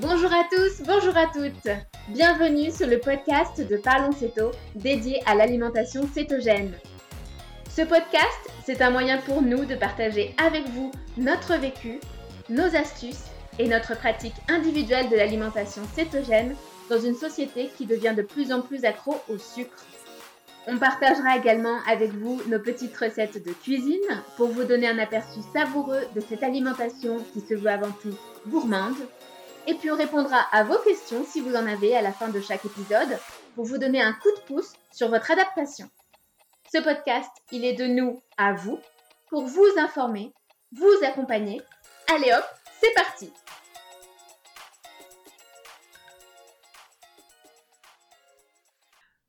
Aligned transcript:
Bonjour 0.00 0.32
à 0.32 0.44
tous, 0.48 0.84
bonjour 0.86 1.16
à 1.16 1.26
toutes. 1.26 1.74
Bienvenue 2.10 2.70
sur 2.70 2.86
le 2.86 3.00
podcast 3.00 3.60
de 3.60 3.76
Parlons 3.76 4.12
Céto 4.12 4.52
dédié 4.76 5.20
à 5.26 5.34
l'alimentation 5.34 6.08
cétogène. 6.14 6.72
Ce 7.68 7.82
podcast, 7.82 8.48
c'est 8.64 8.80
un 8.80 8.90
moyen 8.90 9.18
pour 9.18 9.42
nous 9.42 9.64
de 9.64 9.74
partager 9.74 10.36
avec 10.38 10.68
vous 10.68 10.92
notre 11.16 11.56
vécu, 11.56 11.98
nos 12.48 12.76
astuces 12.76 13.24
et 13.58 13.66
notre 13.66 13.96
pratique 13.96 14.36
individuelle 14.48 15.08
de 15.08 15.16
l'alimentation 15.16 15.82
cétogène 15.96 16.54
dans 16.88 17.00
une 17.00 17.16
société 17.16 17.68
qui 17.76 17.84
devient 17.84 18.14
de 18.16 18.22
plus 18.22 18.52
en 18.52 18.60
plus 18.60 18.84
accro 18.84 19.16
au 19.28 19.36
sucre. 19.36 19.84
On 20.68 20.78
partagera 20.78 21.36
également 21.36 21.78
avec 21.90 22.12
vous 22.12 22.40
nos 22.46 22.60
petites 22.60 22.96
recettes 22.96 23.44
de 23.44 23.52
cuisine 23.52 24.22
pour 24.36 24.48
vous 24.48 24.62
donner 24.62 24.86
un 24.86 24.98
aperçu 24.98 25.40
savoureux 25.52 26.02
de 26.14 26.20
cette 26.20 26.44
alimentation 26.44 27.16
qui 27.32 27.40
se 27.40 27.54
veut 27.54 27.70
avant 27.70 27.90
tout 28.00 28.16
gourmande. 28.46 28.94
Et 29.68 29.74
puis 29.74 29.90
on 29.90 29.96
répondra 29.96 30.46
à 30.50 30.64
vos 30.64 30.78
questions 30.78 31.26
si 31.26 31.42
vous 31.42 31.54
en 31.54 31.66
avez 31.66 31.94
à 31.94 32.00
la 32.00 32.10
fin 32.10 32.28
de 32.28 32.40
chaque 32.40 32.64
épisode 32.64 33.18
pour 33.54 33.66
vous 33.66 33.76
donner 33.76 34.00
un 34.00 34.14
coup 34.14 34.30
de 34.34 34.40
pouce 34.46 34.72
sur 34.90 35.10
votre 35.10 35.30
adaptation. 35.30 35.90
Ce 36.72 36.78
podcast, 36.78 37.30
il 37.52 37.66
est 37.66 37.74
de 37.74 37.84
nous 37.84 38.22
à 38.38 38.54
vous 38.54 38.78
pour 39.28 39.44
vous 39.44 39.68
informer, 39.76 40.32
vous 40.72 41.04
accompagner. 41.04 41.60
Allez 42.10 42.32
hop, 42.32 42.44
c'est 42.80 42.94
parti 42.94 43.30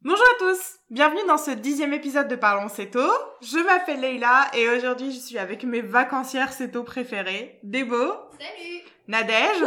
Bonjour 0.02 0.26
à 0.26 0.40
tous, 0.40 0.80
bienvenue 0.90 1.28
dans 1.28 1.38
ce 1.38 1.52
dixième 1.52 1.92
épisode 1.92 2.30
de 2.30 2.38
Parlons 2.38 2.70
Céto. 2.70 3.02
Je 3.42 3.60
m'appelle 3.60 4.00
Leila 4.00 4.50
et 4.54 4.70
aujourd'hui 4.70 5.12
je 5.12 5.20
suis 5.20 5.38
avec 5.38 5.66
mes 5.66 5.82
vacancières 5.82 6.54
Céto 6.54 6.84
préférées, 6.84 7.60
Débo. 7.64 8.14
Salut 8.40 8.84
Nadège 9.10 9.66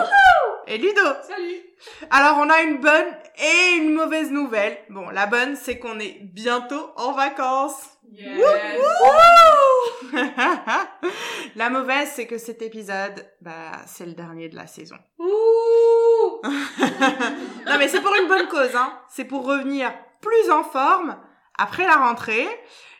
et 0.66 0.78
Ludo. 0.78 1.00
Salut 1.22 1.60
Alors 2.10 2.38
on 2.38 2.48
a 2.50 2.62
une 2.62 2.78
bonne 2.78 3.06
et 3.38 3.76
une 3.76 3.92
mauvaise 3.94 4.30
nouvelle. 4.30 4.78
Bon, 4.90 5.08
la 5.10 5.26
bonne 5.26 5.56
c'est 5.56 5.78
qu'on 5.78 5.98
est 5.98 6.18
bientôt 6.22 6.90
en 6.96 7.12
vacances. 7.12 7.88
Yes. 8.12 8.44
La 11.56 11.70
mauvaise 11.70 12.10
c'est 12.14 12.26
que 12.26 12.36
cet 12.38 12.60
épisode, 12.62 13.26
bah 13.40 13.72
c'est 13.86 14.04
le 14.06 14.12
dernier 14.12 14.48
de 14.48 14.56
la 14.56 14.66
saison. 14.66 14.96
Ouh 15.18 16.40
non 16.44 17.78
mais 17.78 17.88
c'est 17.88 18.00
pour 18.00 18.14
une 18.14 18.28
bonne 18.28 18.48
cause, 18.48 18.74
hein. 18.76 18.92
C'est 19.08 19.24
pour 19.24 19.46
revenir 19.46 19.92
plus 20.20 20.50
en 20.50 20.62
forme 20.64 21.16
après 21.58 21.86
la 21.86 21.96
rentrée. 21.96 22.46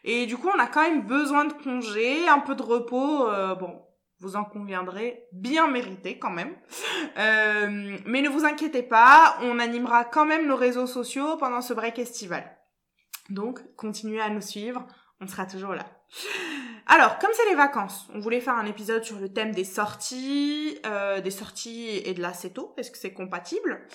Et 0.05 0.27
du 0.27 0.37
coup, 0.37 0.51
on 0.53 0.59
a 0.59 0.67
quand 0.67 0.83
même 0.83 1.03
besoin 1.03 1.45
de 1.45 1.53
congés, 1.53 2.27
un 2.29 2.41
peu 2.41 2.55
de 2.57 2.63
repos. 2.63 3.29
euh, 3.29 3.55
bon, 3.55 3.81
vous 4.23 4.37
en 4.37 4.45
conviendrez, 4.45 5.25
bien 5.33 5.69
mérité 5.69 6.19
quand 6.19 6.31
même. 6.31 6.55
Euh, 7.19 7.99
mais 8.07 8.23
ne 8.23 8.29
vous 8.29 8.47
inquiétez 8.47 8.83
pas, 8.83 9.37
on 9.43 9.59
animera 9.59 10.05
quand 10.05 10.25
même 10.25 10.47
nos 10.47 10.57
réseaux 10.57 10.87
sociaux 10.87 11.37
pendant 11.37 11.61
ce 11.61 11.75
break 11.75 11.99
estival. 11.99 12.57
Donc, 13.29 13.61
continuez 13.77 14.21
à 14.21 14.31
nous 14.31 14.41
suivre, 14.41 14.87
on 15.21 15.27
sera 15.27 15.45
toujours 15.45 15.75
là. 15.75 15.85
Alors, 16.87 17.19
comme 17.19 17.31
c'est 17.35 17.49
les 17.51 17.55
vacances, 17.55 18.09
on 18.15 18.21
voulait 18.21 18.41
faire 18.41 18.55
un 18.55 18.65
épisode 18.65 19.05
sur 19.05 19.19
le 19.19 19.31
thème 19.31 19.53
des 19.53 19.65
sorties, 19.65 20.79
euh, 20.87 21.21
des 21.21 21.31
sorties 21.31 22.01
et 22.05 22.15
de 22.15 22.23
l'acéto, 22.23 22.73
est-ce 22.79 22.91
que 22.91 22.99
c'est 22.99 23.13
compatible? 23.13 23.87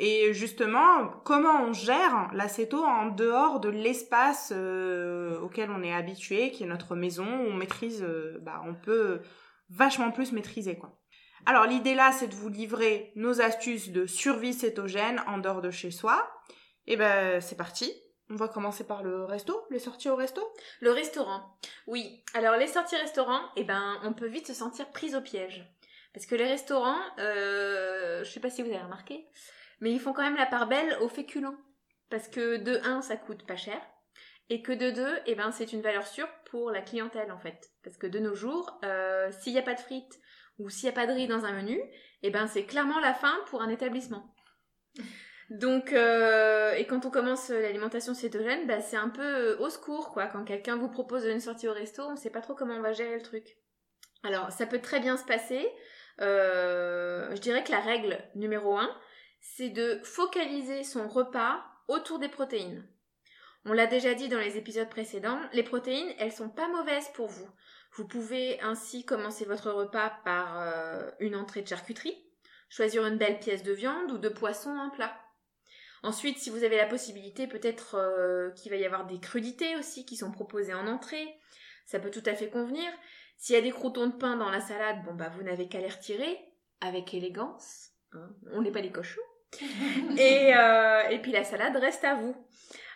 Et 0.00 0.32
justement, 0.32 1.08
comment 1.24 1.62
on 1.62 1.72
gère 1.72 2.30
l'acéto 2.32 2.82
en 2.82 3.06
dehors 3.06 3.60
de 3.60 3.68
l'espace 3.68 4.52
euh, 4.56 5.38
auquel 5.40 5.70
on 5.70 5.82
est 5.82 5.94
habitué, 5.94 6.50
qui 6.50 6.64
est 6.64 6.68
notre 6.68 6.96
maison, 6.96 7.26
où 7.26 7.50
on 7.50 7.54
maîtrise, 7.54 8.04
bah, 8.40 8.62
on 8.66 8.74
peut 8.74 9.20
vachement 9.70 10.10
plus 10.10 10.32
maîtriser, 10.32 10.76
quoi. 10.76 10.98
Alors, 11.46 11.66
l'idée 11.66 11.94
là, 11.94 12.12
c'est 12.12 12.28
de 12.28 12.34
vous 12.34 12.48
livrer 12.48 13.12
nos 13.16 13.40
astuces 13.40 13.90
de 13.90 14.06
survie 14.06 14.54
cétogène 14.54 15.22
en 15.26 15.38
dehors 15.38 15.60
de 15.60 15.70
chez 15.70 15.90
soi. 15.90 16.30
Et 16.86 16.96
ben, 16.96 17.40
c'est 17.40 17.56
parti. 17.56 17.92
On 18.30 18.36
va 18.36 18.48
commencer 18.48 18.86
par 18.86 19.02
le 19.02 19.24
resto, 19.24 19.66
les 19.70 19.78
sorties 19.78 20.08
au 20.08 20.16
resto? 20.16 20.42
Le 20.80 20.90
restaurant. 20.92 21.58
Oui, 21.86 22.22
alors 22.32 22.56
les 22.56 22.66
sorties 22.66 22.96
restaurants, 22.96 23.42
eh 23.56 23.64
ben, 23.64 24.00
on 24.02 24.14
peut 24.14 24.26
vite 24.26 24.46
se 24.46 24.54
sentir 24.54 24.90
prise 24.90 25.14
au 25.14 25.20
piège. 25.20 25.70
Parce 26.14 26.24
que 26.24 26.34
les 26.34 26.46
restaurants, 26.46 27.00
euh, 27.18 28.24
je 28.24 28.30
sais 28.30 28.40
pas 28.40 28.48
si 28.48 28.62
vous 28.62 28.70
avez 28.70 28.82
remarqué, 28.82 29.26
mais 29.80 29.92
ils 29.92 30.00
font 30.00 30.14
quand 30.14 30.22
même 30.22 30.36
la 30.36 30.46
part 30.46 30.68
belle 30.68 30.96
aux 31.02 31.08
féculents. 31.08 31.58
Parce 32.08 32.28
que 32.28 32.56
de 32.56 32.80
1, 32.84 33.02
ça 33.02 33.16
coûte 33.16 33.46
pas 33.46 33.56
cher. 33.56 33.80
Et 34.50 34.62
que 34.62 34.72
de 34.72 34.90
2, 34.90 35.18
eh 35.26 35.34
ben, 35.34 35.50
c'est 35.52 35.72
une 35.72 35.80
valeur 35.80 36.06
sûre 36.06 36.28
pour 36.50 36.70
la 36.70 36.82
clientèle 36.82 37.32
en 37.32 37.38
fait. 37.38 37.70
Parce 37.82 37.96
que 37.96 38.06
de 38.06 38.18
nos 38.18 38.34
jours, 38.34 38.78
euh, 38.84 39.30
s'il 39.32 39.52
n'y 39.52 39.58
a 39.58 39.62
pas 39.62 39.74
de 39.74 39.80
frites 39.80 40.20
ou 40.58 40.68
s'il 40.68 40.88
n'y 40.88 40.94
a 40.94 41.00
pas 41.00 41.06
de 41.06 41.12
riz 41.12 41.26
dans 41.26 41.44
un 41.44 41.52
menu, 41.52 41.80
eh 42.22 42.30
ben, 42.30 42.46
c'est 42.46 42.64
clairement 42.64 43.00
la 43.00 43.14
fin 43.14 43.34
pour 43.46 43.62
un 43.62 43.70
établissement. 43.70 44.34
Donc, 45.50 45.92
euh, 45.92 46.72
et 46.74 46.86
quand 46.86 47.06
on 47.06 47.10
commence 47.10 47.48
l'alimentation 47.48 48.14
cétogène, 48.14 48.66
bah, 48.66 48.80
c'est 48.80 48.96
un 48.96 49.08
peu 49.08 49.22
euh, 49.22 49.58
au 49.58 49.68
secours, 49.68 50.12
quoi. 50.12 50.26
Quand 50.26 50.44
quelqu'un 50.44 50.76
vous 50.76 50.88
propose 50.88 51.24
une 51.26 51.40
sortie 51.40 51.68
au 51.68 51.72
resto, 51.72 52.02
on 52.02 52.16
sait 52.16 52.30
pas 52.30 52.40
trop 52.40 52.54
comment 52.54 52.74
on 52.74 52.82
va 52.82 52.92
gérer 52.92 53.16
le 53.16 53.22
truc. 53.22 53.56
Alors, 54.22 54.52
ça 54.52 54.66
peut 54.66 54.80
très 54.80 55.00
bien 55.00 55.16
se 55.16 55.24
passer. 55.24 55.66
Je 56.18 57.40
dirais 57.40 57.64
que 57.64 57.72
la 57.72 57.80
règle 57.80 58.18
numéro 58.34 58.76
un, 58.76 58.90
c'est 59.40 59.68
de 59.68 60.00
focaliser 60.02 60.84
son 60.84 61.08
repas 61.08 61.62
autour 61.88 62.18
des 62.18 62.28
protéines. 62.28 62.86
On 63.66 63.72
l'a 63.72 63.86
déjà 63.86 64.14
dit 64.14 64.28
dans 64.28 64.38
les 64.38 64.58
épisodes 64.58 64.88
précédents, 64.90 65.40
les 65.52 65.62
protéines, 65.62 66.12
elles 66.18 66.32
sont 66.32 66.50
pas 66.50 66.68
mauvaises 66.68 67.08
pour 67.14 67.28
vous. 67.28 67.48
Vous 67.92 68.06
pouvez 68.06 68.60
ainsi 68.60 69.04
commencer 69.06 69.44
votre 69.44 69.70
repas 69.70 70.10
par 70.24 70.60
euh, 70.60 71.10
une 71.20 71.36
entrée 71.36 71.62
de 71.62 71.68
charcuterie, 71.68 72.18
choisir 72.68 73.06
une 73.06 73.16
belle 73.16 73.38
pièce 73.38 73.62
de 73.62 73.72
viande 73.72 74.10
ou 74.12 74.18
de 74.18 74.28
poisson 74.28 74.70
en 74.70 74.90
plat. 74.90 75.16
Ensuite, 76.02 76.38
si 76.38 76.50
vous 76.50 76.64
avez 76.64 76.76
la 76.76 76.86
possibilité, 76.86 77.46
peut-être 77.46 77.94
euh, 77.94 78.50
qu'il 78.50 78.70
va 78.70 78.76
y 78.76 78.84
avoir 78.84 79.06
des 79.06 79.18
crudités 79.20 79.76
aussi 79.76 80.04
qui 80.04 80.16
sont 80.16 80.30
proposées 80.30 80.74
en 80.74 80.86
entrée. 80.86 81.38
Ça 81.86 81.98
peut 81.98 82.10
tout 82.10 82.22
à 82.26 82.34
fait 82.34 82.50
convenir. 82.50 82.90
S'il 83.38 83.54
y 83.54 83.58
a 83.58 83.62
des 83.62 83.70
croutons 83.70 84.08
de 84.08 84.16
pain 84.16 84.36
dans 84.36 84.50
la 84.50 84.60
salade, 84.60 85.02
bon 85.04 85.14
bah 85.14 85.30
vous 85.30 85.42
n'avez 85.42 85.68
qu'à 85.68 85.80
les 85.80 85.88
retirer 85.88 86.38
avec 86.82 87.14
élégance. 87.14 87.90
hein. 88.12 88.28
On 88.52 88.60
n'est 88.60 88.70
pas 88.70 88.82
des 88.82 88.92
cochons. 88.92 89.20
et, 90.18 90.54
euh, 90.54 91.08
et 91.10 91.18
puis 91.20 91.32
la 91.32 91.44
salade 91.44 91.76
reste 91.76 92.04
à 92.04 92.14
vous. 92.14 92.34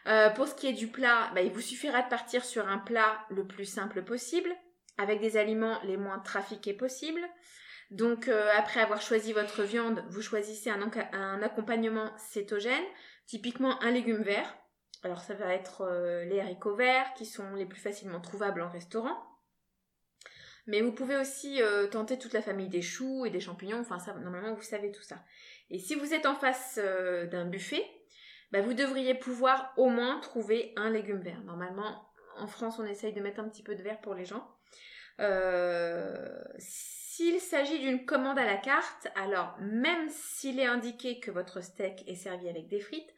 Euh, 0.07 0.31
pour 0.31 0.49
ce 0.49 0.55
qui 0.55 0.67
est 0.69 0.73
du 0.73 0.89
plat, 0.89 1.31
bah, 1.35 1.43
il 1.43 1.53
vous 1.53 1.61
suffira 1.61 2.03
de 2.03 2.09
partir 2.09 2.45
sur 2.45 2.67
un 2.67 2.79
plat 2.79 3.19
le 3.31 3.47
plus 3.47 3.67
simple 3.67 4.03
possible, 4.03 4.51
avec 4.97 5.21
des 5.21 5.37
aliments 5.37 5.79
les 5.85 5.97
moins 5.97 6.19
trafiqués 6.19 6.73
possibles. 6.73 7.27
Donc 7.91 8.29
euh, 8.29 8.51
après 8.57 8.81
avoir 8.81 9.03
choisi 9.03 9.33
votre 9.33 9.63
viande, 9.63 10.05
vous 10.09 10.23
choisissez 10.23 10.71
un, 10.71 11.43
accompagnement 11.43 12.11
cétogène, 12.17 12.85
typiquement 13.27 13.83
un 13.83 13.91
légume 13.91 14.23
vert. 14.23 14.57
Alors 15.03 15.21
ça 15.21 15.35
va 15.35 15.55
être 15.55 15.89
les 16.27 16.41
haricots 16.41 16.75
verts 16.75 17.15
qui 17.15 17.25
sont 17.25 17.55
les 17.55 17.67
plus 17.67 17.81
facilement 17.81 18.21
trouvables 18.21 18.63
en 18.63 18.69
restaurant. 18.69 19.17
Mais 20.67 20.83
vous 20.83 20.93
pouvez 20.93 21.17
aussi 21.17 21.61
tenter 21.93 22.19
toute 22.19 22.33
la 22.33 22.43
famille 22.43 22.69
des 22.69 22.83
choux 22.83 23.25
et 23.25 23.31
des 23.31 23.41
champignons, 23.41 23.81
enfin 23.81 24.01
ça 24.01 24.13
normalement 24.15 24.55
vous 24.55 24.63
savez 24.63 24.91
tout 24.91 25.03
ça. 25.03 25.17
Et 25.71 25.79
si 25.79 25.95
vous 25.95 26.15
êtes 26.15 26.27
en 26.27 26.35
face 26.35 26.79
euh, 26.83 27.27
d'un 27.27 27.45
buffet, 27.45 27.85
bah, 28.53 28.61
vous 28.61 28.75
devriez 28.75 29.15
pouvoir 29.15 29.73
au 29.77 29.89
moins 29.89 30.21
trouver 30.21 30.73
un 30.77 30.91
légume 30.91 31.21
vert. 31.21 31.43
Normalement 31.45 32.05
en 32.39 32.47
France 32.47 32.79
on 32.79 32.87
essaye 32.87 33.13
de 33.13 33.21
mettre 33.21 33.41
un 33.41 33.49
petit 33.49 33.63
peu 33.63 33.75
de 33.75 33.83
vert 33.83 34.01
pour 34.01 34.15
les 34.15 34.25
gens. 34.25 34.49
Euh, 35.21 36.39
s'il 36.59 37.41
s'agit 37.41 37.81
d'une 37.81 38.07
commande 38.07 38.39
à 38.39 38.45
la 38.45 38.57
carte, 38.57 39.09
alors 39.17 39.57
même 39.61 40.09
s'il 40.09 40.61
est 40.61 40.67
indiqué 40.67 41.19
que 41.19 41.31
votre 41.31 41.61
steak 41.61 42.05
est 42.07 42.15
servi 42.15 42.49
avec 42.49 42.69
des 42.69 42.81
frites, 42.81 43.13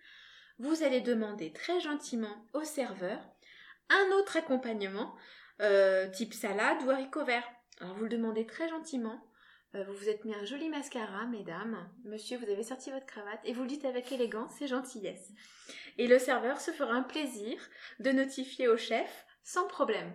vous 0.58 0.82
allez 0.82 1.00
demander 1.00 1.52
très 1.52 1.80
gentiment 1.80 2.46
au 2.54 2.64
serveur 2.64 3.18
un 3.88 4.12
autre 4.12 4.36
accompagnement, 4.36 5.14
euh, 5.60 6.08
type 6.08 6.32
salade 6.32 6.82
ou 6.84 6.90
haricots 6.90 7.24
verts. 7.24 7.48
Alors 7.80 7.94
vous 7.96 8.04
le 8.04 8.10
demandez 8.10 8.46
très 8.46 8.68
gentiment. 8.68 9.20
Euh, 9.74 9.84
vous 9.84 9.94
vous 9.94 10.08
êtes 10.08 10.24
mis 10.24 10.34
un 10.34 10.44
joli 10.44 10.68
mascara, 10.68 11.26
mesdames. 11.26 11.88
Monsieur, 12.04 12.38
vous 12.38 12.50
avez 12.50 12.62
sorti 12.62 12.90
votre 12.90 13.06
cravate 13.06 13.40
et 13.44 13.52
vous 13.52 13.62
le 13.62 13.68
dites 13.68 13.84
avec 13.84 14.10
élégance 14.10 14.60
et 14.60 14.66
gentillesse. 14.66 15.32
Et 15.98 16.06
le 16.06 16.18
serveur 16.18 16.60
se 16.60 16.70
fera 16.70 16.92
un 16.92 17.02
plaisir 17.02 17.58
de 18.00 18.10
notifier 18.10 18.68
au 18.68 18.76
chef 18.76 19.26
sans 19.42 19.66
problème. 19.66 20.12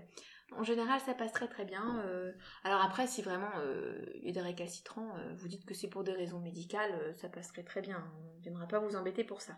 En 0.51 0.63
général, 0.63 0.99
ça 0.99 1.13
passe 1.13 1.31
très 1.31 1.47
très 1.47 1.65
bien. 1.65 2.03
euh, 2.05 2.31
alors 2.63 2.81
après, 2.81 3.07
si 3.07 3.21
vraiment 3.21 3.51
euh, 3.59 4.05
il 4.15 4.25
y 4.25 4.29
a 4.29 4.33
des 4.33 4.41
récalcitrants, 4.41 5.15
vous 5.37 5.47
dites 5.47 5.65
que 5.65 5.73
c'est 5.73 5.89
pour 5.89 6.03
des 6.03 6.13
raisons 6.13 6.39
médicales, 6.39 7.15
ça 7.15 7.29
passerait 7.29 7.63
très 7.63 7.81
bien. 7.81 8.03
On 8.17 8.37
ne 8.37 8.41
viendra 8.41 8.67
pas 8.67 8.79
vous 8.79 8.95
embêter 8.95 9.23
pour 9.23 9.41
ça. 9.41 9.57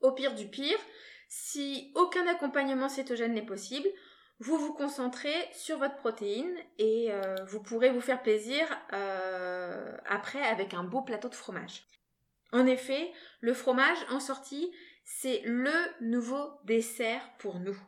Au 0.00 0.12
pire 0.12 0.34
du 0.34 0.48
pire, 0.48 0.78
si 1.28 1.92
aucun 1.94 2.26
accompagnement 2.26 2.88
cétogène 2.88 3.34
n'est 3.34 3.46
possible, 3.46 3.88
vous 4.42 4.58
vous 4.58 4.72
concentrez 4.72 5.48
sur 5.52 5.78
votre 5.78 5.94
protéine 5.94 6.52
et 6.78 7.12
euh, 7.12 7.36
vous 7.46 7.62
pourrez 7.62 7.90
vous 7.90 8.00
faire 8.00 8.22
plaisir 8.22 8.66
euh, 8.92 9.96
après 10.04 10.42
avec 10.42 10.74
un 10.74 10.82
beau 10.82 11.00
plateau 11.00 11.28
de 11.28 11.36
fromage. 11.36 11.84
En 12.52 12.66
effet, 12.66 13.12
le 13.40 13.54
fromage 13.54 13.98
en 14.10 14.18
sortie, 14.18 14.72
c'est 15.04 15.42
le 15.44 15.72
nouveau 16.00 16.50
dessert 16.64 17.22
pour 17.38 17.60
nous. 17.60 17.78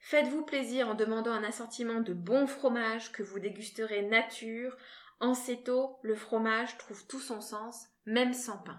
Faites-vous 0.00 0.44
plaisir 0.44 0.88
en 0.88 0.94
demandant 0.94 1.32
un 1.32 1.42
assortiment 1.42 2.00
de 2.00 2.12
bons 2.12 2.46
fromages 2.46 3.10
que 3.10 3.22
vous 3.22 3.38
dégusterez 3.38 4.02
nature. 4.02 4.76
En 5.20 5.32
céto, 5.32 5.98
le 6.02 6.14
fromage 6.14 6.76
trouve 6.76 7.06
tout 7.06 7.20
son 7.20 7.40
sens 7.40 7.86
même 8.04 8.34
sans 8.34 8.58
pain. 8.58 8.78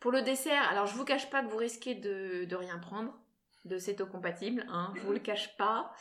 Pour 0.00 0.10
le 0.10 0.22
dessert, 0.22 0.68
alors 0.68 0.86
je 0.86 0.96
vous 0.96 1.04
cache 1.04 1.30
pas 1.30 1.44
que 1.44 1.48
vous 1.48 1.58
risquez 1.58 1.94
de 1.94 2.56
rien 2.56 2.78
prendre, 2.80 3.16
de 3.68 3.78
céto 3.78 4.06
compatible, 4.06 4.64
hein, 4.68 4.92
je 4.96 5.02
vous 5.02 5.12
le 5.12 5.18
cache 5.18 5.56
pas. 5.56 5.92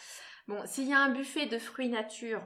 Bon, 0.48 0.66
s'il 0.66 0.88
y 0.88 0.94
a 0.94 1.00
un 1.00 1.10
buffet 1.10 1.46
de 1.46 1.60
fruits 1.60 1.90
nature, 1.90 2.42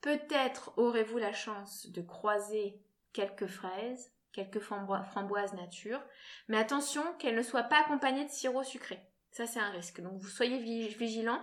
peut-être 0.00 0.72
aurez-vous 0.76 1.18
la 1.18 1.32
chance 1.32 1.86
de 1.90 2.02
croiser 2.02 2.80
quelques 3.12 3.46
fraises, 3.46 4.12
quelques 4.32 4.58
frambo- 4.58 5.04
framboises 5.04 5.54
nature, 5.54 6.02
mais 6.48 6.58
attention 6.58 7.02
qu'elles 7.18 7.36
ne 7.36 7.42
soient 7.42 7.62
pas 7.62 7.80
accompagnées 7.80 8.24
de 8.24 8.30
sirop 8.30 8.64
sucré. 8.64 9.00
Ça, 9.30 9.46
c'est 9.46 9.60
un 9.60 9.70
risque. 9.70 10.00
Donc, 10.00 10.18
vous 10.20 10.28
soyez 10.28 10.58
vi- 10.58 10.88
vigilants. 10.88 11.42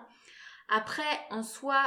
Après, 0.69 1.03
en 1.29 1.43
soi, 1.43 1.81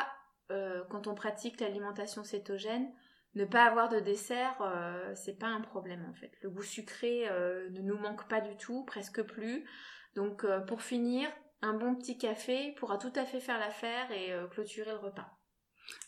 euh, 0.50 0.82
quand 0.90 1.06
on 1.06 1.14
pratique 1.14 1.60
l'alimentation 1.60 2.24
cétogène, 2.24 2.90
ne 3.34 3.44
pas 3.44 3.64
avoir 3.64 3.88
de 3.88 3.98
dessert, 4.00 4.56
euh, 4.60 5.12
c'est 5.16 5.38
pas 5.38 5.48
un 5.48 5.60
problème 5.60 6.06
en 6.08 6.14
fait. 6.14 6.30
Le 6.42 6.50
goût 6.50 6.62
sucré 6.62 7.26
euh, 7.28 7.68
ne 7.70 7.80
nous 7.80 7.98
manque 7.98 8.28
pas 8.28 8.40
du 8.40 8.56
tout, 8.56 8.84
presque 8.84 9.22
plus. 9.22 9.68
Donc, 10.14 10.44
euh, 10.44 10.60
pour 10.60 10.82
finir, 10.82 11.28
un 11.62 11.74
bon 11.74 11.94
petit 11.94 12.18
café 12.18 12.72
pourra 12.78 12.98
tout 12.98 13.12
à 13.16 13.24
fait 13.24 13.40
faire 13.40 13.58
l'affaire 13.58 14.10
et 14.12 14.32
euh, 14.32 14.46
clôturer 14.46 14.90
le 14.90 14.98
repas. 14.98 15.26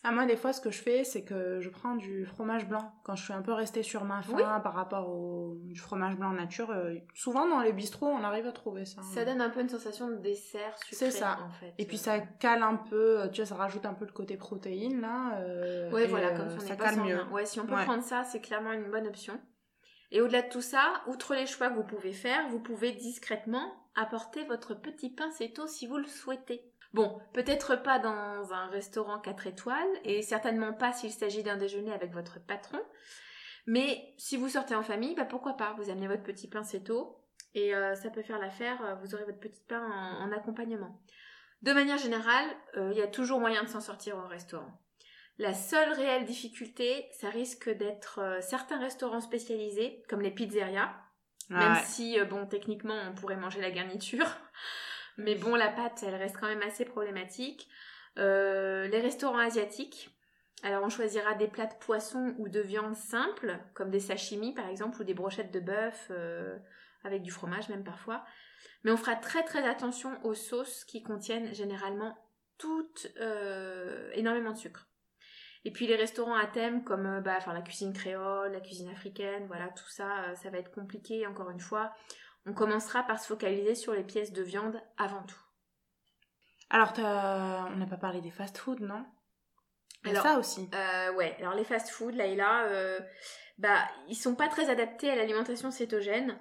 Ah, 0.03 0.11
moi, 0.11 0.25
des 0.25 0.35
fois, 0.37 0.53
ce 0.53 0.61
que 0.61 0.71
je 0.71 0.81
fais, 0.81 1.03
c'est 1.03 1.23
que 1.23 1.59
je 1.61 1.69
prends 1.69 1.95
du 1.95 2.25
fromage 2.25 2.67
blanc. 2.67 2.93
Quand 3.03 3.15
je 3.15 3.23
suis 3.23 3.33
un 3.33 3.43
peu 3.43 3.53
restée 3.53 3.83
sur 3.83 4.05
ma 4.05 4.23
faim 4.23 4.33
Oui. 4.35 4.43
par 4.63 4.73
rapport 4.73 5.07
au 5.09 5.55
du 5.65 5.79
fromage 5.79 6.15
blanc 6.15 6.31
nature, 6.31 6.71
euh, 6.71 6.95
souvent 7.13 7.47
dans 7.47 7.59
les 7.59 7.73
bistrots, 7.73 8.07
on 8.07 8.23
arrive 8.23 8.47
à 8.47 8.51
trouver 8.51 8.85
ça. 8.85 9.03
Ça 9.03 9.23
donne 9.23 9.39
un 9.39 9.51
peu 9.51 9.59
une 9.61 9.69
sensation 9.69 10.07
de 10.09 10.15
dessert 10.15 10.75
sucré 10.79 10.95
C'est 10.95 11.11
ça. 11.11 11.37
en 11.45 11.51
fait. 11.51 11.75
Et 11.77 11.85
puis 11.85 11.97
ça 11.99 12.19
cale 12.19 12.63
un 12.63 12.75
peu, 12.75 13.29
tu 13.31 13.41
vois, 13.41 13.45
ça 13.45 13.55
rajoute 13.55 13.85
un 13.85 13.93
peu 13.93 14.05
le 14.05 14.11
côté 14.13 14.35
protéine 14.35 14.99
là. 14.99 15.37
euh, 15.41 15.91
Ouais, 15.91 16.07
voilà, 16.07 16.31
comme 16.31 16.47
on 16.47 16.59
ça 16.59 16.75
pas 16.75 16.85
cale 16.85 17.01
mieux. 17.03 17.23
Ouais, 17.31 17.45
si 17.45 17.59
on 17.59 17.67
peut 17.67 17.75
Ouais. 17.75 17.83
prendre 17.85 18.03
ça, 18.03 18.23
c'est 18.23 18.41
clairement 18.41 18.71
une 18.71 18.89
bonne 18.89 19.05
option. 19.05 19.39
Et 20.09 20.21
au-delà 20.21 20.41
de 20.41 20.49
tout 20.49 20.61
ça, 20.61 21.03
outre 21.07 21.35
les 21.35 21.45
choix 21.45 21.69
que 21.69 21.75
vous 21.75 21.83
pouvez 21.83 22.13
faire, 22.13 22.47
vous 22.49 22.59
pouvez 22.61 22.93
discrètement 22.93 23.71
apporter 23.97 24.45
votre 24.45 24.73
petit 24.75 25.09
pain 25.09 25.31
céto 25.31 25.67
si 25.67 25.87
vous 25.87 25.97
le 25.97 26.05
souhaitez. 26.05 26.71
Bon, 26.93 27.19
peut-être 27.33 27.75
pas 27.75 27.99
dans 27.99 28.53
un 28.53 28.67
restaurant 28.67 29.19
4 29.19 29.47
étoiles, 29.47 29.99
et 30.05 30.21
certainement 30.21 30.71
pas 30.71 30.93
s'il 30.93 31.11
s'agit 31.11 31.43
d'un 31.43 31.57
déjeuner 31.57 31.91
avec 31.91 32.13
votre 32.13 32.39
patron, 32.39 32.79
mais 33.65 34.13
si 34.17 34.37
vous 34.37 34.47
sortez 34.47 34.75
en 34.75 34.83
famille, 34.83 35.15
bah 35.15 35.25
pourquoi 35.25 35.57
pas, 35.57 35.73
vous 35.77 35.89
amenez 35.89 36.07
votre 36.07 36.23
petit 36.23 36.47
pain 36.47 36.63
céto, 36.63 37.21
et 37.53 37.75
euh, 37.75 37.95
ça 37.95 38.09
peut 38.09 38.21
faire 38.21 38.39
l'affaire, 38.39 38.83
euh, 38.85 38.95
vous 38.95 39.13
aurez 39.13 39.25
votre 39.25 39.39
petit 39.39 39.63
pain 39.67 39.83
en, 39.83 40.23
en 40.23 40.31
accompagnement. 40.31 41.01
De 41.61 41.73
manière 41.73 41.97
générale, 41.97 42.45
euh, 42.77 42.91
il 42.93 42.97
y 42.97 43.01
a 43.01 43.07
toujours 43.07 43.39
moyen 43.39 43.63
de 43.63 43.67
s'en 43.67 43.81
sortir 43.81 44.15
au 44.17 44.27
restaurant. 44.27 44.79
La 45.39 45.53
seule 45.53 45.91
réelle 45.93 46.25
difficulté, 46.25 47.07
ça 47.11 47.29
risque 47.29 47.69
d'être 47.69 48.39
certains 48.41 48.79
restaurants 48.79 49.21
spécialisés, 49.21 50.03
comme 50.09 50.21
les 50.21 50.31
pizzerias, 50.31 50.95
même 51.49 51.73
Ouais. 51.73 51.83
si, 51.85 52.19
euh, 52.19 52.25
bon, 52.25 52.45
techniquement, 52.45 52.97
on 53.09 53.13
pourrait 53.13 53.37
manger 53.37 53.61
la 53.61 53.71
garniture. 53.71 54.27
Mais 55.17 55.35
bon, 55.35 55.55
la 55.55 55.69
pâte, 55.69 56.03
elle 56.05 56.15
reste 56.15 56.37
quand 56.39 56.47
même 56.47 56.61
assez 56.61 56.85
problématique. 56.85 57.67
Euh, 58.17 58.87
les 58.87 58.99
restaurants 58.99 59.37
asiatiques, 59.39 60.09
alors 60.63 60.83
on 60.83 60.89
choisira 60.89 61.33
des 61.35 61.47
plats 61.47 61.67
de 61.67 61.75
poisson 61.75 62.33
ou 62.37 62.49
de 62.49 62.59
viande 62.59 62.95
simples, 62.95 63.59
comme 63.73 63.89
des 63.91 63.99
sashimi 63.99 64.53
par 64.53 64.67
exemple, 64.67 65.01
ou 65.01 65.03
des 65.03 65.13
brochettes 65.13 65.51
de 65.51 65.59
bœuf 65.59 66.07
euh, 66.11 66.57
avec 67.03 67.21
du 67.21 67.31
fromage 67.31 67.69
même 67.69 67.83
parfois. 67.83 68.25
Mais 68.83 68.91
on 68.91 68.97
fera 68.97 69.15
très 69.15 69.43
très 69.43 69.67
attention 69.67 70.19
aux 70.23 70.33
sauces 70.33 70.83
qui 70.85 71.03
contiennent 71.03 71.53
généralement 71.53 72.17
toutes 72.57 73.07
euh, 73.19 74.09
énormément 74.13 74.51
de 74.51 74.57
sucre. 74.57 74.87
Et 75.67 75.71
puis 75.71 75.85
les 75.85 75.97
restaurants 75.97 76.37
à 76.37 76.47
thème 76.47 76.85
comme 76.85 77.05
euh, 77.05 77.19
bah, 77.19 77.33
enfin, 77.35 77.51
la 77.51 77.61
cuisine 77.61 77.91
créole, 77.91 78.53
la 78.53 78.61
cuisine 78.61 78.87
africaine, 78.87 79.47
voilà, 79.47 79.67
tout 79.67 79.89
ça, 79.89 80.23
euh, 80.23 80.35
ça 80.35 80.49
va 80.49 80.59
être 80.59 80.71
compliqué 80.71 81.27
encore 81.27 81.49
une 81.49 81.59
fois. 81.59 81.91
On 82.45 82.53
commencera 82.53 83.03
par 83.03 83.19
se 83.19 83.27
focaliser 83.27 83.75
sur 83.75 83.91
les 83.91 84.05
pièces 84.05 84.31
de 84.31 84.41
viande 84.41 84.81
avant 84.97 85.23
tout. 85.23 85.41
Alors, 86.69 86.93
on 86.97 87.75
n'a 87.75 87.85
pas 87.85 87.97
parlé 87.97 88.21
des 88.21 88.31
fast-food, 88.31 88.79
non? 88.79 89.05
Alors, 90.05 90.23
ça 90.23 90.39
aussi. 90.39 90.69
Euh, 90.73 91.13
ouais, 91.15 91.35
alors 91.39 91.53
les 91.53 91.65
fast-food, 91.65 92.15
là 92.15 92.27
et 92.27 92.37
là, 92.37 92.63
euh, 92.67 93.01
bah, 93.57 93.75
ils 94.07 94.15
sont 94.15 94.35
pas 94.35 94.47
très 94.47 94.69
adaptés 94.69 95.09
à 95.09 95.17
l'alimentation 95.17 95.69
cétogène. 95.69 96.39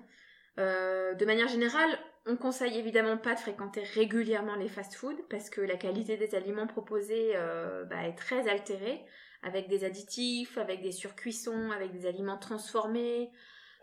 Euh, 0.60 1.14
de 1.14 1.26
manière 1.26 1.48
générale, 1.48 1.98
on 2.26 2.36
conseille 2.36 2.76
évidemment 2.76 3.16
pas 3.16 3.34
de 3.34 3.40
fréquenter 3.40 3.82
régulièrement 3.82 4.56
les 4.56 4.68
fast-food 4.68 5.16
parce 5.30 5.48
que 5.48 5.60
la 5.60 5.76
qualité 5.76 6.16
des 6.16 6.34
aliments 6.34 6.66
proposés 6.66 7.32
euh, 7.36 7.84
bah, 7.84 8.02
est 8.04 8.16
très 8.16 8.48
altérée 8.48 9.04
avec 9.42 9.68
des 9.68 9.84
additifs, 9.84 10.58
avec 10.58 10.82
des 10.82 10.90
surcuissons, 10.90 11.70
avec 11.70 11.92
des 11.92 12.06
aliments 12.06 12.38
transformés, 12.38 13.30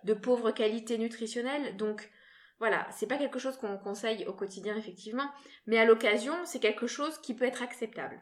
de 0.03 0.13
pauvre 0.13 0.51
qualité 0.51 0.97
nutritionnelle. 0.97 1.77
Donc 1.77 2.11
voilà, 2.59 2.85
c'est 2.91 3.07
pas 3.07 3.17
quelque 3.17 3.39
chose 3.39 3.57
qu'on 3.57 3.77
conseille 3.77 4.25
au 4.25 4.33
quotidien 4.33 4.75
effectivement, 4.75 5.29
mais 5.65 5.77
à 5.77 5.85
l'occasion, 5.85 6.33
c'est 6.43 6.59
quelque 6.59 6.87
chose 6.87 7.17
qui 7.19 7.33
peut 7.33 7.45
être 7.45 7.63
acceptable. 7.63 8.21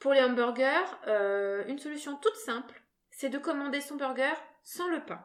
Pour 0.00 0.12
les 0.12 0.22
hamburgers, 0.22 0.98
euh, 1.06 1.64
une 1.68 1.78
solution 1.78 2.16
toute 2.16 2.36
simple, 2.36 2.82
c'est 3.10 3.30
de 3.30 3.38
commander 3.38 3.80
son 3.80 3.94
burger 3.94 4.34
sans 4.64 4.88
le 4.88 5.04
pain. 5.04 5.22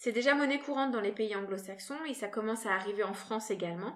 C'est 0.00 0.12
déjà 0.12 0.34
monnaie 0.34 0.58
courante 0.58 0.92
dans 0.92 1.02
les 1.02 1.12
pays 1.12 1.36
anglo-saxons 1.36 2.06
et 2.08 2.14
ça 2.14 2.26
commence 2.26 2.64
à 2.64 2.72
arriver 2.72 3.02
en 3.02 3.12
France 3.12 3.50
également. 3.50 3.94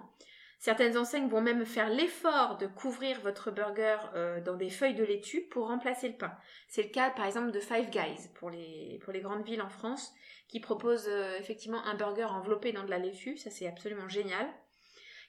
Certaines 0.59 0.99
enseignes 0.99 1.29
vont 1.29 1.41
même 1.41 1.65
faire 1.65 1.89
l'effort 1.89 2.59
de 2.59 2.67
couvrir 2.67 3.19
votre 3.21 3.49
burger 3.49 3.97
euh, 4.13 4.39
dans 4.39 4.53
des 4.53 4.69
feuilles 4.69 4.93
de 4.93 5.03
laitue 5.03 5.47
pour 5.49 5.65
remplacer 5.67 6.07
le 6.09 6.15
pain. 6.15 6.31
C'est 6.67 6.83
le 6.83 6.89
cas 6.89 7.09
par 7.09 7.25
exemple 7.25 7.49
de 7.49 7.59
Five 7.59 7.89
Guys 7.89 8.29
pour 8.35 8.51
les, 8.51 8.99
grandes 9.15 9.43
villes 9.43 9.63
en 9.63 9.69
France 9.69 10.13
qui 10.47 10.59
proposent 10.59 11.09
euh, 11.09 11.39
effectivement 11.39 11.83
un 11.85 11.95
burger 11.95 12.25
enveloppé 12.25 12.71
dans 12.71 12.83
de 12.83 12.91
la 12.91 12.99
laitue, 12.99 13.37
ça 13.37 13.49
c'est 13.49 13.65
absolument 13.65 14.07
génial. 14.07 14.47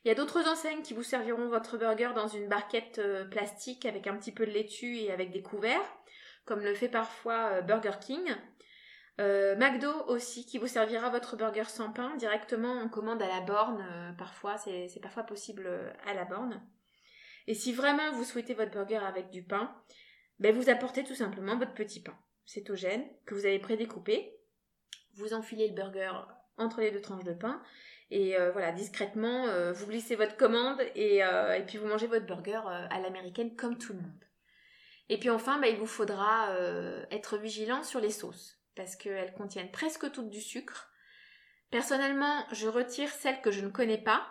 Il 0.05 0.08
y 0.08 0.11
a 0.11 0.14
d'autres 0.14 0.46
enseignes 0.46 0.82
qui 0.82 0.93
vous 0.93 1.02
serviront 1.02 1.49
votre 1.49 1.78
burger 1.78 2.11
dans 2.14 2.28
une 2.28 2.49
barquette 2.49 2.99
euh, 2.99 3.25
plastique 3.25 3.87
avec 3.87 4.06
un 4.06 4.17
petit 4.19 4.32
peu 4.32 4.44
de 4.44 4.52
laitue 4.52 4.99
et 4.99 5.11
avec 5.11 5.31
des 5.31 5.40
couverts, 5.40 5.96
comme 6.44 6.61
le 6.61 6.75
fait 6.75 6.90
parfois 6.90 7.62
Burger 7.62 7.99
King. 7.99 8.37
Euh, 9.18 9.56
McDo 9.56 9.90
aussi, 10.08 10.44
qui 10.44 10.58
vous 10.58 10.66
servira 10.66 11.08
votre 11.08 11.36
burger 11.36 11.64
sans 11.64 11.90
pain 11.90 12.14
directement 12.16 12.72
en 12.80 12.88
commande 12.88 13.22
à 13.22 13.28
la 13.28 13.40
borne. 13.40 13.80
euh, 13.90 14.12
parfois, 14.12 14.58
c'est 14.58 15.00
parfois 15.00 15.22
possible 15.22 15.66
euh, 15.66 15.90
à 16.06 16.12
la 16.12 16.24
borne. 16.24 16.62
Et 17.46 17.54
si 17.54 17.73
vraiment 17.73 18.12
vous 18.12 18.25
souhaitez 18.25 18.54
votre 18.54 18.73
burger 18.73 18.96
avec 18.96 19.30
du 19.30 19.42
pain, 19.42 19.75
ben 20.38 20.54
vous 20.54 20.68
apportez 20.68 21.02
tout 21.02 21.14
simplement 21.14 21.56
votre 21.56 21.75
petit 21.75 22.02
pain 22.02 22.16
cétogène 22.44 23.04
que 23.25 23.35
vous 23.35 23.46
avez 23.46 23.58
prédécoupé. 23.58 24.37
Vous 25.14 25.32
enfilez 25.32 25.68
le 25.68 25.75
burger 25.75 26.12
entre 26.58 26.80
les 26.80 26.90
deux 26.90 27.00
tranches 27.00 27.25
de 27.25 27.32
pain 27.32 27.62
et 28.11 28.37
euh, 28.37 28.52
voilà, 28.52 28.70
discrètement, 28.70 29.46
vous 29.73 29.87
glissez 29.87 30.14
votre 30.14 30.37
commande 30.37 30.80
et, 30.94 31.23
puis 31.66 31.78
vous 31.78 31.88
mangez 31.88 32.06
votre 32.06 32.26
burger 32.26 32.61
à 32.66 33.00
l'américaine 33.00 33.56
comme 33.56 33.78
tout 33.78 33.94
le 33.94 34.00
monde. 34.00 34.25
Et 35.08 35.18
puis 35.18 35.30
enfin, 35.30 35.58
bah, 35.58 35.68
il 35.68 35.76
vous 35.76 35.87
faudra 35.87 36.54
être 37.11 37.38
vigilant 37.38 37.82
sur 37.82 38.00
les 38.00 38.11
sauces 38.11 38.55
parce 38.76 38.95
qu'elles 38.95 39.33
contiennent 39.33 39.71
presque 39.71 40.12
toutes 40.12 40.30
du 40.30 40.40
sucre. 40.40 40.90
Personnellement, 41.71 42.45
je 42.52 42.68
retire 42.68 43.09
celles 43.11 43.40
que 43.40 43.50
je 43.50 43.61
ne 43.61 43.68
connais 43.71 43.99
pas, 43.99 44.25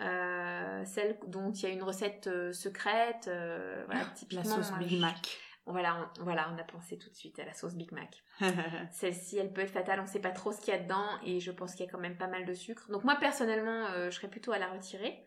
euh, 0.00 0.84
celles 0.86 1.18
dont 1.26 1.52
il 1.52 1.62
y 1.62 1.66
a 1.66 1.70
une 1.70 1.82
recette 1.82 2.28
euh, 2.28 2.52
secrète, 2.52 3.28
euh, 3.28 3.82
voilà, 3.86 4.02
La 4.04 4.10
typiquement. 4.10 4.56
sauce 4.56 4.70
moi, 4.70 4.78
Big 4.78 4.98
Mac. 4.98 5.38
Voilà, 5.66 6.10
on, 6.18 6.24
voilà, 6.24 6.48
on 6.54 6.58
a 6.58 6.64
pensé 6.64 6.96
tout 6.96 7.10
de 7.10 7.14
suite 7.14 7.38
à 7.40 7.44
la 7.44 7.52
sauce 7.52 7.74
Big 7.74 7.92
Mac. 7.92 8.24
Celle-ci, 8.92 9.36
elle 9.36 9.52
peut 9.52 9.60
être 9.60 9.70
fatale, 9.72 10.00
on 10.00 10.06
sait 10.06 10.20
pas 10.20 10.30
trop 10.30 10.50
ce 10.52 10.60
qu'il 10.60 10.72
y 10.72 10.76
a 10.76 10.80
dedans 10.80 11.06
et 11.26 11.40
je 11.40 11.50
pense 11.50 11.74
qu'il 11.74 11.84
y 11.84 11.88
a 11.88 11.92
quand 11.92 11.98
même 11.98 12.16
pas 12.16 12.28
mal 12.28 12.46
de 12.46 12.54
sucre. 12.54 12.90
Donc 12.90 13.04
moi 13.04 13.16
personnellement, 13.16 13.86
euh, 13.88 14.10
je 14.10 14.16
serais 14.16 14.28
plutôt 14.28 14.52
à 14.52 14.58
la 14.58 14.68
retirer. 14.68 15.24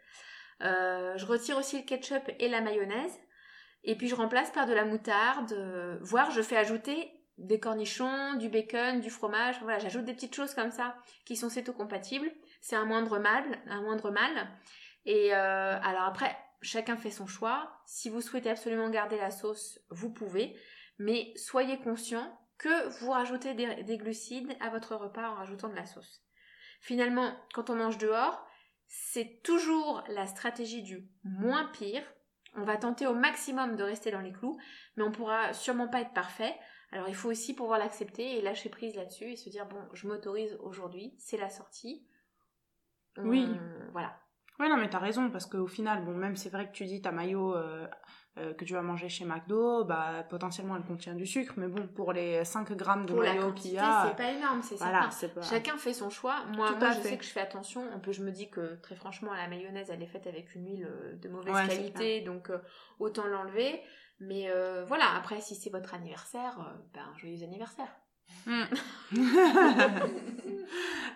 Je 0.62 1.25
retire 1.25 1.58
aussi 1.58 1.78
le 1.80 1.86
ketchup 1.86 2.24
et 2.40 2.48
la 2.48 2.62
mayonnaise 2.62 3.20
et 3.84 3.96
puis 3.96 4.08
je 4.08 4.16
remplace 4.16 4.51
par 4.51 4.68
de 4.68 4.74
la 4.74 4.86
moutarde, 4.86 5.54
voire 6.01 6.30
je 6.32 6.42
fais 6.42 6.56
ajouter 6.56 7.12
des 7.38 7.60
cornichons, 7.60 8.36
du 8.36 8.50
bacon, 8.50 9.02
du 9.02 9.10
fromage. 9.10 9.60
Voilà, 9.62 9.80
j'ajoute 9.80 10.06
des 10.06 10.14
petites 10.14 10.36
choses 10.36 10.54
comme 10.54 10.72
ça 10.72 10.96
qui 11.26 11.36
sont 11.36 11.50
céto-compatibles. 11.50 12.32
C'est 12.62 12.76
un 12.76 12.86
moindre 12.86 13.20
mal, 13.20 13.44
un 13.68 13.82
moindre 13.82 14.12
mal. 14.12 14.50
Et 15.06 15.34
euh, 15.34 15.80
alors 15.82 16.04
après, 16.04 16.38
chacun 16.62 16.98
fait 16.98 17.10
son 17.10 17.28
choix. 17.28 17.72
Si 17.86 18.10
vous 18.10 18.22
souhaitez 18.22 18.50
absolument 18.50 18.90
garder 18.90 19.18
la 19.18 19.32
sauce, 19.32 19.80
vous 19.90 20.12
pouvez, 20.12 20.56
mais 21.00 21.34
soyez 21.36 21.80
conscient 21.80 22.38
que 22.58 22.90
vous 23.00 23.12
rajoutez 23.12 23.56
des, 23.56 23.84
des 23.84 23.98
glucides 23.98 24.56
à 24.60 24.70
votre 24.70 24.96
repas 24.96 25.30
en 25.30 25.36
rajoutant 25.36 25.70
de 25.70 25.76
la 25.76 25.86
sauce. 25.86 26.24
Finalement, 26.80 27.36
quand 27.54 27.70
on 27.70 27.76
mange 27.76 27.98
dehors, 27.98 28.46
c'est 28.88 29.42
toujours 29.44 30.04
la 30.10 30.28
stratégie 30.28 30.84
du 30.84 31.08
moins 31.24 31.66
pire. 31.66 32.04
On 32.56 32.64
va 32.64 32.76
tenter 32.78 33.08
au 33.08 33.14
maximum 33.14 33.78
de 33.78 33.84
rester 33.84 34.12
dans 34.12 34.20
les 34.20 34.34
clous, 34.34 34.60
mais 34.96 35.04
on 35.04 35.12
pourra 35.12 35.54
sûrement 35.54 35.88
pas 35.88 36.02
être 36.02 36.14
parfait. 36.14 36.54
Alors 36.92 37.08
il 37.08 37.16
faut 37.16 37.30
aussi 37.30 37.54
pouvoir 37.56 37.80
l'accepter 37.80 38.38
et 38.38 38.42
lâcher 38.42 38.70
prise 38.70 38.96
là-dessus 38.96 39.32
et 39.32 39.36
se 39.36 39.50
dire 39.50 39.66
bon, 39.66 39.82
je 39.94 40.08
m'autorise 40.08 40.58
aujourd'hui, 40.62 41.14
c'est 41.18 41.38
la 41.38 41.50
sortie. 41.50 42.06
Oui. 43.18 43.48
Voilà. 43.92 44.18
Ouais, 44.60 44.70
non, 44.70 44.78
mais 44.78 44.90
t'as 44.90 45.00
raison, 45.00 45.32
parce 45.32 45.48
qu'au 45.48 45.66
final, 45.66 46.06
bon, 46.06 46.12
même 46.12 46.36
c'est 46.36 46.50
vrai 46.50 46.68
que 46.68 46.72
tu 46.72 46.86
dis 46.86 47.02
ta 47.02 47.12
maillot 47.12 47.56
euh, 47.56 47.88
euh, 48.38 48.54
que 48.54 48.64
tu 48.64 48.74
vas 48.74 48.84
manger 48.84 49.10
chez 49.10 49.26
McDo, 49.26 49.86
bah, 49.86 50.24
potentiellement 50.30 50.76
elle 50.76 50.84
contient 50.84 51.16
du 51.16 51.26
sucre, 51.26 51.54
mais 51.58 51.68
bon, 51.68 51.88
pour 51.88 52.14
les 52.14 52.46
5 52.46 52.72
grammes 52.74 53.08
de 53.08 53.14
Pour 53.14 53.24
maillot 53.24 53.54
qu'il 53.54 53.72
y 53.72 53.80
a, 53.80 54.06
c'est 54.08 54.16
pas 54.16 54.32
énorme, 54.32 54.62
c'est 54.62 54.76
voilà, 54.76 55.10
pas... 55.34 55.42
Chacun 55.42 55.78
fait 55.78 55.94
son 55.94 56.12
choix. 56.12 56.46
Moi, 56.56 56.68
je 56.68 57.02
fait. 57.02 57.10
sais 57.10 57.18
que 57.18 57.24
je 57.24 57.32
fais 57.32 57.42
attention. 57.42 57.92
En 57.92 58.00
plus, 58.00 58.14
je 58.14 58.24
me 58.24 58.32
dis 58.32 58.52
que 58.52 58.76
très 58.82 58.96
franchement, 58.96 59.34
la 59.34 59.48
mayonnaise, 59.48 59.90
elle 59.90 60.04
est 60.04 60.08
faite 60.08 60.28
avec 60.28 60.54
une 60.54 60.68
huile 60.68 60.88
euh, 60.88 61.16
de 61.16 61.28
mauvaise 61.28 61.56
Ouais, 61.56 61.68
qualité, 61.68 62.22
donc 62.22 62.52
euh, 62.52 62.60
autant 63.00 63.26
l'enlever. 63.26 63.82
Mais 64.22 64.50
euh, 64.50 64.86
voilà, 64.86 65.16
après, 65.18 65.42
si 65.42 65.56
c'est 65.56 65.72
votre 65.72 65.96
anniversaire, 65.96 66.60
euh, 66.60 66.78
ben, 66.94 67.06
joyeux 67.18 67.44
anniversaire. 67.44 67.88
Hmm. 68.46 68.63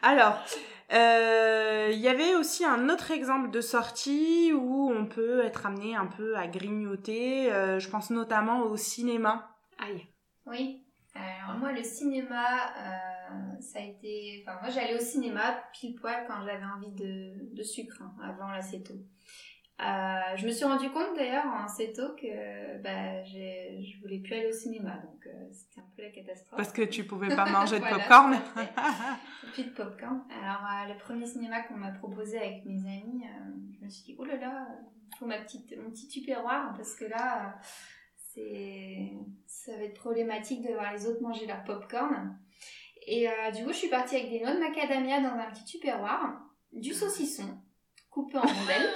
Alors, 0.02 0.44
euh, 0.92 1.90
il 1.94 2.00
y 2.00 2.08
avait 2.08 2.36
aussi 2.36 2.66
un 2.66 2.90
autre 2.90 3.12
exemple 3.12 3.52
de 3.52 3.62
sortie 3.62 4.52
où 4.54 4.92
on 4.92 5.06
peut 5.06 5.44
être 5.44 5.66
amené 5.68 5.96
un 5.96 6.08
peu 6.08 6.36
à 6.36 6.48
grignoter. 6.48 7.54
euh, 7.54 7.80
je 7.80 7.90
pense 7.90 8.10
notamment 8.10 8.62
au 8.62 8.76
cinéma. 8.76 9.56
Aïe. 9.80 10.06
Oui. 10.48 10.82
Alors 11.16 11.58
moi, 11.60 11.72
le 11.72 11.84
cinéma, 11.84 12.46
euh, 12.78 13.62
ça 13.62 13.80
a 13.80 13.84
été... 13.84 14.44
Enfin, 14.46 14.60
moi, 14.62 14.70
j'allais 14.70 14.96
au 14.96 15.00
cinéma 15.00 15.64
pile 15.74 15.96
poil 15.96 16.26
quand 16.28 16.44
j'avais 16.44 16.66
envie 16.66 16.92
de, 16.92 17.56
de 17.56 17.64
sucre, 17.64 18.02
hein, 18.02 18.14
avant 18.22 18.50
l'acéto. 18.52 18.94
Euh, 19.82 20.38
je 20.38 20.46
me 20.46 20.52
suis 20.52 20.64
rendu 20.64 20.90
compte 20.90 21.18
d'ailleurs 21.18 21.48
en 21.48 21.68
céto 21.68 22.16
que 22.16 22.82
bah, 22.82 23.24
je 23.26 24.02
voulais 24.02 24.20
plus 24.20 24.34
aller 24.34 24.48
au 24.48 24.54
cinéma, 24.54 24.96
donc 24.98 25.28
euh, 25.28 25.32
c'était 25.52 25.82
un 25.82 25.90
peu 25.98 26.02
la 26.04 26.10
catastrophe. 26.12 26.56
Parce 26.56 26.72
que 26.72 26.84
tu 26.84 27.04
pouvais 27.06 27.36
pas 27.36 27.46
manger 27.52 27.76
de 27.80 27.82
Voilà, 27.82 27.98
popcorn. 27.98 28.34
tout 28.36 28.60
à 28.60 28.66
fait. 28.66 29.52
Plus 29.52 29.64
de 29.66 29.70
popcorn. 29.72 30.24
Alors, 30.42 30.64
euh, 30.64 30.94
le 30.94 30.98
premier 30.98 31.26
cinéma 31.26 31.62
qu'on 31.64 31.76
m'a 31.76 31.92
proposé 31.92 32.38
avec 32.38 32.64
mes 32.66 32.80
amis, 32.80 33.24
euh, 33.26 33.52
je 33.78 33.84
me 33.86 33.90
suis 33.90 34.04
dit, 34.06 34.16
oh 34.18 34.24
là 34.24 34.38
là, 34.38 34.66
faut 35.20 35.26
ma 35.26 35.40
petite, 35.40 35.76
mon 35.78 35.90
petit 35.90 36.08
tupperware, 36.08 36.74
parce 36.78 36.96
que 36.96 37.06
là, 37.06 37.56
c'est, 38.16 39.12
ça 39.46 39.76
va 39.76 39.84
être 39.84 40.00
problématique 40.00 40.62
de 40.66 40.72
voir 40.74 40.94
les 40.94 41.06
autres 41.06 41.22
manger 41.22 41.46
leur 41.48 41.66
popcorn. 41.66 42.38
Et 43.08 43.28
euh, 43.28 43.52
du 43.52 43.66
coup, 43.66 43.74
je 43.74 43.78
suis 43.78 43.90
partie 43.90 44.16
avec 44.16 44.30
des 44.30 44.40
noix 44.40 44.56
de 44.56 44.60
macadamia 44.60 45.20
dans 45.20 45.38
un 45.38 45.52
petit 45.52 45.66
tupperware, 45.66 46.40
du 46.72 46.94
saucisson 46.94 47.60
coupé 48.16 48.38
en 48.38 48.42
rondelles 48.42 48.90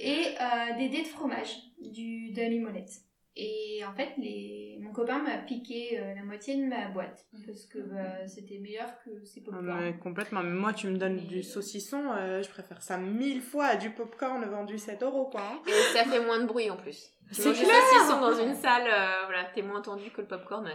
et 0.00 0.34
euh, 0.40 0.78
des 0.78 0.88
dés 0.88 1.02
de 1.02 1.08
fromage, 1.08 1.56
du, 1.80 2.30
de 2.32 2.40
la. 2.42 3.02
Et 3.38 3.82
en 3.84 3.92
fait, 3.92 4.12
les... 4.16 4.78
mon 4.80 4.92
copain 4.92 5.18
m'a 5.18 5.36
piqué 5.36 5.98
euh, 6.00 6.14
la 6.14 6.22
moitié 6.22 6.56
de 6.56 6.64
ma 6.64 6.88
boîte 6.88 7.26
parce 7.46 7.66
que 7.66 7.78
bah, 7.80 8.26
c'était 8.26 8.56
meilleur 8.58 8.88
que 9.04 9.10
ses 9.26 9.42
Ah, 9.48 9.50
popcorn. 9.50 9.78
mais 9.80 9.98
complètement. 9.98 10.42
Mais 10.42 10.54
moi, 10.54 10.72
tu 10.72 10.86
me 10.86 10.96
donnes 10.96 11.18
du 11.26 11.42
saucisson, 11.42 12.02
euh, 12.12 12.42
je 12.42 12.48
préfère 12.48 12.80
ça 12.80 12.96
mille 12.96 13.42
fois 13.42 13.66
à 13.66 13.76
du 13.76 13.90
popcorn 13.90 14.42
vendu 14.46 14.78
7 14.78 15.02
euros, 15.02 15.26
quoi. 15.26 15.42
hein. 15.42 15.60
Et 15.66 15.72
ça 15.94 16.04
fait 16.04 16.24
moins 16.24 16.38
de 16.40 16.46
bruit 16.46 16.70
en 16.70 16.76
plus. 16.78 17.10
Tu 17.28 17.34
C'est 17.34 17.48
manges 17.48 17.58
du 17.58 17.64
clair. 17.64 17.74
saucisson 17.92 18.20
dans 18.22 18.38
une 18.42 18.54
salle, 18.54 18.86
euh, 18.86 19.24
voilà, 19.26 19.44
t'es 19.54 19.60
moins 19.60 19.80
entendu 19.80 20.10
que 20.12 20.22
le 20.22 20.28
popcorn. 20.28 20.66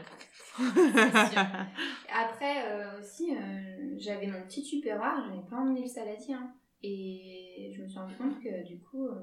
Après 2.14 2.56
euh, 2.68 3.00
aussi, 3.00 3.36
euh, 3.36 3.96
j'avais 3.98 4.28
mon 4.28 4.42
petit 4.44 4.64
tupperware, 4.64 5.24
j'avais 5.28 5.42
pas 5.50 5.56
emmené 5.56 5.82
le 5.82 5.88
saladier. 5.88 6.36
hein. 6.36 6.52
Et 6.84 7.72
je 7.76 7.82
me 7.84 7.88
suis 7.88 8.00
rendu 8.00 8.16
compte 8.16 8.42
que 8.42 8.64
du 8.68 8.80
coup, 8.80 9.08
euh, 9.08 9.14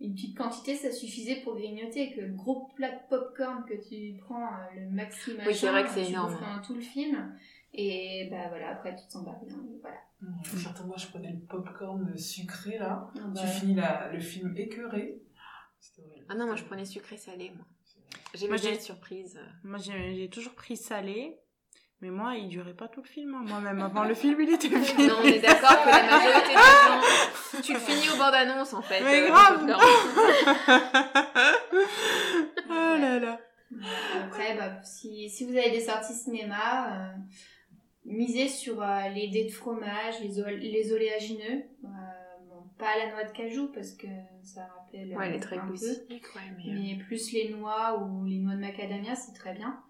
une 0.00 0.14
petite 0.14 0.36
quantité 0.36 0.74
ça 0.76 0.90
suffisait 0.90 1.42
pour 1.42 1.54
grignoter. 1.56 2.12
Que 2.14 2.20
le 2.22 2.32
gros 2.32 2.68
plat 2.74 2.90
de 2.90 3.08
popcorn 3.08 3.64
que 3.64 3.74
tu 3.88 4.18
prends, 4.20 4.46
euh, 4.46 4.80
le 4.80 4.90
maxi 4.90 5.34
machin, 5.34 5.44
Oui, 5.48 5.54
c'est 5.54 5.68
vrai 5.70 5.84
que 5.84 5.90
c'est 5.90 6.08
énorme. 6.08 6.38
tout 6.66 6.74
le 6.74 6.80
film. 6.80 7.36
Et 7.74 8.28
bah 8.30 8.48
voilà, 8.48 8.70
après 8.70 8.94
tu 8.96 9.06
te 9.06 9.12
sens 9.12 9.24
pas 9.24 9.38
bien. 9.46 9.56
Voilà. 9.80 9.96
Mmh, 10.20 10.42
Certains, 10.62 10.84
moi, 10.84 10.96
je 10.98 11.06
prenais 11.08 11.32
le 11.32 11.38
popcorn 11.40 12.16
sucré, 12.16 12.78
là. 12.78 13.10
Ah 13.16 13.20
bah, 13.28 13.40
Tu 13.40 13.46
finis 13.46 13.74
la- 13.74 14.10
le 14.12 14.20
film 14.20 14.54
écœuré. 14.56 15.20
Ah 16.28 16.34
non, 16.34 16.46
moi 16.46 16.56
je 16.56 16.64
prenais 16.64 16.84
sucré 16.84 17.16
salé, 17.16 17.50
moi. 17.50 17.64
J'aimais 18.34 18.50
Moi, 18.50 18.56
bien 18.58 18.70
j'ai- 18.70 18.76
les 18.76 18.80
surprises. 18.82 19.40
Moi, 19.64 19.78
j'ai 19.78 20.28
toujours 20.30 20.54
pris 20.54 20.76
salé. 20.76 21.36
Mais 22.02 22.10
moi, 22.10 22.34
il 22.34 22.48
durait 22.48 22.74
pas 22.74 22.88
tout 22.88 23.00
le 23.00 23.08
film. 23.08 23.32
hein. 23.34 23.44
Moi-même, 23.46 23.80
avant 23.80 24.02
le 24.04 24.14
film, 24.14 24.40
il 24.40 24.52
était 24.52 24.68
fini. 24.80 25.06
Non, 25.06 25.14
on 25.22 25.24
est 25.24 25.38
d'accord 25.38 25.82
que 25.84 25.88
la 25.88 26.02
majorité 26.02 26.48
des 26.48 26.54
gens, 26.54 27.62
tu 27.62 27.72
le 27.74 27.78
finis 27.78 28.08
au 28.12 28.16
bord 28.18 28.32
d'annonce 28.32 28.74
en 28.74 28.82
fait. 28.82 29.00
Mais 29.04 29.22
euh, 29.22 29.28
grave. 29.28 29.64
oh 32.68 32.96
là 33.00 33.18
là. 33.18 33.40
Après, 34.24 34.56
bah, 34.56 34.82
si, 34.82 35.30
si 35.30 35.44
vous 35.46 35.56
avez 35.56 35.70
des 35.70 35.80
sorties 35.80 36.12
cinéma, 36.12 36.92
euh, 36.92 37.12
misez 38.04 38.48
sur 38.48 38.82
euh, 38.82 39.08
les 39.14 39.28
dés 39.28 39.44
de 39.44 39.52
fromage, 39.52 40.20
les, 40.22 40.40
ol- 40.40 40.58
les 40.58 40.92
oléagineux. 40.92 41.62
Euh, 41.84 41.88
bon, 42.48 42.64
pas 42.78 42.96
la 42.98 43.12
noix 43.12 43.24
de 43.24 43.30
cajou 43.32 43.70
parce 43.72 43.92
que 43.92 44.06
ça 44.42 44.62
rappelle 44.76 45.16
Ouais, 45.16 45.28
elle 45.28 45.34
est 45.36 45.40
très 45.40 45.56
un 45.56 45.60
peu. 45.62 45.68
glucidique, 45.68 46.26
ouais, 46.34 46.42
mais. 46.58 46.72
Mais 46.98 47.04
plus 47.06 47.32
les 47.32 47.48
noix 47.50 47.98
ou 48.02 48.24
les 48.26 48.38
noix 48.38 48.54
de 48.54 48.60
macadamia, 48.60 49.14
c'est 49.14 49.32
très 49.32 49.54
bien. 49.54 49.80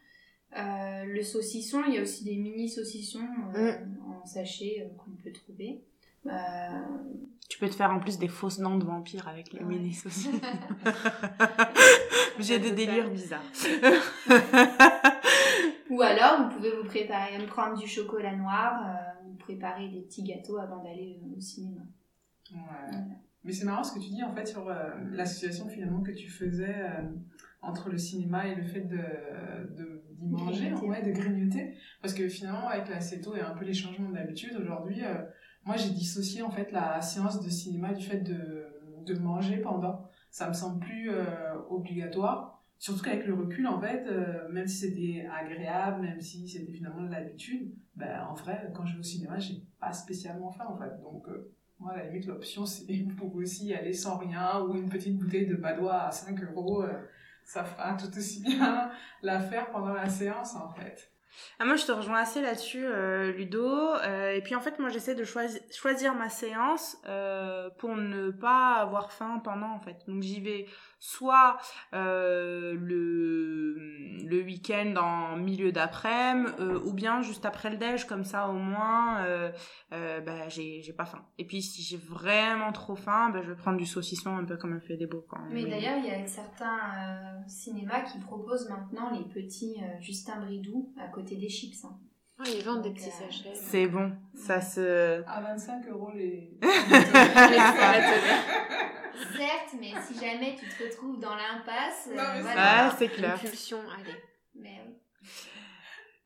Euh, 0.57 1.05
le 1.07 1.23
saucisson, 1.23 1.83
il 1.89 1.95
y 1.95 1.99
a 1.99 2.03
aussi 2.03 2.25
des 2.25 2.37
mini 2.37 2.69
saucissons 2.69 3.27
euh, 3.55 3.73
en 4.07 4.25
sachet 4.27 4.83
euh, 4.87 4.89
qu'on 4.99 5.11
peut 5.23 5.33
trouver. 5.33 5.83
Euh, 6.27 6.31
Tu 7.49 7.59
peux 7.59 7.69
te 7.69 7.75
faire 7.75 7.91
en 7.91 7.99
plus 8.01 8.19
des 8.19 8.29
fausses 8.29 8.59
dents 8.61 8.77
de 8.77 8.85
vampire 8.85 9.27
avec 9.29 9.53
les 9.53 9.61
Ouais. 9.61 9.65
mini 9.65 9.93
saucisses. 9.95 10.29
J'ai 12.39 12.59
des 12.59 12.73
délires 12.73 13.11
bizarres. 13.11 13.43
Ou 15.91 16.01
alors, 16.03 16.43
vous 16.43 16.57
pouvez 16.57 16.71
vous 16.77 16.85
préparer, 16.85 17.39
me 17.39 17.47
prendre 17.47 17.79
du 17.79 17.87
chocolat 17.87 18.35
noir, 18.35 18.81
euh, 18.87 18.93
vous 19.29 19.35
préparer 19.37 19.89
des 19.89 20.01
petits 20.01 20.23
gâteaux 20.23 20.59
avant 20.59 20.83
d'aller 20.83 21.19
euh, 21.23 21.37
au 21.37 21.41
cinéma. 21.41 21.83
Ouais. 22.53 22.59
Voilà. 22.91 23.05
Mais 23.45 23.53
c'est 23.53 23.65
marrant 23.65 23.83
ce 23.83 23.93
que 23.95 23.99
tu 23.99 24.09
dis 24.11 24.23
en 24.23 24.33
fait 24.35 24.47
sur 24.47 24.69
euh, 24.69 24.75
l'association 25.11 25.69
finalement 25.69 26.01
que 26.03 26.13
tu 26.13 26.31
faisais 26.31 26.77
euh, 26.79 27.03
entre 27.63 27.89
le 27.91 27.99
cinéma 27.99 28.47
et 28.49 28.55
le 28.55 28.63
fait 28.65 28.83
de 28.83 28.97
de- 29.77 30.03
d'y 30.11 30.29
manger, 30.29 30.71
Grignoter. 30.71 30.89
ouais, 30.89 31.03
de 31.03 31.11
grignoter. 31.13 31.75
Parce 32.01 32.15
que 32.15 32.29
finalement 32.29 32.69
avec 32.69 32.89
l'acéto 32.89 33.35
et 33.37 33.41
un 33.41 33.55
peu 33.55 33.65
les 33.65 33.75
changements 33.75 34.11
d'habitude 34.11 34.57
aujourd'hui, 34.61 35.05
euh, 35.05 35.15
moi 35.65 35.77
j'ai 35.77 35.91
dissocié 35.91 36.43
en 36.43 36.51
fait 36.51 36.71
la 36.73 37.01
séance 37.01 37.41
de 37.45 37.49
cinéma 37.51 37.93
du 37.93 38.05
fait 38.05 38.21
de, 38.21 38.67
de 39.07 39.15
manger 39.19 39.59
pendant. 39.59 40.09
Ça 40.31 40.49
me 40.49 40.55
semble 40.55 40.81
plus 40.81 41.11
euh, 41.11 41.55
obligatoire. 41.71 42.63
Surtout 42.79 43.03
qu'avec 43.05 43.27
le 43.27 43.35
recul, 43.35 43.67
en 43.69 43.81
fait, 43.81 44.05
euh, 44.09 44.49
même 44.51 44.67
si 44.67 44.79
c'était 44.89 45.29
agréable, 45.33 46.03
même 46.03 46.21
si 46.21 46.49
c'était 46.49 46.73
finalement 46.73 47.03
de 47.03 47.11
l'habitude, 47.13 47.73
ben, 47.95 48.27
en 48.29 48.35
vrai, 48.35 48.73
quand 48.75 48.85
je 48.87 48.95
vais 48.95 48.99
au 48.99 49.05
cinéma, 49.05 49.39
j'ai 49.39 49.63
pas 49.79 49.93
spécialement 49.93 50.51
faim, 50.51 50.65
en 50.69 50.77
fait. 50.77 50.91
Donc, 51.01 51.29
moi, 51.79 51.93
à 51.93 51.99
la 51.99 52.07
limite, 52.07 52.27
l'option, 52.27 52.67
c'est 52.67 52.87
pour 53.17 53.33
aussi 53.37 53.67
y 53.67 53.75
aller 53.75 53.93
sans 53.93 54.17
rien 54.19 54.61
ou 54.63 54.75
une 54.75 54.89
petite 54.89 55.17
bouteille 55.17 55.47
de 55.47 55.55
badois 55.55 56.03
à 56.07 56.11
5 56.11 56.43
euros. 56.43 56.83
Ça 57.45 57.65
fera 57.65 57.95
tout 57.95 58.09
aussi 58.17 58.43
bien 58.43 58.91
l'affaire 59.23 59.71
pendant 59.71 59.93
la 59.93 60.09
séance, 60.09 60.55
en 60.55 60.71
fait. 60.71 61.09
Ah, 61.59 61.65
moi, 61.65 61.77
je 61.77 61.87
te 61.87 61.93
rejoins 61.93 62.19
assez 62.21 62.43
là-dessus, 62.43 62.85
euh, 62.85 63.33
Ludo. 63.33 63.67
Euh, 63.67 64.33
et 64.35 64.43
puis, 64.43 64.55
en 64.55 64.61
fait, 64.61 64.79
moi, 64.79 64.91
j'essaie 64.91 65.15
de 65.15 65.25
choisi- 65.25 65.63
choisir 65.75 66.15
ma 66.15 66.29
séance 66.29 66.99
euh, 67.07 67.71
pour 67.79 67.97
ne 67.97 68.31
pas 68.31 68.75
avoir 68.75 69.13
faim 69.13 69.41
pendant, 69.43 69.71
en 69.73 69.81
fait. 69.81 69.97
Donc, 70.07 70.23
j'y 70.23 70.43
vais 70.43 70.67
soit 71.05 71.57
euh, 71.95 72.77
le, 72.79 73.75
le 74.25 74.43
week-end 74.45 74.95
en 74.97 75.37
milieu 75.37 75.73
d'après-midi, 75.73 76.53
euh, 76.61 76.79
ou 76.85 76.93
bien 76.93 77.23
juste 77.23 77.45
après 77.45 77.71
le 77.71 77.77
déj, 77.77 78.07
comme 78.07 78.23
ça, 78.23 78.49
au 78.49 78.53
moins, 78.53 79.21
euh, 79.25 79.51
euh, 79.93 80.21
bah, 80.21 80.49
j'ai 80.49 80.81
j'ai 80.81 80.93
pas 80.93 81.05
faim. 81.05 81.27
Et 81.39 81.45
puis, 81.45 81.61
si 81.61 81.83
j'ai 81.83 81.97
vraiment 81.97 82.71
trop 82.71 82.95
faim, 82.95 83.31
bah, 83.31 83.41
je 83.43 83.51
vais 83.51 83.57
prendre 83.57 83.79
du 83.79 83.87
saucisson, 83.87 84.37
un 84.37 84.45
peu 84.45 84.57
comme 84.57 84.75
un 84.75 84.81
fait 84.81 84.97
des 84.97 85.09
beaux. 85.09 85.27
Quand 85.29 85.41
Mais 85.51 85.65
d'ailleurs, 85.65 85.99
il 85.99 86.07
y 86.07 86.11
a 86.11 86.25
certains 86.29 86.79
euh, 86.79 87.49
cinémas 87.49 88.03
qui 88.03 88.21
proposent 88.21 88.71
maintenant 88.71 89.11
les 89.11 89.25
petits 89.25 89.79
euh, 89.83 90.01
Justin 90.01 90.41
Bridou 90.43 90.95
à 91.01 91.09
côté 91.09 91.35
des 91.35 91.49
chips. 91.49 91.85
hein. 91.85 91.99
Ah, 92.39 92.45
ils 92.47 92.65
vendent 92.65 92.83
des 92.83 92.93
petits 92.93 93.11
sachets. 93.11 93.51
C'est 93.55 93.89
bon, 93.89 94.13
ça 94.35 94.61
se... 94.61 95.21
À 95.27 95.41
25 95.41 95.89
euros 95.89 96.13
les. 96.15 96.57
Certes, 99.37 99.75
mais 99.81 99.93
si 100.07 100.19
jamais 100.21 100.57
tu 100.59 100.67
te 100.69 100.83
retrouves 100.83 101.19
dans 101.21 101.35
l'impasse, 101.35 102.09
euh, 102.11 102.41
voilà. 102.43 102.87
Ah, 102.89 102.95
c'est 102.99 103.07
Une 103.07 103.11
clair. 103.13 103.39
pulsion, 103.41 103.79
allez. 103.99 104.17
Mais 104.55 104.81
oui. 104.87 104.95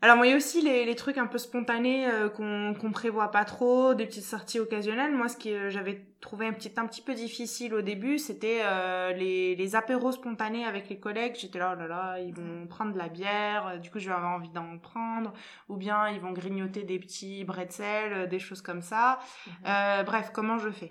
Alors 0.03 0.17
moi 0.17 0.26
il 0.26 0.31
y 0.31 0.33
a 0.35 0.37
aussi 0.37 0.61
les, 0.61 0.85
les 0.85 0.95
trucs 0.95 1.17
un 1.17 1.26
peu 1.26 1.38
spontanés 1.38 2.07
euh, 2.07 2.29
qu'on 2.29 2.75
qu'on 2.79 2.93
prévoit 2.93 3.31
pas 3.31 3.47
trop, 3.47 3.95
des 3.95 4.05
petites 4.05 4.25
sorties 4.25 4.61
occasionnelles. 4.61 5.12
Moi 5.12 5.26
ce 5.29 5.38
que 5.38 5.49
euh, 5.49 5.71
j'avais 5.71 6.07
trouvé 6.21 6.47
un 6.47 6.53
petit 6.53 6.71
un 6.76 6.87
petit 6.87 7.00
peu 7.00 7.15
difficile 7.15 7.73
au 7.75 7.81
début, 7.81 8.19
c'était 8.19 8.61
euh, 8.62 9.12
les 9.15 9.57
les 9.57 9.75
apéros 9.75 10.12
spontanés 10.12 10.67
avec 10.67 10.91
les 10.91 11.00
collègues. 11.00 11.37
J'étais 11.41 11.59
là 11.59 11.73
oh 11.75 11.81
là 11.81 11.88
là, 11.88 12.21
ils 12.21 12.35
vont 12.35 12.67
prendre 12.67 12.93
de 12.93 12.99
la 12.99 13.09
bière, 13.09 13.67
euh, 13.69 13.76
du 13.79 13.91
coup 13.91 13.99
je 13.99 14.09
vais 14.09 14.15
avoir 14.15 14.33
envie 14.33 14.50
d'en 14.50 14.79
prendre 14.79 15.33
ou 15.71 15.76
bien 15.76 16.09
ils 16.11 16.21
vont 16.21 16.33
grignoter 16.33 16.83
des 16.85 16.99
petits 16.99 17.45
bretzels, 17.45 18.12
euh, 18.12 18.26
des 18.26 18.38
choses 18.38 18.61
comme 18.61 18.83
ça. 18.83 19.19
Euh, 19.67 20.03
bref, 20.03 20.31
comment 20.33 20.59
je 20.59 20.71
fais? 20.71 20.91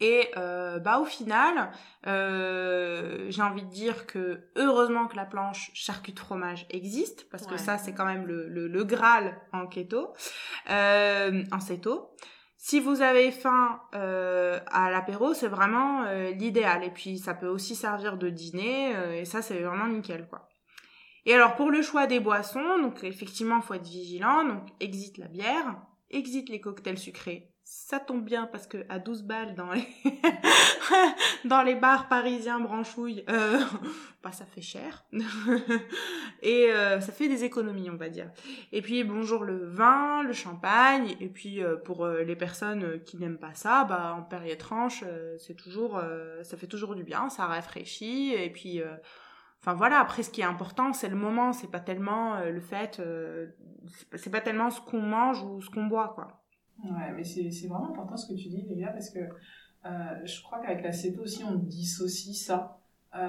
Et 0.00 0.28
euh, 0.36 0.80
bah 0.80 0.98
au 0.98 1.04
final, 1.04 1.70
euh, 2.06 3.26
j'ai 3.30 3.42
envie 3.42 3.62
de 3.62 3.70
dire 3.70 4.06
que 4.06 4.50
heureusement 4.56 5.06
que 5.06 5.16
la 5.16 5.24
planche 5.24 5.70
charcut 5.72 6.14
fromage 6.18 6.66
existe 6.70 7.28
parce 7.30 7.46
que 7.46 7.56
ça 7.56 7.78
c'est 7.78 7.94
quand 7.94 8.04
même 8.04 8.26
le, 8.26 8.48
le, 8.48 8.66
le 8.66 8.84
graal 8.84 9.40
en 9.52 9.66
keto, 9.66 10.12
euh, 10.70 11.44
en 11.52 11.60
céto. 11.60 12.10
si 12.56 12.80
vous 12.80 13.02
avez 13.02 13.30
faim 13.30 13.80
euh, 13.94 14.58
à 14.66 14.90
l'apéro, 14.90 15.32
c'est 15.34 15.48
vraiment 15.48 16.04
euh, 16.04 16.30
l'idéal. 16.32 16.82
Et 16.82 16.90
puis 16.90 17.18
ça 17.18 17.34
peut 17.34 17.46
aussi 17.48 17.76
servir 17.76 18.16
de 18.16 18.30
dîner, 18.30 18.96
euh, 18.96 19.20
et 19.20 19.24
ça 19.24 19.42
c'est 19.42 19.60
vraiment 19.60 19.86
nickel 19.86 20.26
quoi. 20.28 20.48
Et 21.26 21.34
alors 21.34 21.54
pour 21.56 21.70
le 21.70 21.82
choix 21.82 22.06
des 22.06 22.20
boissons, 22.20 22.78
donc 22.82 23.04
effectivement 23.04 23.60
faut 23.62 23.74
être 23.74 23.86
vigilant, 23.86 24.44
donc 24.44 24.66
exit 24.80 25.18
la 25.18 25.28
bière, 25.28 25.76
exit 26.10 26.48
les 26.48 26.60
cocktails 26.60 26.98
sucrés. 26.98 27.53
Ça 27.66 27.98
tombe 27.98 28.22
bien 28.22 28.46
parce 28.46 28.66
que 28.66 28.84
à 28.90 28.98
12 28.98 29.22
balles 29.22 29.54
dans 29.54 29.72
les 29.72 29.88
dans 31.46 31.62
les 31.62 31.74
bars 31.74 32.08
parisiens 32.08 32.60
branchouilles, 32.60 33.24
euh, 33.30 33.58
bah 34.22 34.32
ça 34.32 34.44
fait 34.44 34.60
cher. 34.60 35.06
Et 36.42 36.70
euh, 36.70 37.00
ça 37.00 37.10
fait 37.10 37.26
des 37.26 37.42
économies 37.44 37.88
on 37.88 37.96
va 37.96 38.10
dire. 38.10 38.30
Et 38.72 38.82
puis 38.82 39.02
bonjour 39.02 39.44
le 39.44 39.64
vin, 39.64 40.22
le 40.22 40.34
champagne. 40.34 41.16
Et 41.20 41.28
puis 41.30 41.64
euh, 41.64 41.76
pour 41.76 42.04
euh, 42.04 42.22
les 42.22 42.36
personnes 42.36 43.02
qui 43.04 43.16
n'aiment 43.16 43.38
pas 43.38 43.54
ça, 43.54 43.84
bah 43.84 44.14
en 44.14 44.22
période 44.22 44.58
tranche 44.58 45.02
euh, 45.06 45.38
c'est 45.38 45.54
toujours 45.54 45.96
euh, 45.96 46.44
ça 46.44 46.58
fait 46.58 46.66
toujours 46.66 46.94
du 46.94 47.02
bien, 47.02 47.30
ça 47.30 47.46
rafraîchit. 47.46 48.34
Et 48.34 48.50
puis 48.50 48.82
Enfin 49.60 49.72
voilà, 49.72 50.00
après 50.00 50.22
ce 50.22 50.28
qui 50.28 50.42
est 50.42 50.44
important, 50.44 50.92
c'est 50.92 51.08
le 51.08 51.16
moment, 51.16 51.54
c'est 51.54 51.70
pas 51.70 51.80
tellement 51.80 52.38
le 52.40 52.60
fait, 52.60 53.00
c'est 54.14 54.28
pas 54.28 54.42
tellement 54.42 54.68
ce 54.68 54.82
qu'on 54.82 55.00
mange 55.00 55.42
ou 55.42 55.62
ce 55.62 55.70
qu'on 55.70 55.86
boit 55.86 56.12
quoi. 56.14 56.43
Ouais, 56.82 57.12
mais 57.14 57.24
c'est 57.24 57.50
c'est 57.50 57.68
vraiment 57.68 57.90
important 57.90 58.16
ce 58.16 58.26
que 58.32 58.34
tu 58.38 58.48
dis, 58.48 58.62
les 58.68 58.76
gars, 58.76 58.88
parce 58.92 59.10
que 59.10 59.20
euh, 59.20 60.26
je 60.26 60.42
crois 60.42 60.58
qu'avec 60.60 60.82
la 60.82 60.92
CETO 60.92 61.22
aussi, 61.22 61.44
on 61.44 61.54
dissocie 61.54 62.34
ça. 62.36 62.78
Euh, 63.14 63.28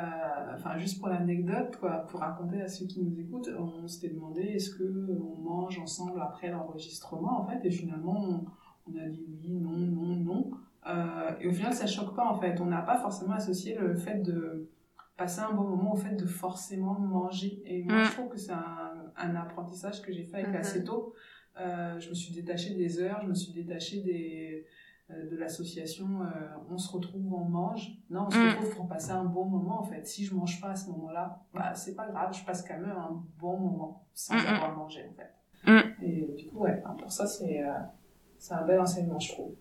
Enfin, 0.55 0.77
juste 0.77 0.99
pour 0.99 1.09
l'anecdote, 1.09 1.77
quoi, 1.79 2.05
pour 2.07 2.21
raconter 2.21 2.61
à 2.61 2.67
ceux 2.67 2.85
qui 2.87 3.01
nous 3.03 3.19
écoutent, 3.19 3.49
on 3.59 3.87
s'était 3.87 4.13
demandé 4.13 4.41
est-ce 4.41 4.71
que 4.71 4.83
on 5.21 5.41
mange 5.41 5.77
ensemble 5.79 6.19
après 6.21 6.49
l'enregistrement, 6.49 7.41
en 7.41 7.45
fait, 7.45 7.59
et 7.65 7.71
finalement, 7.71 8.17
on, 8.17 8.45
on 8.91 8.95
a 8.97 9.07
dit 9.09 9.25
oui, 9.41 9.51
non, 9.51 9.71
non, 9.71 10.15
non. 10.15 10.51
Euh, 10.87 11.31
et 11.41 11.47
au 11.47 11.51
final, 11.51 11.73
ça 11.73 11.87
choque 11.87 12.15
pas, 12.15 12.25
en 12.25 12.35
fait. 12.35 12.59
On 12.61 12.65
n'a 12.65 12.81
pas 12.81 12.97
forcément 12.97 13.33
associé 13.33 13.75
le 13.77 13.95
fait 13.95 14.21
de 14.23 14.69
passer 15.17 15.41
un 15.41 15.51
bon 15.53 15.63
moment 15.63 15.93
au 15.93 15.97
fait 15.97 16.15
de 16.15 16.25
forcément 16.25 16.97
manger. 16.99 17.61
Et 17.65 17.83
moi, 17.83 18.01
Mm. 18.01 18.05
je 18.05 18.11
trouve 18.13 18.29
que 18.29 18.37
c'est 18.37 18.51
un, 18.53 18.91
un 19.17 19.35
apprentissage 19.35 20.01
que 20.01 20.11
j'ai 20.11 20.23
fait 20.23 20.37
avec 20.37 20.51
la 20.53 20.59
Mhm. 20.59 20.63
CETO. 20.63 21.13
Euh, 21.57 21.99
je 21.99 22.09
me 22.09 22.13
suis 22.15 22.33
détachée 22.33 22.75
des 22.75 22.99
heures, 22.99 23.21
je 23.21 23.27
me 23.27 23.33
suis 23.33 23.53
détachée 23.53 24.01
des, 24.01 24.65
euh, 25.11 25.29
de 25.29 25.35
l'association 25.37 26.21
euh, 26.23 26.25
On 26.69 26.77
se 26.77 26.91
retrouve, 26.91 27.33
on 27.33 27.45
mange. 27.45 27.91
Non, 28.09 28.25
on 28.27 28.29
se 28.31 28.37
Mm. 28.37 28.49
retrouve 28.49 28.75
pour 28.75 28.87
passer 28.87 29.11
un 29.11 29.23
bon 29.25 29.45
moment 29.45 29.79
en 29.79 29.83
fait. 29.83 30.05
Si 30.05 30.25
je 30.25 30.33
mange 30.35 30.59
pas 30.59 30.69
à 30.71 30.75
ce 30.75 30.89
moment-là, 30.89 31.39
bah 31.53 31.73
c'est 31.75 31.95
pas 31.95 32.07
grave, 32.07 32.33
je 32.37 32.43
passe 32.43 32.63
quand 32.67 32.77
même 32.77 32.91
un 32.97 33.23
bon 33.37 33.57
moment 33.57 34.07
sans 34.13 34.35
avoir 34.35 34.75
mangé 34.75 35.05
en 35.09 35.13
fait. 35.13 35.71
Mm. 35.71 36.03
Et 36.03 36.33
du 36.37 36.47
coup, 36.49 36.59
ouais, 36.59 36.81
pour 36.99 37.11
ça, 37.11 37.25
c'est 37.27 37.61
un 37.61 38.61
bel 38.65 38.79
enseignement, 38.79 39.19
je 39.19 39.31
trouve. 39.31 39.55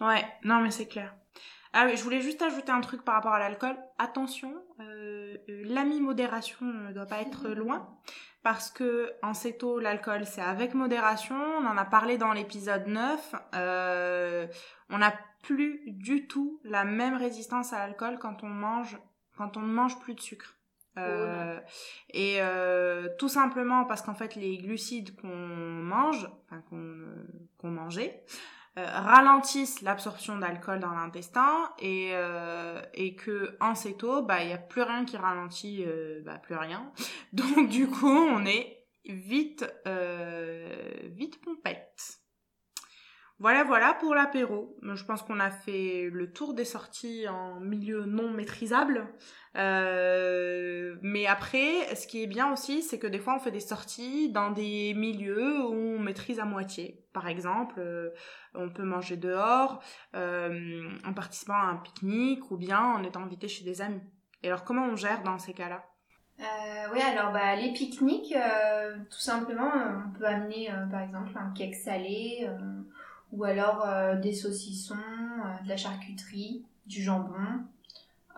Ouais, 0.00 0.24
non 0.44 0.60
mais 0.60 0.70
c'est 0.70 0.86
clair. 0.86 1.14
Ah 1.72 1.84
oui, 1.86 1.96
je 1.96 2.02
voulais 2.02 2.20
juste 2.22 2.40
ajouter 2.40 2.72
un 2.72 2.80
truc 2.80 3.04
par 3.04 3.16
rapport 3.16 3.34
à 3.34 3.38
l'alcool. 3.38 3.76
Attention, 3.98 4.52
euh, 4.80 5.36
l'ami 5.48 6.00
modération 6.00 6.64
ne 6.64 6.92
doit 6.92 7.04
pas 7.06 7.20
être 7.20 7.48
loin. 7.50 7.86
Parce 8.46 8.70
que 8.70 9.12
en 9.24 9.34
céto, 9.34 9.80
l'alcool, 9.80 10.24
c'est 10.24 10.40
avec 10.40 10.74
modération. 10.74 11.34
On 11.34 11.66
en 11.66 11.76
a 11.76 11.84
parlé 11.84 12.16
dans 12.16 12.32
l'épisode 12.32 12.86
9. 12.86 13.34
Euh, 13.56 14.46
on 14.88 14.98
n'a 14.98 15.12
plus 15.42 15.82
du 15.88 16.28
tout 16.28 16.60
la 16.62 16.84
même 16.84 17.16
résistance 17.16 17.72
à 17.72 17.78
l'alcool 17.78 18.20
quand 18.20 18.44
on 18.44 18.48
mange, 18.48 18.98
quand 19.36 19.56
on 19.56 19.62
ne 19.62 19.72
mange 19.72 19.98
plus 19.98 20.14
de 20.14 20.20
sucre. 20.20 20.54
Euh, 20.96 21.58
et 22.10 22.36
euh, 22.38 23.08
tout 23.18 23.28
simplement 23.28 23.84
parce 23.84 24.00
qu'en 24.00 24.14
fait 24.14 24.36
les 24.36 24.58
glucides 24.58 25.20
qu'on 25.20 25.26
mange, 25.26 26.30
enfin 26.44 26.62
qu'on 27.58 27.68
mangeait, 27.68 28.22
ralentissent 28.76 29.80
l'absorption 29.80 30.38
d'alcool 30.38 30.80
dans 30.80 30.92
l'intestin 30.92 31.70
et, 31.78 32.10
euh, 32.12 32.82
et 32.92 33.14
que 33.14 33.56
en 33.60 33.74
bah 34.22 34.42
il 34.42 34.50
y 34.50 34.52
a 34.52 34.58
plus 34.58 34.82
rien 34.82 35.04
qui 35.04 35.16
ralentit, 35.16 35.84
euh, 35.86 36.20
bah 36.24 36.38
plus 36.38 36.56
rien. 36.56 36.92
Donc 37.32 37.68
du 37.68 37.88
coup, 37.88 38.06
on 38.06 38.44
est 38.44 38.86
vite 39.06 39.64
euh, 39.86 40.68
vite 41.04 41.40
pompette. 41.40 42.20
Voilà, 43.38 43.64
voilà 43.64 43.92
pour 43.92 44.14
l'apéro. 44.14 44.74
Je 44.82 45.04
pense 45.04 45.22
qu'on 45.22 45.40
a 45.40 45.50
fait 45.50 46.08
le 46.10 46.32
tour 46.32 46.54
des 46.54 46.64
sorties 46.64 47.28
en 47.28 47.60
milieu 47.60 48.06
non 48.06 48.30
maîtrisable. 48.30 49.06
Euh, 49.56 50.96
mais 51.02 51.26
après, 51.26 51.94
ce 51.94 52.06
qui 52.06 52.22
est 52.22 52.26
bien 52.26 52.50
aussi, 52.50 52.82
c'est 52.82 52.98
que 52.98 53.06
des 53.06 53.18
fois, 53.18 53.36
on 53.36 53.38
fait 53.38 53.50
des 53.50 53.60
sorties 53.60 54.32
dans 54.32 54.50
des 54.50 54.94
milieux 54.94 55.60
où 55.66 55.74
on 55.74 55.98
maîtrise 55.98 56.40
à 56.40 56.46
moitié. 56.46 57.04
Par 57.12 57.28
exemple, 57.28 57.74
euh, 57.78 58.08
on 58.54 58.70
peut 58.70 58.84
manger 58.84 59.18
dehors, 59.18 59.82
euh, 60.14 60.88
en 61.06 61.12
participant 61.12 61.54
à 61.54 61.66
un 61.66 61.76
pique-nique 61.76 62.50
ou 62.50 62.56
bien 62.56 62.80
en 62.80 63.02
étant 63.02 63.22
invité 63.22 63.48
chez 63.48 63.64
des 63.64 63.82
amis. 63.82 64.02
Et 64.42 64.48
alors, 64.48 64.64
comment 64.64 64.86
on 64.86 64.96
gère 64.96 65.22
dans 65.22 65.38
ces 65.38 65.52
cas-là? 65.52 65.84
Oui, 66.92 67.00
alors 67.00 67.32
bah, 67.32 67.56
les 67.56 67.72
pique-niques, 67.72 68.36
tout 69.10 69.20
simplement, 69.20 69.70
on 70.06 70.18
peut 70.18 70.26
amener 70.26 70.70
par 70.90 71.00
exemple 71.00 71.32
un 71.34 71.50
cake 71.54 71.74
salé 71.74 72.46
ou 73.32 73.44
alors 73.44 73.84
euh, 73.86 74.16
des 74.16 74.32
saucissons, 74.34 74.94
euh, 74.96 75.62
de 75.64 75.68
la 75.68 75.76
charcuterie, 75.76 76.64
du 76.86 77.02
jambon, 77.02 77.34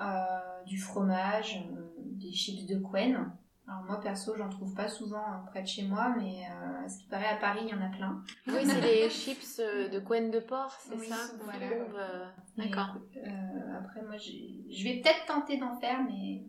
euh, 0.00 0.64
du 0.66 0.78
fromage, 0.78 1.56
euh, 1.76 1.82
des 1.98 2.32
chips 2.32 2.66
de 2.66 2.76
Quen. 2.78 3.32
Alors 3.66 3.82
moi 3.82 4.00
perso, 4.00 4.34
j'en 4.36 4.48
trouve 4.48 4.74
pas 4.74 4.88
souvent 4.88 5.18
euh, 5.18 5.50
près 5.50 5.62
de 5.62 5.66
chez 5.68 5.82
moi, 5.82 6.14
mais 6.18 6.46
euh, 6.50 6.84
à 6.84 6.88
ce 6.88 6.98
qui 7.00 7.06
paraît 7.08 7.26
à 7.28 7.36
Paris, 7.36 7.60
il 7.64 7.68
y 7.68 7.74
en 7.74 7.82
a 7.84 7.88
plein. 7.94 8.22
Oui, 8.46 8.64
c'est 8.64 8.80
les 8.80 9.10
chips 9.10 9.58
de 9.58 9.98
Gwen 10.00 10.30
de 10.30 10.40
porc, 10.40 10.72
c'est 10.80 10.94
Oui, 10.96 11.06
ça 11.08 11.16
voilà. 11.40 11.66
euh, 11.66 12.26
D'accord. 12.56 12.94
euh, 13.16 13.78
après, 13.78 14.00
moi, 14.02 14.16
j'ai- 14.16 14.64
je 14.70 14.84
vais 14.84 15.00
peut-être 15.02 15.26
tenter 15.26 15.58
d'en 15.58 15.78
faire, 15.78 16.00
mais. 16.04 16.44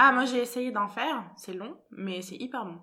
Ah, 0.00 0.12
moi 0.12 0.26
j'ai 0.26 0.38
essayé 0.40 0.70
d'en 0.70 0.86
faire, 0.88 1.24
c'est 1.36 1.54
long, 1.54 1.76
mais 1.90 2.22
c'est 2.22 2.36
hyper 2.36 2.64
bon. 2.66 2.78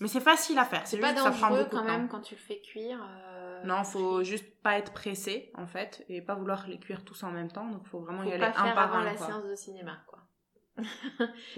Mais 0.00 0.08
c'est 0.08 0.20
facile 0.20 0.58
à 0.58 0.64
faire, 0.64 0.84
C'est 0.84 0.96
c'est 0.96 1.00
pas 1.00 1.08
juste 1.10 1.18
que 1.18 1.22
ça 1.24 1.30
prend 1.30 1.50
dangereux 1.50 1.64
beaucoup 1.64 1.76
quand 1.76 1.82
temps. 1.82 1.98
même 1.98 2.08
quand 2.08 2.20
tu 2.22 2.34
le 2.34 2.40
fais 2.40 2.60
cuire. 2.60 2.98
euh, 3.00 3.31
Non, 3.64 3.84
faut 3.84 4.22
juste 4.22 4.46
pas 4.62 4.78
être 4.78 4.92
pressé 4.92 5.50
en 5.56 5.66
fait 5.66 6.04
et 6.08 6.20
pas 6.22 6.34
vouloir 6.34 6.66
les 6.68 6.78
cuire 6.78 7.04
tous 7.04 7.22
en 7.24 7.30
même 7.30 7.50
temps, 7.50 7.68
donc 7.68 7.86
faut 7.86 8.00
vraiment 8.00 8.22
Faut 8.22 8.28
y 8.28 8.32
aller 8.32 8.40
pas 8.40 8.50
un 8.60 8.64
faire 8.64 8.74
par 8.74 8.84
avant 8.90 8.98
un. 8.98 9.04
la 9.04 9.14
quoi. 9.14 9.26
séance 9.26 9.44
de 9.44 9.54
cinéma, 9.54 9.98
quoi. 10.06 10.18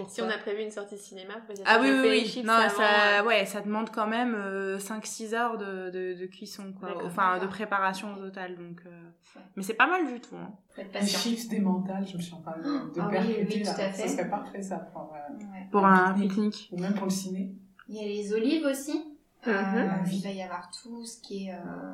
Si 0.09 0.21
on 0.21 0.29
a 0.29 0.37
prévu 0.37 0.61
une 0.61 0.71
sortie 0.71 0.95
de 0.95 0.99
cinéma, 0.99 1.35
faut 1.47 1.53
dire 1.53 1.63
Ah 1.65 1.77
oui, 1.81 1.87
oui, 1.89 2.31
oui. 2.35 2.43
Non, 2.43 2.51
avant, 2.53 2.69
ça, 2.75 3.19
euh, 3.21 3.23
ouais, 3.23 3.45
ça 3.45 3.61
demande 3.61 3.89
quand 3.89 4.07
même 4.07 4.35
5-6 4.77 5.33
heures 5.33 5.57
de, 5.57 5.89
de, 5.89 6.13
de 6.19 6.25
cuisson, 6.25 6.73
quoi. 6.77 6.89
Enfin, 7.05 7.39
de 7.39 7.47
préparation 7.47 8.13
au 8.13 8.17
total, 8.19 8.55
donc. 8.57 8.81
euh, 8.85 8.89
Ouais. 9.37 9.41
Mais 9.57 9.63
c'est 9.63 9.73
pas 9.73 9.87
mal 9.87 10.05
du 10.07 10.19
tout. 10.21 10.35
Hein. 10.35 10.53
Les 10.77 11.05
chips 11.07 11.47
des 11.49 11.59
mentales, 11.59 12.05
je 12.07 12.15
me 12.17 12.21
suis 12.21 12.33
en 12.33 12.41
train 12.41 12.57
de, 12.57 12.63
Ah 12.65 13.07
oui, 13.07 13.11
percuter 13.11 13.47
oui, 13.57 13.63
là. 13.63 13.73
tout 13.73 13.81
à 13.81 13.89
fait. 13.91 14.07
Ça 14.07 14.07
serait 14.17 14.29
parfait 14.29 14.61
ça 14.61 14.77
pour, 14.79 15.13
euh, 15.13 15.33
Ouais. 15.45 15.67
Pour 15.71 15.85
Un 15.85 16.05
un 16.07 16.13
pique-nique. 16.13 16.69
ou 16.71 16.77
même 16.79 16.93
pour 16.93 17.05
le 17.05 17.09
ciné. 17.11 17.53
Il 17.89 17.95
y 17.95 17.99
a 17.99 18.03
les 18.07 18.33
olives 18.33 18.65
aussi. 18.65 19.14
Euh, 19.47 19.51
Mhm. 19.51 20.05
il 20.11 20.23
va 20.23 20.29
y 20.31 20.41
avoir 20.41 20.69
tout 20.71 21.05
ce 21.05 21.21
qui 21.21 21.47
est. 21.47 21.53
euh, 21.53 21.93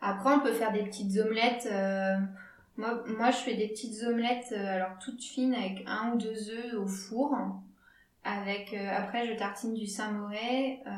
Après, 0.00 0.32
on 0.34 0.40
peut 0.40 0.52
faire 0.52 0.72
des 0.72 0.84
petites 0.84 1.16
omelettes. 1.18 1.66
euh, 1.70 2.16
Moi, 2.76 3.02
moi, 3.18 3.30
je 3.30 3.38
fais 3.38 3.54
des 3.56 3.68
petites 3.68 4.02
omelettes, 4.04 4.52
euh, 4.52 4.74
alors 4.74 4.98
toutes 4.98 5.22
fines, 5.22 5.54
avec 5.54 5.82
un 5.86 6.12
ou 6.12 6.18
deux 6.18 6.50
œufs 6.50 6.74
au 6.74 6.86
four. 6.86 7.34
Avec, 8.24 8.74
euh, 8.74 8.90
après, 8.94 9.26
je 9.26 9.32
tartine 9.38 9.72
du 9.72 9.86
Saint-Mauré, 9.86 10.80
euh, 10.86 10.90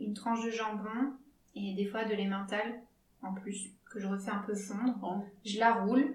une 0.00 0.12
tranche 0.12 0.44
de 0.44 0.50
jambon 0.50 1.12
et 1.54 1.72
des 1.74 1.86
fois 1.86 2.04
de 2.04 2.14
l'emmental 2.14 2.80
en 3.22 3.32
plus, 3.32 3.70
que 3.90 4.00
je 4.00 4.06
refais 4.06 4.30
un 4.30 4.42
peu 4.46 4.54
fondre. 4.54 5.24
Je 5.46 5.58
la 5.58 5.72
roule 5.74 6.14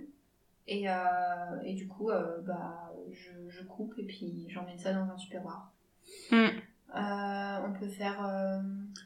et, 0.68 0.88
euh, 0.90 0.94
et 1.64 1.74
du 1.74 1.88
coup, 1.88 2.12
euh, 2.12 2.40
bah, 2.42 2.92
je, 3.12 3.32
je 3.50 3.64
coupe 3.64 3.94
et 3.98 4.04
puis 4.04 4.46
j'emmène 4.50 4.78
ça 4.78 4.94
dans 4.94 5.10
un 5.12 5.18
supermarché. 5.18 5.70
Mm. 6.32 6.50
Euh, 6.96 7.58
on 7.68 7.74
peut 7.80 7.88
faire. 7.88 8.26
euh, 8.26 8.60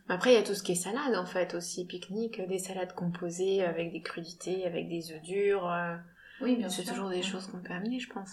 Après, 0.08 0.32
il 0.32 0.36
y 0.36 0.38
a 0.38 0.44
tout 0.44 0.56
ce 0.56 0.64
qui 0.64 0.72
est 0.72 0.76
salade, 0.76 1.16
en 1.16 1.26
fait, 1.26 1.54
aussi. 1.54 1.86
Pique-nique, 1.86 2.40
des 2.48 2.60
salades 2.60 2.94
composées 2.96 3.64
avec 3.64 3.92
des 3.92 4.02
crudités, 4.02 4.66
avec 4.66 4.88
des 4.88 5.12
œufs 5.12 5.22
durs. 5.22 5.70
euh, 5.70 5.96
Oui, 6.42 6.56
bien 6.56 6.70
C'est 6.70 6.84
sûr. 6.84 6.94
toujours 6.94 7.10
des 7.10 7.22
choses 7.22 7.48
qu'on 7.48 7.60
peut 7.62 7.74
amener, 7.74 8.00
je 8.00 8.10
pense. 8.12 8.30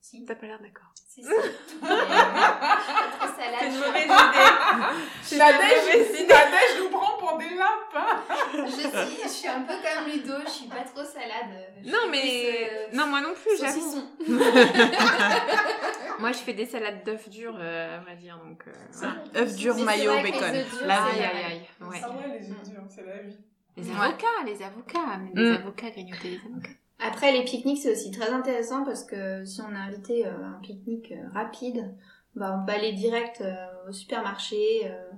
Si, 0.00 0.24
T'as 0.24 0.36
pas 0.36 0.46
l'air 0.46 0.60
d'accord. 0.62 0.88
c'est 0.94 1.20
ça. 1.22 1.28
Mais, 1.30 1.42
je 1.42 1.50
suis 1.58 1.78
pas 1.80 3.10
trop 3.18 3.28
salade. 3.36 3.58
C'est 3.60 3.66
une 3.66 3.72
je- 3.74 3.78
mauvaise 3.80 4.04
idée. 4.04 4.14
C'est 5.22 5.36
Nadège. 5.38 6.28
Nadège 6.28 6.80
nous 6.80 6.88
prend 6.88 7.18
pour 7.18 7.36
des 7.36 7.50
lapins. 7.50 8.22
Je, 8.54 8.70
suis, 8.70 9.22
je 9.24 9.28
suis 9.28 9.48
un 9.48 9.62
peu 9.62 9.74
comme 9.74 10.06
Ludo, 10.10 10.34
je 10.46 10.50
suis 10.50 10.68
pas 10.68 10.82
trop 10.84 11.04
salade. 11.04 11.52
Je 11.84 11.90
Non, 11.90 12.06
mais. 12.10 12.20
plus, 12.20 12.30
euh, 12.30 12.86
Non, 12.96 13.06
moi 13.08 13.20
non 13.20 13.34
plus, 13.34 13.58
j'avoue. 13.60 14.02
Moi, 16.18 16.32
je 16.32 16.38
fais 16.38 16.54
des 16.54 16.66
salades 16.66 17.04
d'œufs 17.04 17.28
durs, 17.28 17.56
euh, 17.58 17.98
à 17.98 18.00
vrai 18.00 18.16
dire, 18.16 18.38
donc. 18.44 18.64
euh, 18.66 19.40
œufs 19.42 19.56
durs, 19.56 19.76
maillot, 19.76 20.12
les 20.16 20.22
bacon. 20.22 20.42
Aïe, 20.90 21.22
aïe, 21.22 21.44
aïe. 21.44 21.62
Ouais. 21.80 22.00
Ah 22.04 22.16
ouais, 22.16 22.38
les 22.40 22.50
œufs 22.52 22.62
durs, 22.68 22.82
c'est 22.88 23.04
la 23.04 23.22
vie. 23.22 23.36
Les 23.76 23.90
avocats, 23.90 24.26
les 24.44 24.62
avocats, 24.62 25.18
mais 25.18 25.30
des 25.32 25.50
Mm. 25.52 25.54
avocats, 25.54 25.90
grignoter 25.90 26.38
des 26.38 26.46
avocats. 26.46 26.70
Après, 26.98 27.30
les 27.32 27.44
pique-niques, 27.44 27.80
c'est 27.82 27.92
aussi 27.92 28.10
très 28.10 28.30
intéressant 28.30 28.84
parce 28.84 29.04
que 29.04 29.44
si 29.44 29.60
on 29.60 29.66
a 29.72 29.78
invité 29.78 30.26
euh, 30.26 30.30
un 30.44 30.58
pique-nique 30.60 31.12
euh, 31.12 31.28
rapide, 31.32 31.94
bah, 32.34 32.58
on 32.60 32.66
peut 32.66 32.72
aller 32.72 32.92
direct 32.92 33.40
euh, 33.40 33.54
au 33.88 33.92
supermarché, 33.92 34.80
euh, 34.90 35.10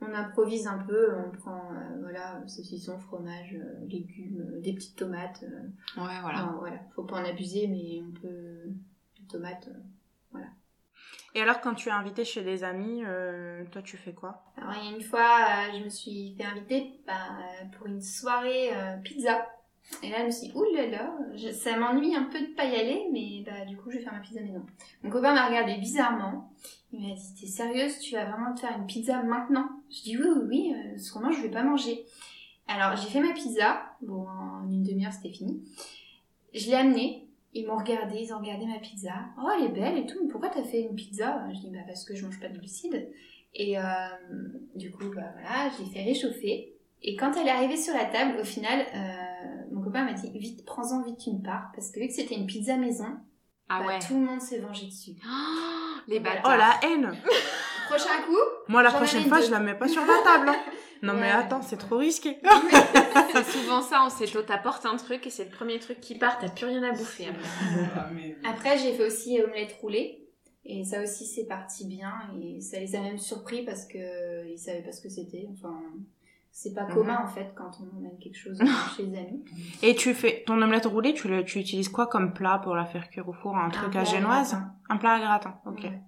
on 0.00 0.12
improvise 0.12 0.66
un 0.66 0.78
peu, 0.78 1.14
on 1.16 1.30
prend 1.30 1.70
euh, 1.72 2.00
voilà 2.00 2.42
saucisson, 2.48 2.98
fromage, 2.98 3.54
euh, 3.54 3.86
légumes, 3.86 4.44
euh, 4.56 4.60
des 4.60 4.72
petites 4.72 4.96
tomates. 4.96 5.44
euh, 5.44 6.00
Ouais, 6.02 6.20
voilà. 6.20 6.42
non, 6.42 6.58
voilà, 6.58 6.78
faut 6.96 7.04
pas 7.04 7.16
en 7.20 7.24
abuser, 7.24 7.68
mais 7.68 8.02
on 8.04 8.10
peut 8.20 8.64
des 9.20 9.26
tomates. 9.28 9.68
Et 11.34 11.42
alors, 11.42 11.60
quand 11.60 11.74
tu 11.74 11.88
es 11.88 11.92
invité 11.92 12.24
chez 12.24 12.42
des 12.42 12.64
amis, 12.64 13.02
euh, 13.04 13.64
toi, 13.70 13.82
tu 13.82 13.96
fais 13.96 14.12
quoi? 14.12 14.42
Alors 14.56 14.74
il 14.82 14.90
y 14.90 14.92
a 14.92 14.96
une 14.96 15.02
fois, 15.02 15.20
euh, 15.20 15.78
je 15.78 15.84
me 15.84 15.88
suis 15.88 16.34
fait 16.36 16.44
inviter 16.44 17.00
bah, 17.06 17.14
pour 17.76 17.86
une 17.86 18.00
soirée 18.00 18.70
euh, 18.74 18.96
pizza. 18.98 19.46
Et 20.02 20.10
là, 20.10 20.18
je 20.20 20.26
me 20.26 20.30
suis 20.30 20.48
dit, 20.48 20.54
je- 21.36 21.52
ça 21.52 21.76
m'ennuie 21.78 22.14
un 22.14 22.24
peu 22.24 22.40
de 22.40 22.46
pas 22.54 22.64
y 22.64 22.74
aller, 22.76 23.06
mais 23.12 23.42
bah, 23.46 23.64
du 23.64 23.76
coup, 23.76 23.90
je 23.90 23.98
vais 23.98 24.02
faire 24.04 24.12
ma 24.12 24.18
pizza 24.20 24.40
maison. 24.40 24.66
Mon 25.02 25.10
copain 25.10 25.32
m'a 25.32 25.46
regardé 25.46 25.76
bizarrement. 25.76 26.52
Il 26.92 27.00
m'a 27.08 27.14
dit, 27.14 27.34
t'es 27.40 27.46
sérieuse, 27.46 27.98
tu 28.00 28.14
vas 28.14 28.24
vraiment 28.24 28.54
te 28.54 28.60
faire 28.60 28.76
une 28.76 28.86
pizza 28.86 29.22
maintenant? 29.22 29.68
Je 29.90 30.02
dis, 30.02 30.16
oui, 30.18 30.26
oui, 30.28 30.42
oui, 30.48 30.74
parce 30.94 31.10
que 31.10 31.18
moi, 31.20 31.30
je 31.30 31.40
vais 31.40 31.50
pas 31.50 31.62
manger. 31.62 32.04
Alors, 32.66 32.96
j'ai 32.96 33.08
fait 33.08 33.20
ma 33.20 33.32
pizza. 33.32 33.80
Bon, 34.02 34.26
en 34.28 34.68
une 34.68 34.82
demi-heure, 34.82 35.12
c'était 35.12 35.32
fini. 35.32 35.62
Je 36.54 36.66
l'ai 36.66 36.74
amenée. 36.74 37.27
Ils 37.54 37.66
m'ont 37.66 37.76
regardé, 37.76 38.18
ils 38.20 38.32
ont 38.32 38.38
regardé 38.38 38.66
ma 38.66 38.78
pizza. 38.78 39.12
Oh, 39.42 39.48
elle 39.58 39.64
est 39.66 39.68
belle 39.68 39.98
et 39.98 40.06
tout, 40.06 40.18
mais 40.22 40.28
pourquoi 40.28 40.50
t'as 40.50 40.62
fait 40.62 40.82
une 40.82 40.94
pizza? 40.94 41.42
Je 41.54 41.58
dis, 41.60 41.70
bah, 41.70 41.78
parce 41.86 42.04
que 42.04 42.14
je 42.14 42.24
mange 42.26 42.38
pas 42.40 42.48
de 42.48 42.58
glucides. 42.58 43.08
Et 43.54 43.78
euh, 43.78 43.82
du 44.74 44.90
coup, 44.90 45.04
bah 45.14 45.22
voilà, 45.32 45.70
je 45.76 45.82
l'ai 45.82 45.90
fait 45.90 46.02
réchauffer. 46.02 46.74
Et 47.02 47.16
quand 47.16 47.32
elle 47.36 47.46
est 47.46 47.50
arrivée 47.50 47.76
sur 47.78 47.94
la 47.94 48.04
table, 48.04 48.38
au 48.40 48.44
final, 48.44 48.84
euh, 48.94 49.72
mon 49.72 49.80
copain 49.82 50.04
m'a 50.04 50.12
dit 50.12 50.30
vite, 50.38 50.64
prends-en 50.66 51.02
vite 51.02 51.26
une 51.26 51.42
part, 51.42 51.70
parce 51.74 51.90
que 51.90 52.00
vu 52.00 52.08
que 52.08 52.12
c'était 52.12 52.34
une 52.34 52.46
pizza 52.46 52.76
maison, 52.76 53.16
Ah 53.68 53.80
bah, 53.80 53.86
ouais. 53.86 53.98
tout 54.00 54.14
le 54.14 54.20
monde 54.20 54.40
s'est 54.42 54.58
vengé 54.58 54.86
dessus. 54.86 55.12
Oh, 55.24 55.28
les 56.08 56.18
Voilà. 56.18 56.40
Oh, 56.44 56.48
bâtards. 56.48 56.58
la 56.58 56.88
haine 56.88 57.12
Prochain 57.88 58.20
coup, 58.26 58.36
Moi, 58.68 58.82
la 58.82 58.90
prochaine 58.90 59.24
fois, 59.24 59.38
deux. 59.40 59.46
je 59.46 59.50
la 59.50 59.60
mets 59.60 59.74
pas 59.74 59.88
sur 59.88 60.02
la 60.04 60.18
table. 60.22 60.50
hein. 60.50 60.56
Non, 61.02 61.14
mais 61.14 61.30
attends, 61.30 61.62
c'est 61.62 61.76
trop 61.76 61.96
risqué. 61.98 62.38
C'est 63.32 63.44
souvent 63.44 63.82
ça, 63.82 64.02
on 64.04 64.10
sait, 64.10 64.26
toi, 64.26 64.42
t'apportes 64.42 64.86
un 64.86 64.96
truc 64.96 65.26
et 65.26 65.30
c'est 65.30 65.44
le 65.44 65.50
premier 65.50 65.78
truc 65.78 66.00
qui 66.00 66.16
part, 66.16 66.38
t'as 66.38 66.48
plus 66.48 66.64
rien 66.66 66.82
à 66.82 66.92
bouffer 66.92 67.26
après. 68.44 68.78
J'ai 68.78 68.92
fait 68.94 69.06
aussi 69.06 69.40
omelette 69.40 69.76
roulée. 69.80 70.24
Et 70.64 70.84
ça 70.84 71.02
aussi 71.02 71.24
c'est 71.24 71.46
parti 71.46 71.86
bien 71.86 72.12
et 72.38 72.60
ça 72.60 72.78
les 72.78 72.94
a 72.94 73.00
même 73.00 73.16
surpris 73.18 73.64
parce 73.64 73.86
que 73.86 74.46
ils 74.46 74.58
savaient 74.58 74.82
pas 74.82 74.92
ce 74.92 75.00
que 75.00 75.08
c'était. 75.08 75.46
Enfin, 75.52 75.80
c'est 76.52 76.74
pas 76.74 76.84
Mhm. 76.84 76.94
commun 76.94 77.20
en 77.24 77.26
fait 77.28 77.52
quand 77.56 77.70
on 77.80 77.96
emmène 77.96 78.18
quelque 78.18 78.36
chose 78.36 78.58
chez 78.96 79.04
les 79.04 79.16
amis. 79.18 79.44
Et 79.82 79.94
tu 79.94 80.12
fais 80.14 80.42
ton 80.46 80.60
omelette 80.60 80.84
roulée, 80.86 81.14
tu, 81.14 81.28
le, 81.28 81.42
tu 81.44 81.58
utilises 81.58 81.88
quoi 81.88 82.06
comme 82.06 82.34
plat 82.34 82.58
pour 82.62 82.74
la 82.74 82.84
faire 82.84 83.08
cuire 83.08 83.28
au 83.28 83.32
four? 83.32 83.56
Un 83.56 83.70
truc 83.70 83.94
à 83.96 84.04
génoise? 84.04 84.56
Un 84.90 84.96
plat 84.98 85.12
à 85.14 85.20
gratin, 85.20 85.58
ok. 85.64 85.84
Ouais. 85.84 86.00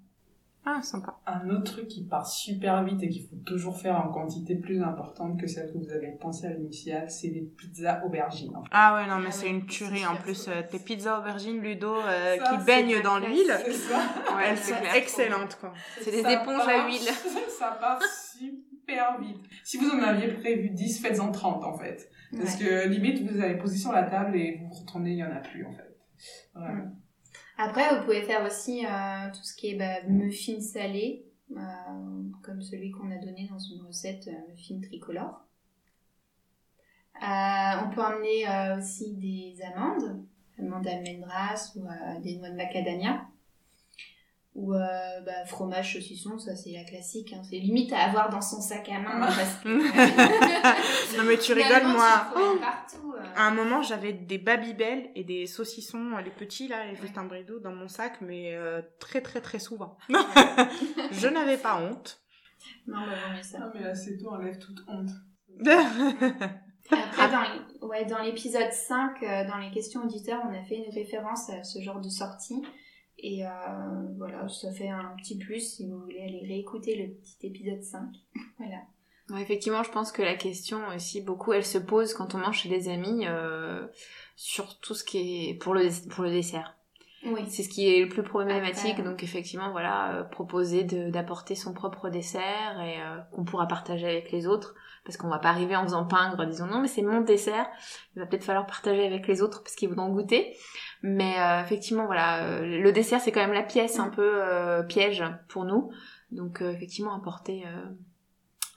Ah, 0.67 0.83
sympa. 0.83 1.19
Un 1.27 1.49
autre 1.51 1.73
truc 1.73 1.89
qui 1.89 2.05
part 2.05 2.27
super 2.29 2.85
vite 2.85 3.03
et 3.03 3.09
qu'il 3.09 3.23
faut 3.27 3.37
toujours 3.47 3.79
faire 3.79 3.97
en 3.97 4.13
quantité 4.13 4.55
plus 4.57 4.83
importante 4.83 5.41
que 5.41 5.47
celle 5.47 5.73
que 5.73 5.79
vous 5.79 5.91
avez 5.91 6.11
pensé 6.21 6.47
à 6.47 6.51
l'initiale, 6.51 7.11
c'est 7.11 7.29
les 7.29 7.41
pizzas 7.41 8.05
aubergines. 8.05 8.55
en 8.55 8.63
fait. 8.63 8.69
Ah 8.73 8.95
ouais, 8.95 9.07
non, 9.09 9.19
mais 9.19 9.29
Ah 9.29 9.33
c'est 9.33 9.47
ouais, 9.47 9.53
une 9.53 9.67
tuerie. 9.67 10.07
En 10.07 10.17
plus, 10.17 10.49
euh, 10.49 10.63
tes 10.71 10.79
pizzas 10.79 11.19
aubergines 11.19 11.61
Ludo 11.63 11.95
euh, 11.97 12.37
Ça, 12.37 12.45
qui 12.59 12.65
baignent 12.65 13.01
dans 13.03 13.19
l'huile, 13.19 13.53
C'est 13.65 13.73
ça. 13.73 13.97
Ouais, 14.37 14.45
elles 14.49 14.59
c'est 14.59 14.75
sont 14.75 14.95
excellentes, 14.95 15.57
quoi. 15.61 15.73
C'est 16.03 16.11
des 16.11 16.19
éponges 16.31 16.69
à 16.69 16.87
huile. 16.87 17.09
Ça 17.59 17.77
part 17.81 18.01
super 18.39 19.19
vite. 19.19 19.39
Si 19.65 19.79
vous 19.79 19.89
en 19.91 20.03
aviez 20.03 20.29
prévu 20.35 20.71
10, 20.71 21.01
faites-en 21.01 21.31
30 21.33 21.65
en 21.65 21.79
fait. 21.79 22.11
Parce 22.37 22.57
Ouais. 22.61 22.67
que 22.67 22.89
limite, 22.89 23.29
vous 23.31 23.41
avez 23.41 23.57
posé 23.57 23.77
sur 23.79 23.93
la 23.93 24.03
table 24.05 24.37
et 24.37 24.59
vous 24.61 24.69
vous 24.69 24.75
retournez, 24.81 25.11
il 25.13 25.17
n'y 25.17 25.25
en 25.25 25.33
a 25.35 25.41
plus 25.41 25.65
en 25.67 25.73
fait. 25.73 25.97
Vraiment. 26.55 26.91
Après, 27.63 27.95
vous 27.95 28.05
pouvez 28.05 28.23
faire 28.23 28.43
aussi 28.47 28.87
euh, 28.87 29.29
tout 29.35 29.43
ce 29.43 29.55
qui 29.55 29.73
est 29.73 29.75
bah, 29.75 30.03
muffins 30.09 30.63
salés, 30.63 31.27
euh, 31.55 31.59
comme 32.43 32.63
celui 32.63 32.91
qu'on 32.91 33.11
a 33.11 33.19
donné 33.19 33.49
dans 33.51 33.59
une 33.59 33.83
recette 33.87 34.29
euh, 34.29 34.51
muffin 34.51 34.81
tricolore. 34.81 35.45
Euh, 37.17 37.85
on 37.85 37.91
peut 37.91 38.01
emmener 38.01 38.47
aussi 38.79 39.13
des 39.13 39.63
amandes, 39.63 40.25
amandes 40.59 40.87
almendras 40.87 41.75
ou 41.77 41.87
des 42.23 42.37
noix 42.37 42.49
de 42.49 42.57
macadamia. 42.57 43.27
Ou 44.57 44.75
euh, 44.75 44.79
bah, 45.25 45.45
fromage 45.47 45.95
saucisson, 45.95 46.39
ça 46.39 46.57
c'est 46.57 46.73
la 46.73 46.83
classique. 46.83 47.33
hein. 47.33 47.41
C'est 47.49 47.59
limite 47.59 47.93
à 47.93 48.01
avoir 48.01 48.31
dans 48.31 48.41
son 48.41 48.61
sac 48.61 48.89
à 48.89 48.99
main. 48.99 49.21
parce 49.21 49.55
que, 49.63 49.69
Non, 51.17 51.23
mais 51.25 51.39
tu 51.39 51.53
rigoles, 51.53 51.69
finalement, 51.69 51.95
moi. 51.95 52.27
trouves 52.33 52.59
partout, 52.61 53.15
euh. 53.17 53.23
À 53.37 53.47
un 53.47 53.53
moment, 53.53 53.81
j'avais 53.83 54.13
des 54.13 54.39
Babybel 54.39 55.11
et 55.15 55.23
des 55.23 55.47
saucissons, 55.47 56.17
euh, 56.17 56.21
les 56.21 56.31
petits 56.33 56.67
là, 56.67 56.85
les 56.87 56.97
juste 56.97 57.17
un 57.17 57.25
bridou 57.25 57.61
dans 57.61 57.73
mon 57.73 57.87
sac, 57.87 58.21
mais 58.23 58.55
euh, 58.57 58.83
très 58.99 59.21
très 59.21 59.41
très 59.41 59.61
souvent. 59.61 59.97
Je 61.13 61.29
n'avais 61.29 61.57
pas 61.57 61.81
honte. 61.81 62.21
Non, 62.89 62.99
bah, 63.01 63.07
vaut 63.29 63.37
mieux 63.37 63.43
ça. 63.43 63.59
Non, 63.61 63.67
mais 63.73 63.83
là, 63.83 63.95
c'est 63.95 64.17
tout, 64.19 64.27
enlève 64.29 64.59
toute 64.59 64.83
honte. 64.89 65.11
Après, 66.91 67.29
dans, 67.81 67.87
ouais, 67.89 68.05
dans 68.05 68.19
l'épisode 68.21 68.73
5, 68.73 69.23
euh, 69.23 69.47
dans 69.47 69.59
les 69.59 69.71
questions 69.71 70.03
auditeurs, 70.03 70.41
on 70.45 70.53
a 70.53 70.63
fait 70.65 70.77
une 70.77 70.93
référence 70.93 71.49
à 71.51 71.63
ce 71.63 71.81
genre 71.81 72.01
de 72.01 72.09
sortie. 72.09 72.63
Et 73.23 73.47
euh, 73.47 73.51
voilà, 74.17 74.49
ça 74.49 74.73
fait 74.73 74.89
un 74.89 75.15
petit 75.19 75.37
plus 75.37 75.77
si 75.77 75.87
vous 75.87 76.01
voulez 76.01 76.23
aller 76.23 76.43
réécouter 76.47 76.97
le 76.97 77.15
petit 77.15 77.47
épisode 77.47 77.83
5. 77.83 78.01
voilà. 78.59 78.81
Effectivement, 79.39 79.83
je 79.83 79.91
pense 79.91 80.11
que 80.11 80.23
la 80.23 80.35
question 80.35 80.81
aussi, 80.95 81.21
beaucoup, 81.21 81.53
elle 81.53 81.65
se 81.65 81.79
pose 81.79 82.15
quand 82.15 82.35
on 82.35 82.39
mange 82.39 82.59
chez 82.59 82.69
des 82.69 82.89
amis 82.89 83.27
euh, 83.27 83.87
sur 84.37 84.81
tout 84.81 84.95
ce 84.95 85.05
qui 85.05 85.51
est 85.51 85.55
pour 85.55 85.75
le, 85.75 85.89
pour 86.09 86.25
le 86.25 86.31
dessert. 86.31 86.75
Oui. 87.25 87.43
C'est 87.49 87.63
ce 87.63 87.69
qui 87.69 87.89
est 87.89 88.01
le 88.01 88.09
plus 88.09 88.23
problématique, 88.23 88.93
Après, 88.93 89.03
donc 89.03 89.23
effectivement, 89.23 89.71
voilà, 89.73 90.15
euh, 90.15 90.23
proposer 90.25 90.85
d'apporter 90.85 91.55
son 91.55 91.75
propre 91.75 92.09
dessert 92.09 92.81
et 92.81 93.01
euh, 93.01 93.19
qu'on 93.33 93.45
pourra 93.45 93.67
partager 93.67 94.07
avec 94.07 94.33
les 94.33 94.47
autres, 94.47 94.75
parce 95.05 95.17
qu'on 95.17 95.29
va 95.29 95.39
pas 95.39 95.49
arriver 95.49 95.77
en 95.77 95.85
faisant 95.85 96.07
pingre, 96.07 96.39
en 96.39 96.47
disant 96.47 96.67
non 96.67 96.81
mais 96.81 96.89
c'est 96.89 97.03
mon 97.03 97.21
dessert, 97.21 97.67
il 98.15 98.21
va 98.21 98.27
peut-être 98.27 98.45
falloir 98.45 98.67
partager 98.67 99.07
avec 99.07 99.27
les 99.27 99.43
autres 99.43 99.63
parce 99.63 99.75
qu'ils 99.75 99.89
voudront 99.89 100.11
goûter. 100.11 100.57
Mais 101.03 101.35
euh, 101.39 101.63
effectivement, 101.63 102.07
voilà, 102.07 102.45
euh, 102.45 102.61
le 102.83 102.93
dessert 102.93 103.21
c'est 103.21 103.33
quand 103.33 103.41
même 103.41 103.53
la 103.53 103.63
pièce 103.63 103.99
un 103.99 104.11
peu 104.11 104.43
euh, 104.43 104.83
piège 104.83 105.25
pour 105.49 105.65
nous, 105.65 105.91
donc 106.31 106.63
euh, 106.63 106.71
effectivement 106.71 107.15
apporter 107.15 107.65
euh, 107.67 107.85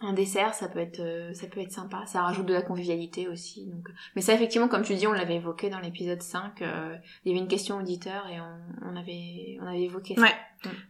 un 0.03 0.13
dessert, 0.13 0.53
ça 0.53 0.67
peut 0.67 0.79
être 0.79 0.99
euh, 0.99 1.33
ça 1.33 1.47
peut 1.47 1.59
être 1.61 1.71
sympa, 1.71 2.05
ça 2.05 2.21
rajoute 2.21 2.45
de 2.45 2.53
la 2.53 2.61
convivialité 2.61 3.27
aussi. 3.27 3.65
Donc, 3.67 3.87
mais 4.15 4.21
ça 4.21 4.33
effectivement, 4.33 4.67
comme 4.67 4.83
tu 4.83 4.93
dis, 4.95 5.07
on 5.07 5.13
l'avait 5.13 5.35
évoqué 5.35 5.69
dans 5.69 5.79
l'épisode 5.79 6.21
5, 6.21 6.61
euh, 6.61 6.95
il 7.23 7.31
y 7.31 7.35
avait 7.35 7.41
une 7.41 7.47
question 7.49 7.77
auditeur 7.77 8.27
et 8.27 8.39
on, 8.39 8.89
on 8.91 8.95
avait 8.95 9.57
on 9.61 9.67
avait 9.67 9.81
évoqué 9.83 10.15
ça. 10.15 10.21
Ouais. 10.21 10.35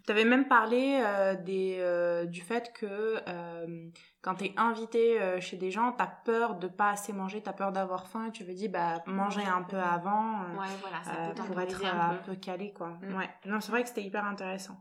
T'avais 0.06 0.24
même 0.26 0.48
parlé 0.48 1.02
euh, 1.04 1.36
des, 1.36 1.78
euh, 1.80 2.26
du 2.26 2.42
fait 2.42 2.72
que 2.74 2.86
euh, 3.28 3.88
quand 4.22 4.36
t'es 4.36 4.54
invité 4.56 5.20
euh, 5.20 5.40
chez 5.42 5.58
des 5.58 5.72
gens, 5.72 5.92
t'as 5.94 6.06
peur 6.26 6.56
de 6.60 6.68
pas 6.68 6.92
assez 6.92 7.12
manger, 7.12 7.42
t'as 7.42 7.54
peur 7.54 7.72
d'avoir 7.72 8.08
faim, 8.08 8.28
et 8.28 8.32
tu 8.32 8.44
veux 8.44 8.54
dire 8.54 8.70
bah 8.72 9.02
manger 9.08 9.42
un 9.44 9.64
peu 9.64 9.78
avant 9.78 10.42
euh, 10.44 10.60
Ouais, 10.60 10.68
voilà, 10.82 11.04
ça 11.04 11.12
euh, 11.20 11.34
peut 11.34 11.44
pour 11.44 11.60
être 11.60 11.84
un 11.86 12.12
un 12.12 12.14
peu. 12.16 12.32
peu 12.34 12.36
calé 12.36 12.72
quoi. 12.72 12.90
Mm. 13.02 13.16
Ouais. 13.18 13.30
Non, 13.48 13.60
c'est 13.62 13.72
vrai 13.72 13.82
que 13.82 13.90
c'était 13.90 14.04
hyper 14.04 14.26
intéressant. 14.26 14.80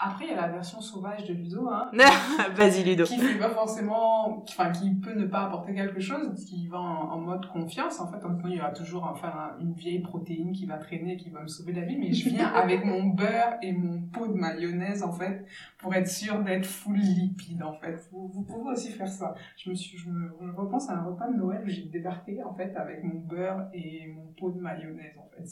Après, 0.00 0.24
il 0.24 0.30
y 0.30 0.34
a 0.34 0.40
la 0.40 0.48
version 0.48 0.80
sauvage 0.80 1.24
de 1.28 1.34
Ludo, 1.34 1.68
hein, 1.68 1.88
Vas-y 2.56 2.82
Ludo. 2.82 3.04
qui 3.04 3.18
fait 3.18 3.38
pas 3.38 3.50
forcément, 3.50 4.42
enfin, 4.42 4.72
qui 4.72 4.92
peut 4.96 5.14
ne 5.14 5.26
pas 5.26 5.44
apporter 5.44 5.74
quelque 5.74 6.00
chose, 6.00 6.44
qui 6.44 6.66
va 6.66 6.80
en, 6.80 7.12
en 7.12 7.20
mode 7.20 7.46
confiance. 7.46 8.00
En 8.00 8.08
fait, 8.10 8.24
en 8.24 8.36
temps, 8.36 8.48
il 8.48 8.56
y 8.56 8.60
aura 8.60 8.72
toujours 8.72 9.04
enfin, 9.04 9.52
une 9.60 9.74
vieille 9.74 10.00
protéine 10.00 10.52
qui 10.52 10.66
va 10.66 10.78
traîner, 10.78 11.16
qui 11.16 11.30
va 11.30 11.42
me 11.42 11.46
sauver 11.46 11.72
la 11.72 11.82
vie, 11.82 11.96
mais 11.96 12.12
je 12.12 12.28
viens 12.30 12.48
avec 12.48 12.84
mon 12.84 13.04
beurre 13.10 13.54
et 13.62 13.72
mon 13.72 14.02
pot 14.02 14.26
de 14.26 14.34
mayonnaise, 14.34 15.04
en 15.04 15.12
fait, 15.12 15.46
pour 15.78 15.94
être 15.94 16.08
sûr 16.08 16.42
d'être 16.42 16.66
full 16.66 16.96
lipide, 16.96 17.62
en 17.62 17.74
fait. 17.74 18.08
Vous, 18.10 18.26
vous 18.26 18.42
pouvez 18.42 18.72
aussi 18.72 18.90
faire 18.90 19.08
ça. 19.08 19.34
Je 19.56 19.70
me 19.70 19.74
suis, 19.76 19.96
je 19.96 20.08
me, 20.10 20.32
je 20.40 20.56
repense 20.56 20.90
à 20.90 20.94
un 20.94 21.04
repas 21.04 21.28
de 21.28 21.36
Noël 21.36 21.62
où 21.64 21.68
j'ai 21.68 21.84
débarqué, 21.84 22.42
en 22.42 22.54
fait, 22.54 22.74
avec 22.76 23.04
mon 23.04 23.20
beurre 23.20 23.68
et 23.72 24.08
mon 24.08 24.26
pot 24.36 24.50
de 24.50 24.60
mayonnaise, 24.60 25.14
en 25.16 25.28
fait. 25.30 25.44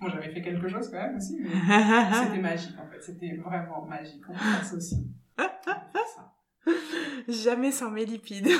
Moi, 0.00 0.10
j'avais 0.14 0.30
fait 0.32 0.40
quelque 0.40 0.66
chose 0.68 0.90
quand 0.90 0.96
même 1.02 1.16
aussi, 1.16 1.38
mais 1.42 1.50
c'était 2.24 2.40
magique, 2.40 2.76
en 2.78 2.90
fait. 2.90 3.02
C'était 3.02 3.36
vraiment 3.36 3.57
magique. 3.88 4.22
On 4.28 4.34
ça 4.34 4.76
aussi. 4.76 5.06
On. 5.38 6.72
Jamais 7.28 7.72
sans 7.72 7.90
mes 7.90 8.04
lipides. 8.04 8.48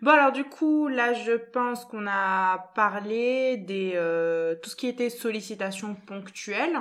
Bon 0.00 0.12
alors 0.12 0.30
du 0.30 0.44
coup 0.44 0.86
là 0.86 1.12
je 1.12 1.32
pense 1.32 1.84
qu'on 1.84 2.06
a 2.06 2.70
parlé 2.76 3.56
des 3.56 3.94
euh, 3.96 4.54
tout 4.62 4.70
ce 4.70 4.76
qui 4.76 4.86
était 4.86 5.10
sollicitations 5.10 5.96
ponctuelles. 5.96 6.78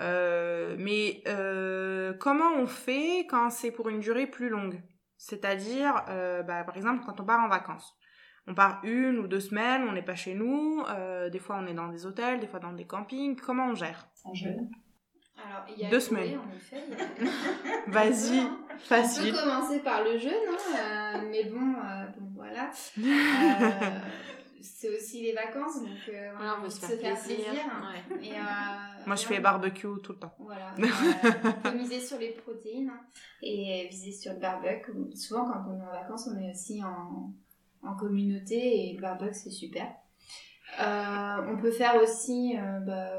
Euh, 0.00 0.76
mais 0.78 1.22
euh, 1.26 2.14
comment 2.14 2.52
on 2.56 2.66
fait 2.66 3.26
quand 3.28 3.50
c'est 3.50 3.72
pour 3.72 3.88
une 3.88 3.98
durée 3.98 4.28
plus 4.28 4.48
longue? 4.48 4.80
C'est-à-dire 5.16 6.04
bah, 6.46 6.62
par 6.64 6.76
exemple 6.76 7.04
quand 7.04 7.20
on 7.20 7.24
part 7.24 7.40
en 7.40 7.48
vacances. 7.48 7.96
On 8.46 8.54
part 8.54 8.80
une 8.84 9.18
ou 9.18 9.28
deux 9.28 9.40
semaines, 9.40 9.84
on 9.88 9.92
n'est 9.92 10.02
pas 10.02 10.16
chez 10.16 10.34
nous, 10.34 10.84
des 11.30 11.38
fois 11.38 11.56
on 11.60 11.66
est 11.66 11.74
dans 11.74 11.88
des 11.88 12.06
hôtels, 12.06 12.40
des 12.40 12.46
fois 12.46 12.60
dans 12.60 12.72
des 12.72 12.86
campings. 12.86 13.36
Comment 13.40 13.68
on 13.68 13.74
gère? 13.74 14.08
Angèle 14.24 14.68
Alors, 15.48 15.64
il 15.74 15.82
y 15.82 15.86
a 15.86 15.90
Deux 15.90 16.00
semaines. 16.00 16.38
Vas-y, 17.88 18.40
On 18.40 18.46
peut 18.46 18.78
facile. 18.78 19.34
commencer 19.34 19.78
par 19.80 20.02
le 20.04 20.18
jeu, 20.18 20.30
non 20.30 20.56
Euh, 20.76 21.28
Mais 21.30 21.44
bon, 21.44 21.74
euh, 21.74 22.06
bon 22.18 22.28
voilà. 22.34 22.70
Euh, 22.98 23.98
c'est 24.64 24.88
aussi 24.96 25.22
les 25.22 25.32
vacances, 25.32 25.80
donc 25.80 25.90
euh, 26.08 26.30
Voilà, 26.36 26.56
on 26.60 26.62
veut 26.62 26.70
se 26.70 26.86
faire 26.86 26.96
plaisir. 27.20 27.46
Ouais. 27.48 28.24
Et, 28.24 28.32
euh, 28.32 29.06
Moi, 29.06 29.16
je 29.16 29.24
fais 29.26 29.40
barbecue 29.40 29.88
tout 30.04 30.12
le 30.12 30.18
temps. 30.20 30.34
Voilà, 30.38 30.72
euh, 30.78 30.86
on 31.44 31.52
peut 31.70 31.76
miser 31.76 31.98
sur 31.98 32.18
les 32.18 32.30
protéines 32.30 32.90
hein, 32.90 33.00
et 33.42 33.88
viser 33.90 34.12
sur 34.12 34.32
le 34.32 34.38
barbecue. 34.38 34.92
Souvent, 35.16 35.46
quand 35.50 35.64
on 35.68 35.80
est 35.80 35.82
en 35.84 35.90
vacances, 35.90 36.28
on 36.32 36.38
est 36.40 36.50
aussi 36.52 36.80
en, 36.84 37.32
en 37.82 37.96
communauté 37.96 38.90
et 38.90 38.94
le 38.94 39.00
barbecue, 39.00 39.34
c'est 39.34 39.50
super. 39.50 39.88
Euh, 40.80 41.36
on 41.48 41.56
peut 41.60 41.72
faire 41.72 41.96
aussi 42.00 42.56
euh, 42.56 42.78
bah, 42.80 43.10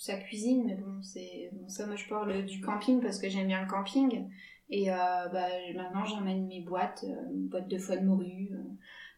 sa 0.00 0.16
cuisine, 0.16 0.64
mais 0.64 0.76
bon, 0.76 1.02
c'est 1.02 1.50
bon, 1.52 1.68
ça, 1.68 1.86
moi 1.86 1.94
je 1.94 2.08
parle 2.08 2.46
du 2.46 2.60
camping 2.60 3.00
parce 3.02 3.18
que 3.18 3.28
j'aime 3.28 3.48
bien 3.48 3.62
le 3.62 3.68
camping. 3.68 4.28
Et 4.70 4.90
euh, 4.90 4.94
bah, 5.32 5.48
maintenant, 5.74 6.04
j'emmène 6.04 6.46
mes 6.46 6.60
boîtes, 6.60 7.04
euh, 7.04 7.34
une 7.34 7.48
boîte 7.48 7.68
de 7.68 7.76
foie 7.76 7.96
de 7.96 8.06
morue, 8.06 8.48
euh, 8.52 8.62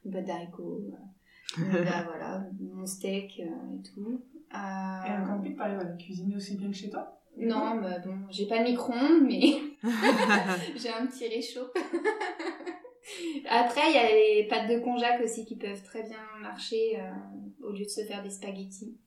une 0.04 0.10
boîte 0.10 0.24
d'haricots, 0.24 0.82
voilà, 1.56 2.44
mon 2.60 2.84
steak 2.84 3.40
euh, 3.40 3.76
et 3.78 3.82
tout. 3.82 4.24
Et 4.52 4.56
un 4.56 5.24
camping, 5.24 5.56
t'arrives 5.56 5.78
à 5.78 5.84
cuisiner 5.96 6.36
aussi 6.36 6.56
bien 6.56 6.70
que 6.70 6.76
chez 6.76 6.90
toi 6.90 7.18
non, 7.38 7.80
bah 7.80 7.98
bon, 8.04 8.26
j'ai 8.30 8.46
pas 8.46 8.58
de 8.58 8.64
micro-ondes, 8.64 9.22
mais 9.22 9.54
j'ai 10.76 10.90
un 10.90 11.06
petit 11.06 11.28
réchaud. 11.28 11.66
Après, 13.48 13.80
il 13.88 13.94
y 13.94 13.98
a 13.98 14.06
les 14.06 14.46
pâtes 14.48 14.68
de 14.68 14.78
konjac 14.80 15.22
aussi 15.22 15.46
qui 15.46 15.56
peuvent 15.56 15.82
très 15.82 16.02
bien 16.02 16.20
marcher 16.42 17.00
euh, 17.00 17.66
au 17.66 17.72
lieu 17.72 17.84
de 17.84 17.88
se 17.88 18.04
faire 18.04 18.22
des 18.22 18.28
spaghettis. 18.28 18.98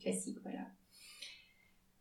Classique, 0.00 0.38
voilà. 0.42 0.66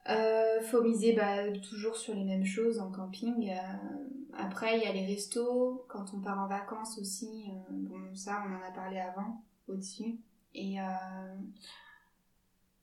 Euh, 0.10 0.62
faut 0.64 0.82
miser 0.82 1.14
bah, 1.14 1.52
toujours 1.60 1.96
sur 1.96 2.16
les 2.16 2.24
mêmes 2.24 2.46
choses 2.46 2.80
en 2.80 2.92
camping. 2.92 3.52
Euh, 3.52 4.08
après, 4.38 4.78
il 4.78 4.84
y 4.84 4.88
a 4.88 4.94
les 4.94 5.06
restos. 5.06 5.86
Quand 5.90 6.14
on 6.14 6.20
part 6.20 6.40
en 6.40 6.48
vacances 6.48 6.98
aussi, 7.00 7.46
euh, 7.50 7.72
bon, 7.72 8.16
ça, 8.16 8.44
on 8.48 8.56
en 8.56 8.68
a 8.68 8.72
parlé 8.72 9.00
avant, 9.00 9.44
au-dessus. 9.68 10.18
Et 10.56 10.78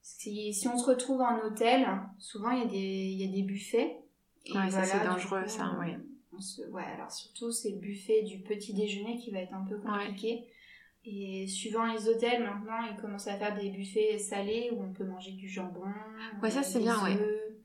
si, 0.02 0.54
si 0.54 0.68
on 0.68 0.78
se 0.78 0.86
retrouve 0.86 1.20
en 1.20 1.40
hôtel, 1.40 1.86
souvent 2.18 2.50
il 2.50 2.60
y 2.60 2.62
a 2.62 2.66
des, 2.66 2.76
il 2.78 3.20
y 3.20 3.28
a 3.28 3.32
des 3.32 3.42
buffets. 3.42 3.98
Et 4.44 4.52
Ouais, 4.56 4.70
ça, 4.70 4.84
c'est 4.84 5.04
dangereux, 5.04 5.42
coup, 5.42 5.48
ça, 5.48 5.76
ouais. 5.80 5.98
on 6.32 6.40
se- 6.40 6.62
ouais, 6.70 6.84
alors 6.84 7.10
surtout 7.10 7.50
c'est 7.50 7.70
le 7.70 7.78
buffet 7.78 8.22
du 8.22 8.38
petit 8.38 8.72
déjeuner 8.72 9.16
qui 9.18 9.32
va 9.32 9.40
être 9.40 9.52
un 9.54 9.64
peu 9.64 9.78
compliqué. 9.78 10.46
Et 11.08 11.46
suivant 11.46 11.86
les 11.86 12.08
hôtels, 12.08 12.42
maintenant, 12.42 12.80
ils 12.90 12.96
commencent 13.00 13.28
à 13.28 13.36
faire 13.36 13.54
des 13.56 13.70
buffets 13.70 14.18
salés 14.18 14.70
où 14.72 14.82
on 14.82 14.92
peut 14.92 15.04
manger 15.04 15.32
du 15.32 15.48
jambon. 15.48 15.84
Ouais, 16.42 16.50
ça, 16.50 16.60
euh, 16.60 16.62
c'est 16.64 16.80
bien, 16.80 17.00
ouais. 17.04 17.16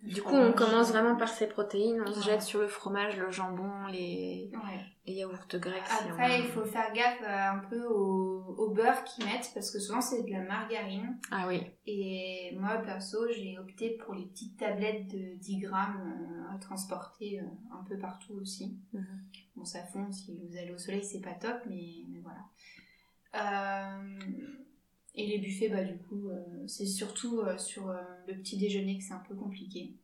Du 0.04 0.22
coup, 0.22 0.36
on 0.36 0.52
commence 0.54 0.90
vraiment 0.90 1.16
par 1.16 1.30
ces 1.30 1.48
protéines, 1.48 2.02
on 2.06 2.12
se 2.12 2.22
jette 2.24 2.42
sur 2.42 2.60
le 2.60 2.68
fromage, 2.68 3.18
le 3.18 3.30
jambon, 3.32 3.86
les, 3.92 4.52
Ouais. 4.54 4.80
les 5.06 5.14
yaourts 5.14 5.48
grecs. 5.54 5.86
si 5.86 6.06
on 6.08 6.12
Après, 6.14 6.40
il 6.40 6.46
faut 6.48 6.66
faire 6.66 6.92
gaffe 6.94 7.22
euh, 7.24 7.52
un 7.52 7.60
peu 7.70 7.84
au, 7.86 8.56
au 8.58 8.70
beurre 8.70 9.04
qu'ils 9.04 9.26
mettent 9.26 9.52
parce 9.54 9.70
que 9.72 9.80
souvent 9.80 10.02
c'est 10.02 10.24
de 10.24 10.32
la 10.32 10.42
margarine. 10.42 11.20
Ah 11.32 11.46
oui. 11.48 11.62
Et 11.86 12.52
moi, 12.60 12.78
perso, 12.78 13.28
j'ai 13.32 13.58
opté 13.60 13.92
pour 14.04 14.16
les 14.16 14.26
petites 14.26 14.58
tablettes 14.58 15.08
de 15.08 15.36
10 15.36 15.60
grammes 15.60 16.02
euh, 16.02 16.56
à 16.56 16.58
transporter 16.58 17.40
un 17.72 17.84
peu 17.88 17.98
partout 18.00 18.34
aussi. 18.42 18.78
Mhm. 18.94 19.06
Bon, 19.56 19.66
ça 19.66 19.84
fond, 19.84 20.12
si 20.12 20.32
vous 20.36 20.58
allez 20.58 20.74
au 20.74 20.78
soleil, 20.80 21.04
c'est 21.04 21.22
pas 21.22 21.34
top, 21.34 21.58
mais, 21.68 22.06
mais 22.10 22.20
voilà. 22.22 22.40
Euh, 23.36 24.20
et 25.16 25.28
les 25.28 25.40
buffets, 25.40 25.70
bah 25.70 25.84
du 25.84 25.98
coup, 25.98 26.30
euh, 26.30 26.68
c'est 26.68 26.86
surtout 26.86 27.40
euh, 27.42 27.58
sur 27.58 27.90
euh, 27.90 27.98
le 28.28 28.36
petit 28.36 28.58
déjeuner 28.58 28.98
que 28.98 29.04
c'est 29.04 29.14
un 29.14 29.24
peu 29.28 29.36
compliqué. 29.36 29.96
Euh, 29.96 29.98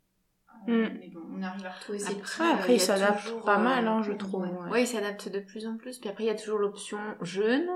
Mm. 0.68 0.98
Mais 1.00 1.10
bon, 1.10 1.22
on 1.32 1.44
arrive 1.44 1.66
à 1.68 1.70
retrouver 1.72 2.00
ces 2.00 2.14
Après, 2.14 2.20
petits... 2.22 2.42
euh, 2.42 2.54
après, 2.56 2.74
il 2.76 2.80
s'adapte 2.80 3.32
pas 3.46 3.60
mal, 3.60 3.88
hein, 3.88 4.02
je 4.02 4.12
trouve. 4.12 4.42
ouais. 4.42 4.50
ouais. 4.50 4.70
Oui, 4.72 4.82
il 4.82 4.88
s'adapte 4.88 5.30
de 5.30 5.40
plus 5.40 5.68
en 5.68 5.78
plus. 5.78 6.00
Puis 6.00 6.10
après, 6.10 6.24
il 6.24 6.28
y 6.28 6.32
a 6.32 6.36
toujours 6.36 6.58
l'option 6.58 6.98
jeûne. 7.22 7.68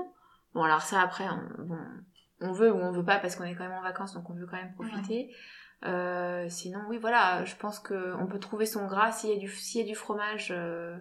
Bon, 0.52 0.62
alors 0.64 0.82
ça, 0.82 1.00
après, 1.00 1.24
on, 1.28 1.62
bon, 1.64 1.78
on 2.40 2.52
veut 2.52 2.72
ou 2.72 2.76
on 2.76 2.90
veut 2.90 3.04
pas 3.04 3.18
parce 3.18 3.36
qu'on 3.36 3.44
est 3.44 3.54
quand 3.54 3.62
même 3.68 3.78
en 3.78 3.82
vacances, 3.82 4.14
donc 4.14 4.28
on 4.28 4.34
veut 4.34 4.46
quand 4.46 4.56
même 4.56 4.74
profiter. 4.74 5.32
Euh, 5.84 6.46
sinon, 6.48 6.80
oui, 6.88 6.98
voilà, 6.98 7.44
je 7.44 7.54
pense 7.56 7.78
que 7.78 8.14
on 8.20 8.26
peut 8.26 8.40
trouver 8.40 8.66
son 8.66 8.86
gras. 8.86 9.12
S'il 9.12 9.30
y 9.30 9.32
a 9.32 9.36
du, 9.38 9.48
s'il 9.48 9.80
y 9.80 9.84
a 9.84 9.86
du 9.86 9.94
fromage 9.94 10.52
euh, 10.54 10.96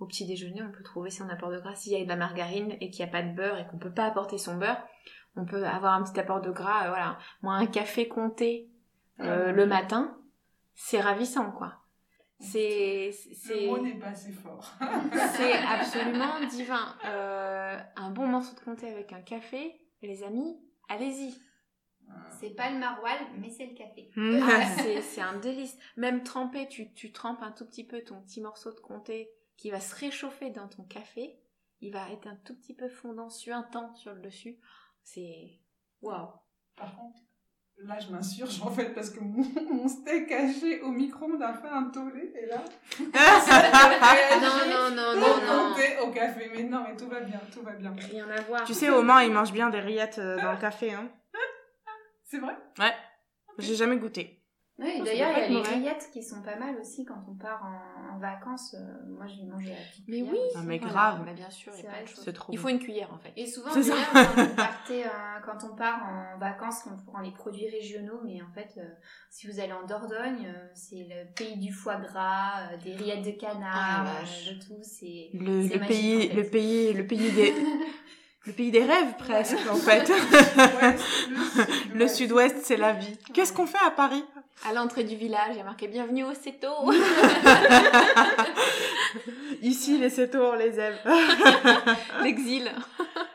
au 0.00 0.06
petit 0.06 0.26
déjeuner, 0.26 0.62
on 0.62 0.72
peut 0.72 0.82
trouver 0.82 1.10
son 1.10 1.28
apport 1.28 1.50
de 1.50 1.58
gras. 1.58 1.74
S'il 1.74 1.92
y 1.92 1.96
a 1.96 2.02
de 2.02 2.08
la 2.08 2.16
margarine 2.16 2.76
et 2.80 2.90
qu'il 2.90 3.04
n'y 3.04 3.10
a 3.10 3.12
pas 3.12 3.22
de 3.22 3.34
beurre 3.34 3.58
et 3.58 3.66
qu'on 3.66 3.78
peut 3.78 3.92
pas 3.92 4.06
apporter 4.06 4.38
son 4.38 4.56
beurre, 4.56 4.82
on 5.36 5.44
peut 5.44 5.64
avoir 5.66 5.94
un 5.94 6.02
petit 6.02 6.18
apport 6.18 6.40
de 6.40 6.50
gras. 6.50 6.86
euh, 6.86 6.88
voilà, 6.88 7.18
moi, 7.42 7.54
un 7.54 7.66
café 7.66 8.08
compté 8.08 8.68
euh, 9.20 9.52
le 9.52 9.66
matin, 9.66 10.16
c'est 10.74 11.00
ravissant, 11.00 11.52
quoi. 11.52 11.74
C'est, 12.40 13.10
Le 13.28 13.34
c'est, 13.34 13.66
mot 13.68 13.78
n'est 13.78 13.94
pas 13.98 14.08
assez 14.08 14.32
fort. 14.32 14.74
c'est 15.36 15.52
absolument 15.68 16.40
divin. 16.50 16.96
Euh, 17.06 17.78
un 17.96 18.10
bon 18.10 18.26
morceau 18.26 18.54
de 18.54 18.60
comté 18.60 18.88
avec 18.88 19.12
un 19.12 19.22
café, 19.22 19.80
les 20.02 20.24
amis, 20.24 20.58
allez-y. 20.88 21.34
C'est 22.38 22.50
pas 22.50 22.70
le 22.70 22.78
maroilles, 22.78 23.26
mais 23.38 23.48
c'est 23.48 23.66
le 23.66 23.74
café. 23.74 24.10
Ah, 24.16 24.66
c'est, 24.78 25.00
c'est 25.00 25.20
un 25.22 25.38
délice. 25.38 25.78
Même 25.96 26.22
trempé, 26.22 26.68
tu, 26.68 26.92
tu 26.92 27.12
trempes 27.12 27.42
un 27.42 27.52
tout 27.52 27.64
petit 27.64 27.84
peu 27.84 28.02
ton 28.02 28.20
petit 28.20 28.40
morceau 28.40 28.72
de 28.72 28.80
comté 28.80 29.30
qui 29.56 29.70
va 29.70 29.80
se 29.80 29.94
réchauffer 29.94 30.50
dans 30.50 30.68
ton 30.68 30.84
café. 30.84 31.38
Il 31.80 31.92
va 31.92 32.10
être 32.10 32.26
un 32.26 32.36
tout 32.36 32.54
petit 32.54 32.74
peu 32.74 32.88
fondant, 32.88 33.30
suintant 33.30 33.94
sur 33.94 34.14
le 34.14 34.20
dessus. 34.20 34.58
C'est 35.02 35.60
waouh. 36.00 36.28
Par 36.76 36.96
contre, 36.96 37.18
là, 37.78 37.98
je 37.98 38.08
m'insurge 38.08 38.60
en 38.62 38.70
fait 38.70 38.94
parce 38.94 39.10
que 39.10 39.20
mon, 39.20 39.44
mon 39.74 39.88
steak 39.88 40.30
haché 40.32 40.80
au 40.80 40.90
micro-ondes 40.90 41.42
a 41.42 41.54
fait 41.54 41.68
un 41.68 41.84
tollé 41.84 42.32
et 42.34 42.46
là. 42.46 42.64
Non, 44.34 44.50
non, 44.66 44.90
non, 44.94 45.20
non, 45.20 45.46
non. 45.46 46.08
au 46.08 46.10
café. 46.10 46.50
Mais 46.54 46.62
non, 46.64 46.84
mais 46.88 46.96
tout 46.96 47.08
va 47.08 47.20
bien, 47.20 47.40
tout 47.52 47.62
va 47.62 47.72
bien. 47.72 47.94
Rien 47.94 48.28
à 48.28 48.40
voir. 48.42 48.64
Tu 48.64 48.74
sais, 48.74 48.90
au 48.90 49.02
Mans, 49.02 49.18
ils 49.20 49.32
mangent 49.32 49.52
bien 49.52 49.70
des 49.70 49.80
rillettes 49.80 50.18
euh, 50.18 50.36
dans 50.40 50.52
le 50.52 50.58
café. 50.58 50.92
Hein. 50.92 51.10
C'est 52.24 52.38
vrai? 52.38 52.56
J'ai 53.58 53.76
jamais 53.76 53.96
goûté. 53.96 54.43
Oui, 54.76 55.02
d'ailleurs, 55.04 55.30
il 55.36 55.54
y 55.54 55.56
a 55.58 55.62
les 55.62 55.68
rillettes 55.68 56.10
qui 56.12 56.20
sont 56.20 56.42
pas 56.42 56.56
mal 56.56 56.76
aussi 56.80 57.04
quand 57.04 57.24
on 57.28 57.34
part 57.36 57.62
en, 57.64 58.16
en 58.16 58.18
vacances. 58.18 58.74
Euh, 58.74 59.06
moi, 59.16 59.24
je 59.28 59.36
les 59.36 59.46
mange 59.46 59.64
à 59.66 59.70
la 59.70 59.76
petite 59.76 60.04
Mais 60.08 60.22
oui. 60.22 60.30
aussi. 60.32 60.56
Ah, 60.56 60.62
mais 60.64 60.78
grave. 60.80 61.24
Bah, 61.24 61.32
bien 61.32 61.48
sûr, 61.48 61.72
il 61.74 61.78
y 61.78 61.82
C'est 61.82 61.86
a 61.86 61.90
plein 61.90 62.00
de 62.00 62.04
vrai. 62.06 62.14
choses. 62.14 62.24
C'est 62.24 62.32
trop 62.32 62.52
Il 62.52 62.58
faut 62.58 62.68
une 62.68 62.80
cuillère 62.80 63.12
en 63.14 63.18
fait. 63.18 63.32
Et 63.36 63.46
souvent, 63.46 63.70
quand, 63.72 64.54
partez, 64.56 65.04
euh, 65.06 65.08
quand 65.44 65.64
on 65.70 65.76
part 65.76 66.02
en 66.08 66.38
vacances, 66.38 66.80
on 66.92 66.96
prend 67.08 67.20
les 67.20 67.30
produits 67.30 67.68
régionaux, 67.68 68.20
mais 68.24 68.42
en 68.42 68.50
fait, 68.52 68.74
euh, 68.78 68.82
si 69.30 69.46
vous 69.46 69.60
allez 69.60 69.72
en 69.72 69.86
Dordogne, 69.86 70.46
euh, 70.48 70.66
c'est 70.74 71.06
le 71.08 71.32
pays 71.34 71.56
du 71.56 71.72
foie 71.72 71.96
gras, 71.96 72.62
euh, 72.72 72.76
des 72.78 72.96
rillettes 72.96 73.24
de 73.24 73.30
Ah, 73.30 73.40
canard, 73.52 74.06
euh, 74.08 74.20
vache. 74.20 74.46
de 74.46 74.54
tout. 74.58 74.80
C'est 74.82 75.30
Le, 75.34 75.40
le 75.68 75.78
magique, 75.78 75.86
pays, 75.86 76.16
en 76.16 76.28
fait. 76.30 76.34
le 76.34 76.44
pays, 76.50 76.92
le 76.94 77.06
pays 77.06 77.30
des, 77.30 77.54
le 78.46 78.52
pays 78.52 78.70
des 78.72 78.84
rêves 78.84 79.14
presque 79.18 79.56
en 79.70 79.76
fait. 79.76 80.10
Le 81.94 82.08
sud-ouest, 82.08 82.56
c'est 82.64 82.76
la 82.76 82.92
vie. 82.92 83.16
Qu'est-ce 83.32 83.52
qu'on 83.52 83.66
fait 83.66 83.78
à 83.86 83.90
Paris? 83.92 84.24
À 84.62 84.72
l'entrée 84.72 85.04
du 85.04 85.16
village, 85.16 85.48
il 85.50 85.56
y 85.58 85.60
a 85.60 85.64
marqué 85.64 85.88
Bienvenue 85.88 86.24
au 86.24 86.32
Céto. 86.32 86.68
Ici, 89.62 89.98
les 89.98 90.08
Cétos, 90.08 90.52
on 90.52 90.54
les 90.54 90.80
aime. 90.80 90.96
L'exil. 92.22 92.70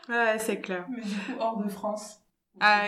ouais, 0.08 0.38
c'est 0.38 0.60
clair. 0.60 0.86
Mais 0.88 1.02
du 1.02 1.14
coup, 1.14 1.32
hors 1.38 1.58
de 1.58 1.68
France. 1.68 2.20
Ah 2.58 2.86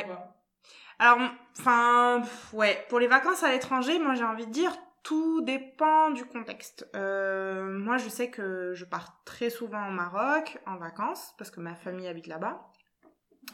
Alors, 0.99 1.21
enfin, 1.59 2.23
ouais, 2.53 2.85
pour 2.89 2.99
les 2.99 3.07
vacances 3.07 3.45
à 3.45 3.51
l'étranger, 3.53 4.01
moi 4.01 4.15
j'ai 4.15 4.25
envie 4.25 4.47
de 4.47 4.53
dire, 4.53 4.73
tout 5.05 5.43
dépend 5.43 6.11
du 6.11 6.25
contexte. 6.25 6.89
Euh, 6.97 7.79
moi, 7.79 7.97
je 7.97 8.09
sais 8.09 8.31
que 8.31 8.73
je 8.75 8.85
pars 8.85 9.21
très 9.25 9.51
souvent 9.51 9.89
au 9.89 9.93
Maroc 9.93 10.59
en 10.67 10.77
vacances 10.77 11.35
parce 11.39 11.51
que 11.51 11.61
ma 11.61 11.75
famille 11.75 12.09
habite 12.09 12.27
là-bas. 12.27 12.69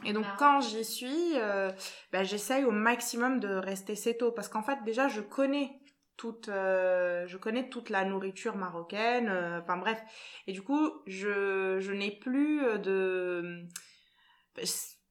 Et 0.05 0.13
donc 0.13 0.25
Ah. 0.29 0.37
quand 0.39 0.61
j'y 0.61 0.85
suis, 0.85 1.33
euh, 1.37 1.73
bah, 2.13 2.23
j'essaye 2.23 2.65
au 2.65 2.71
maximum 2.71 3.41
de 3.41 3.49
rester 3.49 3.95
céto 3.97 4.31
parce 4.33 4.49
qu'en 4.49 4.63
fait 4.63 4.79
déjà 4.85 5.09
je 5.09 5.21
connais 5.21 5.73
toute, 6.17 6.49
euh, 6.49 7.27
je 7.27 7.37
connais 7.37 7.69
toute 7.69 7.91
la 7.91 8.05
nourriture 8.05 8.57
marocaine. 8.57 9.29
euh, 9.29 9.61
Enfin 9.61 9.77
bref, 9.77 10.01
et 10.47 10.53
du 10.53 10.63
coup 10.63 10.91
je 11.07 11.79
je 11.81 11.93
n'ai 11.93 12.11
plus 12.11 12.61
de 12.79 13.65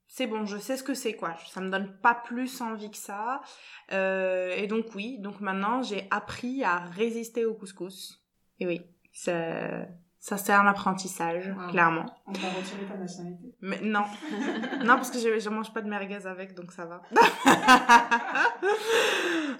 c'est 0.07 0.27
bon, 0.27 0.45
je 0.45 0.57
sais 0.57 0.77
ce 0.77 0.83
que 0.83 0.93
c'est 0.93 1.13
quoi. 1.13 1.35
Ça 1.47 1.61
me 1.61 1.69
donne 1.69 1.99
pas 2.01 2.15
plus 2.15 2.59
envie 2.61 2.89
que 2.91 2.97
ça. 2.97 3.41
Et 3.91 4.67
donc 4.67 4.93
oui, 4.95 5.19
donc 5.19 5.39
maintenant 5.41 5.81
j'ai 5.81 6.07
appris 6.11 6.63
à 6.63 6.77
résister 6.79 7.45
au 7.45 7.53
couscous. 7.53 8.23
Et 8.59 8.65
oui, 8.67 8.81
ça, 9.13 9.85
ça 10.27 10.35
c'est 10.37 10.51
un 10.51 10.67
apprentissage, 10.67 11.47
Wow. 11.57 11.69
clairement. 11.71 12.05
On 12.25 12.33
t'a 12.33 12.49
retiré 12.49 12.83
ta 12.85 12.97
nationalité. 12.97 13.55
Mais 13.61 13.79
non, 13.81 14.03
non 14.83 14.95
parce 14.95 15.09
que 15.11 15.19
je, 15.19 15.39
je 15.39 15.49
mange 15.49 15.71
pas 15.73 15.81
de 15.81 15.89
merguez 15.89 16.25
avec, 16.27 16.53
donc 16.53 16.73
ça 16.73 16.85
va. 16.85 17.01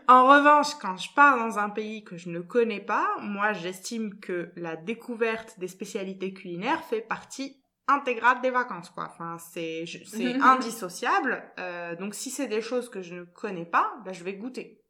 en 0.08 0.28
revanche, 0.28 0.76
quand 0.82 0.98
je 0.98 1.14
pars 1.14 1.38
dans 1.38 1.60
un 1.60 1.70
pays 1.70 2.04
que 2.04 2.18
je 2.18 2.30
ne 2.30 2.40
connais 2.40 2.80
pas, 2.82 3.08
moi 3.22 3.54
j'estime 3.54 4.20
que 4.20 4.52
la 4.56 4.76
découverte 4.76 5.60
des 5.60 5.68
spécialités 5.68 6.34
culinaires 6.34 6.84
fait 6.84 7.02
partie 7.02 7.62
intégrale 7.88 8.42
des 8.42 8.50
vacances, 8.52 8.90
quoi. 8.90 9.08
Enfin, 9.10 9.38
c'est 9.38 9.86
je- 9.86 10.04
c'est 10.06 10.36
indissociable. 10.42 11.44
Euh, 11.60 11.96
donc 11.96 12.14
si 12.14 12.30
c'est 12.30 12.48
des 12.48 12.62
choses 12.62 12.90
que 12.90 13.02
je 13.02 13.16
ne 13.16 13.24
connais 13.24 13.66
pas, 13.66 13.94
ben, 14.04 14.14
je 14.14 14.24
vais 14.24 14.34
goûter. 14.34 14.82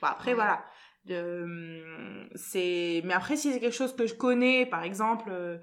Bon, 0.00 0.08
après 0.08 0.30
Ouais. 0.30 0.34
voilà. 0.36 0.64
Euh, 1.10 2.24
c'est 2.34 3.02
mais 3.04 3.12
après 3.14 3.36
si 3.36 3.52
c'est 3.52 3.60
quelque 3.60 3.74
chose 3.74 3.94
que 3.94 4.06
je 4.06 4.14
connais, 4.14 4.66
par 4.66 4.82
exemple. 4.82 5.28
euh, 5.30 5.58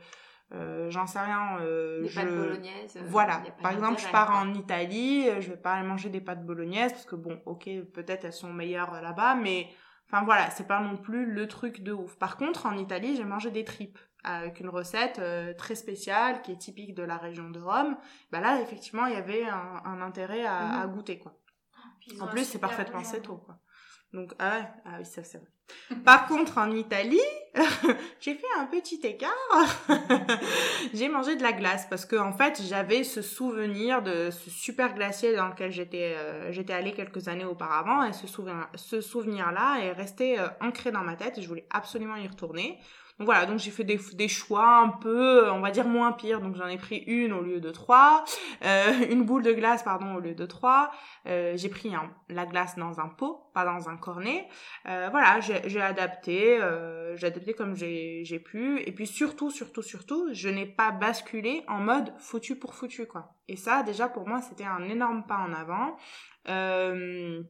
euh, 0.53 0.89
j'en 0.89 1.07
sais 1.07 1.19
rien. 1.19 1.59
euh, 1.61 2.01
Des 2.03 2.09
je... 2.09 2.15
pâtes 2.19 2.35
bolognaises. 2.35 2.97
euh, 2.97 3.01
Voilà. 3.05 3.41
Par 3.61 3.71
exemple, 3.71 4.01
je 4.01 4.07
pars 4.11 4.31
en 4.35 4.53
Italie, 4.53 5.29
euh, 5.29 5.39
je 5.39 5.49
vais 5.51 5.57
pas 5.57 5.73
aller 5.73 5.87
manger 5.87 6.09
des 6.09 6.19
pâtes 6.21 6.45
bolognaises 6.45 6.91
parce 6.91 7.05
que 7.05 7.15
bon, 7.15 7.41
ok, 7.45 7.69
peut-être 7.93 8.25
elles 8.25 8.33
sont 8.33 8.51
meilleures 8.51 9.01
là-bas, 9.01 9.35
mais 9.35 9.69
enfin 10.11 10.25
voilà, 10.25 10.49
c'est 10.51 10.67
pas 10.67 10.81
non 10.81 10.97
plus 10.97 11.25
le 11.25 11.47
truc 11.47 11.81
de 11.83 11.93
ouf. 11.93 12.17
Par 12.17 12.35
contre, 12.35 12.65
en 12.65 12.77
Italie, 12.77 13.15
j'ai 13.15 13.23
mangé 13.23 13.49
des 13.49 13.63
tripes 13.63 13.97
avec 14.25 14.59
une 14.59 14.67
recette 14.69 15.19
euh, 15.19 15.53
très 15.53 15.73
spéciale 15.75 16.41
qui 16.41 16.51
est 16.51 16.57
typique 16.57 16.95
de 16.95 17.03
la 17.03 17.15
région 17.17 17.49
de 17.49 17.59
Rome. 17.59 17.95
Bah 18.31 18.41
là, 18.41 18.59
effectivement, 18.61 19.05
il 19.05 19.13
y 19.13 19.17
avait 19.17 19.45
un, 19.45 19.81
un 19.85 20.01
intérêt 20.01 20.45
à, 20.45 20.63
Mhm. 20.65 20.81
à 20.81 20.87
goûter 20.87 21.17
quoi. 21.17 21.39
Puis 22.01 22.19
ont 22.21 22.25
En 22.25 22.27
plus, 22.27 22.43
c'est 22.43 22.59
parfaitement 22.59 22.99
bon 22.99 23.05
c'est 23.05 23.21
tôt, 23.21 23.31
jambon. 23.33 23.43
quoi. 23.45 23.59
Donc, 24.13 24.33
ah 24.39 24.57
ouais, 24.57 24.67
ah 24.85 24.95
oui, 24.99 25.05
ça 25.05 25.23
c'est 25.23 25.37
vrai. 25.37 25.47
Par 26.05 26.27
contre, 26.27 26.57
en 26.57 26.71
Italie, 26.71 27.19
j'ai 28.19 28.35
fait 28.35 28.47
un 28.59 28.65
petit 28.65 28.99
écart. 29.03 29.31
j'ai 30.93 31.09
mangé 31.09 31.35
de 31.35 31.43
la 31.43 31.53
glace 31.53 31.87
parce 31.89 32.05
que, 32.05 32.15
en 32.15 32.33
fait, 32.33 32.61
j'avais 32.67 33.03
ce 33.03 33.21
souvenir 33.21 34.01
de 34.01 34.29
ce 34.31 34.49
super 34.49 34.93
glacier 34.93 35.35
dans 35.35 35.47
lequel 35.47 35.71
j'étais, 35.71 36.15
euh, 36.17 36.51
j'étais 36.51 36.73
allée 36.73 36.91
quelques 36.91 37.27
années 37.27 37.45
auparavant 37.45 38.03
et 38.03 38.13
ce 38.13 38.27
souvenir, 38.27 38.67
ce 38.75 39.01
souvenir-là 39.01 39.79
est 39.81 39.91
resté 39.93 40.39
euh, 40.39 40.47
ancré 40.59 40.91
dans 40.91 41.03
ma 41.03 41.15
tête 41.15 41.37
et 41.37 41.41
je 41.41 41.47
voulais 41.47 41.67
absolument 41.69 42.15
y 42.15 42.27
retourner. 42.27 42.79
Voilà, 43.23 43.45
donc 43.45 43.59
j'ai 43.59 43.71
fait 43.71 43.83
des, 43.83 44.27
choix 44.27 44.77
un 44.77 44.89
peu, 44.89 45.49
on 45.51 45.59
va 45.59 45.71
dire 45.71 45.87
moins 45.87 46.11
pires. 46.11 46.41
Donc 46.41 46.55
j'en 46.55 46.67
ai 46.67 46.77
pris 46.77 46.97
une 47.07 47.33
au 47.33 47.41
lieu 47.41 47.59
de 47.59 47.71
trois, 47.71 48.23
euh, 48.65 48.91
une 49.09 49.23
boule 49.23 49.43
de 49.43 49.53
glace 49.53 49.83
pardon 49.83 50.15
au 50.15 50.19
lieu 50.19 50.33
de 50.33 50.45
trois. 50.45 50.91
Euh, 51.27 51.53
j'ai 51.55 51.69
pris 51.69 51.91
la 52.29 52.45
glace 52.45 52.75
dans 52.77 52.99
un 52.99 53.07
pot, 53.07 53.51
pas 53.53 53.65
dans 53.65 53.89
un 53.89 53.97
cornet. 53.97 54.47
Euh, 54.87 55.09
voilà, 55.11 55.39
j'ai 55.39 55.81
adapté, 55.81 56.61
euh, 56.61 57.15
j'ai 57.17 57.27
adapté 57.27 57.53
comme 57.53 57.75
j'ai 57.75 58.41
pu. 58.43 58.81
Et 58.81 58.91
puis 58.91 59.07
surtout, 59.07 59.51
surtout, 59.51 59.81
surtout, 59.81 60.29
je 60.33 60.49
n'ai 60.49 60.65
pas 60.65 60.91
basculé 60.91 61.63
en 61.67 61.79
mode 61.79 62.13
foutu 62.19 62.55
pour 62.55 62.73
foutu 62.73 63.05
quoi. 63.05 63.35
Et 63.47 63.55
ça, 63.55 63.83
déjà 63.83 64.07
pour 64.07 64.27
moi, 64.27 64.41
c'était 64.41 64.65
un 64.65 64.87
énorme 64.89 65.25
pas 65.27 65.37
en 65.37 65.53
avant. 65.53 65.97
Euh, 66.49 67.43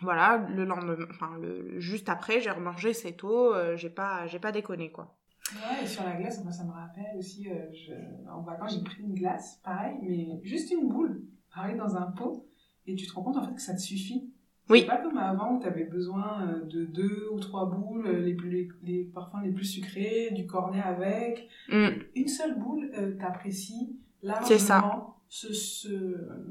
voilà, 0.00 0.46
le 0.54 0.64
lendemain, 0.64 0.96
enfin 1.10 1.36
le, 1.40 1.78
juste 1.80 2.08
après, 2.08 2.40
j'ai 2.40 2.50
remangé 2.50 2.92
cette 2.92 3.22
eau, 3.24 3.54
euh, 3.54 3.76
j'ai 3.76 3.90
pas, 3.90 4.26
j'ai 4.26 4.38
pas 4.38 4.52
déconné 4.52 4.90
quoi. 4.90 5.16
Ouais, 5.52 5.84
et 5.84 5.86
sur 5.86 6.04
la 6.04 6.12
glace, 6.12 6.42
moi 6.44 6.52
ça 6.52 6.64
me 6.64 6.70
rappelle 6.72 7.16
aussi, 7.18 7.48
euh, 7.50 7.54
je... 7.72 7.92
en 8.30 8.42
vacances 8.42 8.74
j'ai 8.76 8.84
pris 8.84 9.02
une 9.02 9.14
glace, 9.14 9.60
pareil, 9.64 9.96
mais 10.02 10.40
juste 10.42 10.70
une 10.70 10.88
boule, 10.88 11.22
pareil 11.54 11.76
dans 11.76 11.96
un 11.96 12.10
pot, 12.12 12.46
et 12.86 12.94
tu 12.94 13.06
te 13.06 13.12
rends 13.12 13.22
compte 13.22 13.36
en 13.36 13.44
fait 13.44 13.54
que 13.54 13.62
ça 13.62 13.74
te 13.74 13.80
suffit. 13.80 14.32
Oui. 14.68 14.84
Pas 14.86 14.98
comme 14.98 15.18
avant 15.18 15.56
où 15.56 15.60
tu 15.60 15.66
avais 15.66 15.84
besoin 15.84 16.46
euh, 16.46 16.64
de 16.64 16.84
deux 16.84 17.28
ou 17.32 17.40
trois 17.40 17.68
boules, 17.68 18.06
euh, 18.06 18.20
les, 18.20 18.34
plus, 18.34 18.50
les, 18.50 18.68
les 18.84 19.04
parfums 19.04 19.42
les 19.42 19.50
plus 19.50 19.64
sucrés, 19.64 20.30
du 20.30 20.46
cornet 20.46 20.80
avec. 20.80 21.48
Mm. 21.68 21.88
Une 22.14 22.28
seule 22.28 22.56
boule, 22.56 22.88
euh, 22.96 23.16
t'apprécies 23.18 23.98
C'est 24.44 24.58
ça. 24.58 25.08
Ce, 25.30 25.54
ce, 25.54 25.88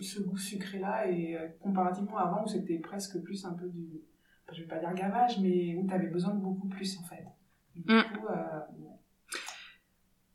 ce 0.02 0.20
goût 0.22 0.38
sucré-là, 0.38 1.08
et 1.08 1.38
euh, 1.38 1.48
comparativement 1.62 2.18
à 2.18 2.24
avant 2.24 2.44
où 2.46 2.48
c'était 2.48 2.80
presque 2.80 3.20
plus 3.22 3.46
un 3.46 3.54
peu 3.54 3.68
du, 3.68 4.02
je 4.52 4.62
vais 4.62 4.68
pas 4.68 4.80
dire 4.80 4.94
gavage, 4.96 5.38
mais 5.40 5.76
où 5.76 5.86
tu 5.88 5.94
avais 5.94 6.08
besoin 6.08 6.34
de 6.34 6.40
beaucoup 6.42 6.68
plus 6.68 6.98
en 6.98 7.04
fait. 7.04 7.26
Du 7.76 7.82
Mm. 7.94 8.02
coup, 8.04 8.28
euh, 8.30 8.60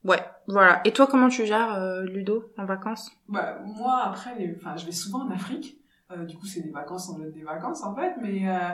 Ouais, 0.05 0.23
voilà. 0.47 0.83
Et 0.85 0.93
toi, 0.93 1.07
comment 1.07 1.29
tu 1.29 1.47
gères 1.47 1.73
euh, 1.75 2.03
Ludo 2.03 2.53
en 2.59 2.67
vacances? 2.67 3.11
Bah, 3.27 3.59
moi, 3.65 4.03
après, 4.05 4.35
les... 4.39 4.55
enfin, 4.57 4.77
je 4.77 4.85
vais 4.85 4.93
souvent 4.93 5.21
en 5.27 5.31
Afrique. 5.31 5.79
Euh, 6.11 6.27
du 6.27 6.37
coup, 6.37 6.45
c'est 6.45 6.61
des 6.61 6.71
vacances 6.71 7.09
en 7.09 7.19
des 7.19 7.43
vacances, 7.43 7.83
en 7.83 7.95
fait. 7.95 8.15
Mais 8.21 8.47
euh, 8.47 8.71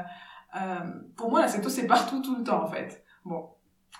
euh, 0.56 0.80
pour 1.16 1.30
moi, 1.30 1.40
la 1.40 1.46
CETO, 1.48 1.68
c'est 1.68 1.86
partout, 1.86 2.20
tout 2.20 2.34
le 2.34 2.42
temps, 2.42 2.64
en 2.64 2.66
fait. 2.66 3.04
Bon, 3.24 3.48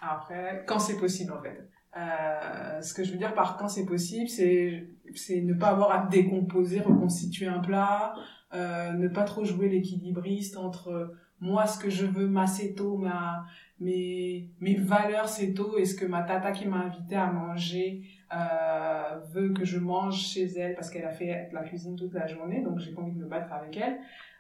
après, 0.03 0.65
quand 0.67 0.81
c'est 0.81 0.97
possible, 0.99 1.33
en 1.33 1.41
fait. 1.41 1.71
Euh, 1.97 2.81
ce 2.81 2.95
que 2.95 3.03
je 3.03 3.13
veux 3.13 3.19
dire 3.19 3.35
par 3.35 3.57
quand 3.57 3.69
c'est 3.69 3.85
possible, 3.85 4.29
c'est 4.29 4.87
c'est 5.15 5.41
ne 5.41 5.55
pas 5.55 5.69
avoir 5.69 5.91
à 5.91 6.07
décomposer, 6.07 6.81
reconstituer 6.81 7.47
un 7.47 7.59
plat, 7.59 8.15
euh, 8.55 8.93
ne 8.93 9.09
pas 9.09 9.25
trop 9.25 9.45
jouer 9.45 9.69
l'équilibriste 9.69 10.57
entre 10.57 11.13
moi, 11.41 11.67
ce 11.67 11.79
que 11.79 11.89
je 11.89 12.05
veux, 12.05 12.27
ma 12.27 12.47
CETO, 12.47 12.97
ma, 12.99 13.45
mes, 13.81 14.51
mes 14.61 14.75
valeurs 14.75 15.29
CETO 15.29 15.79
et 15.79 15.87
ce 15.87 15.95
que 15.95 16.05
ma 16.05 16.23
tata 16.23 16.53
qui 16.53 16.69
m'a 16.69 16.79
invité 16.79 17.17
à 17.17 17.33
manger 17.33 18.03
euh, 18.33 19.19
veut 19.33 19.53
que 19.53 19.65
je 19.65 19.79
mange 19.79 20.17
chez 20.17 20.45
elle 20.45 20.75
parce 20.75 20.91
qu'elle 20.91 21.05
a 21.05 21.11
fait 21.11 21.49
la 21.53 21.63
cuisine 21.63 21.97
toute 21.97 22.13
la 22.13 22.27
journée, 22.27 22.63
donc 22.63 22.79
j'ai 22.79 22.93
pas 22.93 23.01
envie 23.01 23.13
de 23.13 23.19
me 23.19 23.27
battre 23.27 23.53
avec 23.53 23.77
elle. 23.77 23.99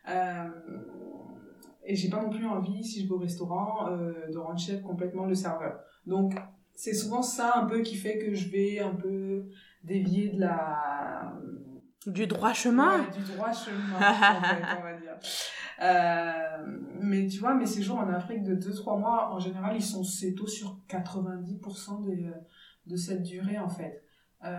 Euh, 0.09 0.49
et 1.85 1.97
j'ai 1.97 2.11
pas 2.11 2.23
non 2.23 2.29
plus 2.29 2.47
envie, 2.47 2.85
si 2.85 3.03
je 3.03 3.09
vais 3.09 3.15
au 3.15 3.19
restaurant, 3.19 3.89
euh, 3.89 4.29
de 4.31 4.39
rendre 4.39 4.59
chef 4.59 4.83
complètement 4.83 5.25
le 5.25 5.35
serveur. 5.35 5.81
Donc 6.07 6.35
c'est 6.81 6.95
souvent 6.95 7.21
ça 7.21 7.53
un 7.57 7.66
peu 7.66 7.83
qui 7.83 7.95
fait 7.95 8.16
que 8.16 8.33
je 8.35 8.49
vais 8.49 8.81
un 8.81 8.95
peu 8.95 9.45
dévier 9.85 10.31
de 10.31 10.40
la 10.40 11.35
Du 12.07 12.27
droit 12.27 12.55
chemin 12.55 13.01
Ouais, 13.01 13.19
du 13.19 13.33
droit 13.35 13.53
chemin, 13.53 13.97
en 13.97 14.43
fait, 14.43 14.79
on 14.79 14.83
va 14.83 14.95
dire. 14.95 15.19
Euh, 15.83 16.33
mais 17.01 17.27
tu 17.27 17.38
vois, 17.38 17.55
mes 17.55 17.64
séjours 17.64 17.97
en 17.97 18.09
Afrique 18.11 18.43
de 18.43 18.55
2-3 18.55 19.01
mois, 19.01 19.33
en 19.33 19.38
général, 19.38 19.75
ils 19.75 19.83
sont 19.83 20.05
c'est 20.05 20.35
tôt 20.35 20.47
sur 20.47 20.79
90% 20.90 22.05
de, 22.05 22.35
de 22.87 22.97
cette 22.97 23.23
durée, 23.23 23.59
en 23.59 23.71
fait. 23.71 24.05
Euh, 24.45 24.51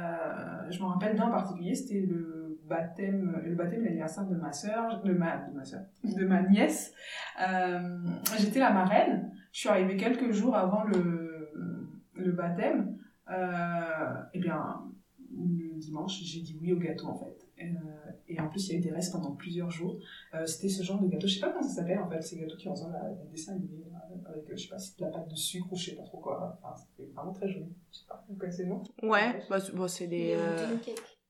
je 0.72 0.80
me 0.80 0.86
rappelle 0.86 1.16
d'un 1.16 1.26
en 1.26 1.30
particulier, 1.30 1.76
c'était 1.76 2.08
le 2.08 2.60
baptême, 2.68 3.40
le 3.46 3.54
baptême 3.54 3.84
l'anniversaire 3.84 4.26
de 4.26 4.36
ma 4.36 4.52
sœur, 4.52 5.04
de 5.04 5.14
ma, 5.14 5.38
de 5.38 5.54
ma 5.56 5.64
sœur, 5.64 5.82
de 6.04 6.26
ma 6.26 6.42
nièce. 6.42 6.92
Euh, 7.40 8.00
J'étais 8.40 8.60
la 8.60 8.72
marraine. 8.72 9.32
Je 9.52 9.60
suis 9.60 9.70
arrivée 9.70 9.98
quelques 9.98 10.32
jours 10.32 10.56
avant 10.56 10.86
le, 10.86 11.21
le 12.24 12.32
baptême. 12.32 12.98
Euh, 13.30 14.14
et 14.34 14.40
bien, 14.40 14.82
le 15.34 15.78
dimanche, 15.80 16.20
j'ai 16.24 16.42
dit 16.42 16.58
oui 16.62 16.74
au 16.74 16.78
gâteau, 16.80 17.08
en 17.08 17.16
fait. 17.18 17.48
Euh, 17.62 17.66
et 18.28 18.40
en 18.40 18.48
plus, 18.50 18.68
il 18.68 18.72
y 18.72 18.76
a 18.76 18.78
eu 18.80 18.82
des 18.82 18.92
restes 18.92 19.12
pendant 19.12 19.32
plusieurs 19.32 19.70
jours. 19.70 19.98
Euh, 20.34 20.46
c'était 20.46 20.70
ce 20.70 20.84
genre 20.84 21.00
de 21.00 21.08
gâteau, 21.08 21.28
je 21.28 21.36
sais 21.36 21.40
pas 21.40 21.50
comment 21.52 21.62
ça 21.62 21.76
s'appelle 21.76 22.00
en 22.00 22.10
fait, 22.10 22.22
ces 22.22 22.38
gâteaux 22.40 22.58
qui 22.58 22.68
ressemblent 22.68 22.96
à 22.96 23.08
des 23.10 23.30
dessins 23.30 23.54
animés, 23.54 23.86
avec, 24.28 24.46
je 24.50 24.64
sais 24.64 24.70
pas, 24.70 24.80
si 24.80 24.96
de 24.98 25.02
la 25.06 25.12
pâte 25.12 25.30
de 25.30 25.36
sucre 25.36 25.68
ou 25.72 25.76
je 25.76 25.92
sais 25.92 25.96
pas 25.96 26.04
trop 26.04 26.18
quoi. 26.18 26.60
Enfin, 26.64 26.74
c'était 26.76 27.10
vraiment 27.14 27.32
très 27.34 27.48
joli. 27.50 27.72
Je 27.92 28.00
sais 28.00 28.06
pas, 28.08 28.26
vous 28.28 28.36
connaissez 28.36 28.64
le 28.64 28.70
nom? 28.70 28.84
Ouais, 29.04 29.44
bah, 29.50 29.60
c'est- 29.60 29.74
bon, 29.74 29.88
c'est 29.88 30.08
des... 30.08 30.34
Euh. 30.38 30.76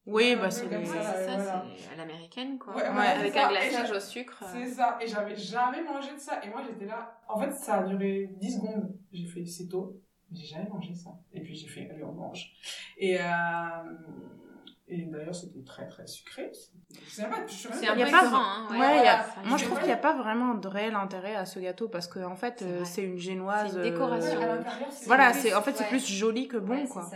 Oui, 0.08 0.36
bah 0.36 0.50
c'est 0.50 0.68
des... 0.68 0.78
Ouais, 0.78 0.86
ça, 0.86 1.14
c'est 1.16 1.26
ça, 1.26 1.38
voilà. 1.38 1.66
c'est 1.78 1.94
à 1.94 1.98
l'américaine, 1.98 2.58
quoi. 2.58 2.76
Ouais, 2.76 2.82
ouais, 2.82 2.88
avec 2.90 3.36
un 3.38 3.42
ça. 3.44 3.50
glaçage 3.50 3.92
au 3.92 4.00
sucre. 4.00 4.44
C'est 4.52 4.66
ça, 4.68 4.98
et 5.02 5.08
j'avais 5.08 5.36
jamais 5.36 5.84
mangé 5.84 6.14
de 6.16 6.20
ça. 6.20 6.44
Et 6.44 6.50
moi 6.50 6.62
j'étais 6.68 6.86
là. 6.86 7.20
En 7.28 7.40
fait, 7.40 7.52
ça 7.52 7.76
a 7.80 7.84
duré 7.84 8.32
10 8.40 8.56
secondes. 8.56 8.96
J'ai 9.12 9.28
fait 9.28 9.46
c'est 9.46 9.68
tôt, 9.68 10.01
j'ai 10.34 10.46
jamais 10.46 10.70
mangé 10.70 10.94
ça. 10.94 11.12
Et 11.34 11.42
puis 11.42 11.56
j'ai 11.56 11.68
fait 11.68 11.90
allez, 11.90 12.04
on 12.04 12.14
mange. 12.14 12.52
Et, 12.98 13.20
euh, 13.20 13.24
et 14.88 15.06
d'ailleurs, 15.06 15.34
c'était 15.36 15.64
très 15.64 15.88
très 15.88 16.06
sucré. 16.08 16.52
C'est 17.08 17.24
pas, 17.24 17.30
pas 17.30 17.86
y 17.96 18.04
a 18.04 18.06
pas- 18.08 18.28
hein. 18.34 18.68
Ouais, 18.72 18.78
Ouais, 18.80 19.00
il 19.00 19.06
y 19.06 19.08
a- 19.08 19.24
voilà. 19.24 19.48
Moi, 19.50 19.58
je 19.58 19.64
trouve 19.66 19.78
qu'il 19.80 19.88
n'y 19.88 19.94
a 19.94 19.98
pas 19.98 20.18
vraiment 20.18 20.56
de 20.56 20.68
réel 20.68 20.96
intérêt 20.96 21.36
à 21.36 21.46
ce 21.46 21.60
gâteau 21.60 21.88
parce 21.88 22.08
que 22.08 22.20
en 22.20 22.36
fait, 22.36 22.64
C'est 22.84 23.04
euh, 23.04 23.08
une 23.08 23.18
génoise. 23.18 23.72
C'est 23.72 23.78
une 23.78 23.84
décoration. 23.94 24.40
Ouais, 24.40 24.46
euh, 24.46 24.62
c'est 24.90 25.06
Voilà, 25.06 25.32
plus- 25.32 25.40
c'est 25.40 25.54
en 25.54 25.62
fait 25.62 25.76
c'est 25.78 25.88
plus 25.88 26.06
joli 26.06 26.48
que 26.48 26.58
bon 26.58 26.74
Ouais, 26.82 26.88
quoi. 26.88 27.10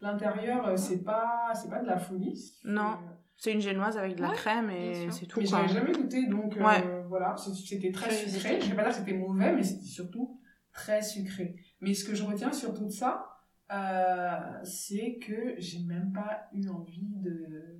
L'intérieur, 0.00 0.78
c'est 0.78 1.02
pas, 1.02 1.52
c'est 1.54 1.70
pas 1.70 1.80
de 1.80 1.86
la 1.86 1.98
folie. 1.98 2.52
Non. 2.64 2.98
C'est 3.36 3.52
une 3.52 3.60
génoise 3.60 3.98
avec 3.98 4.16
de 4.16 4.22
la 4.22 4.28
Ouais, 4.28 4.34
crème 4.36 4.70
et 4.70 5.10
c'est 5.10 5.26
tout 5.26 5.40
Mais 5.40 5.46
j'avais 5.46 5.68
jamais 5.68 5.92
goûté, 5.92 6.26
donc 6.28 6.56
euh, 6.56 6.64
Ouais. 6.64 7.02
voilà, 7.08 7.34
c'était 7.36 7.90
très 7.90 8.10
sucré. 8.10 8.60
Je 8.60 8.70
vais 8.70 8.76
pas 8.76 8.82
dire 8.84 8.90
que 8.92 8.98
c'était 8.98 9.12
mauvais, 9.18 9.52
mais 9.52 9.62
c'était 9.62 9.84
surtout 9.84 10.40
très 10.72 11.02
sucré. 11.02 11.56
Mais 11.84 11.94
ce 11.94 12.04
que 12.04 12.14
je 12.14 12.24
retiens 12.24 12.52
surtout 12.52 12.86
de 12.86 12.90
ça, 12.90 13.28
euh, 13.72 14.60
c'est 14.64 15.18
que 15.18 15.54
j'ai 15.58 15.80
même 15.84 16.12
pas 16.12 16.48
eu 16.52 16.68
envie 16.68 17.06
de, 17.16 17.78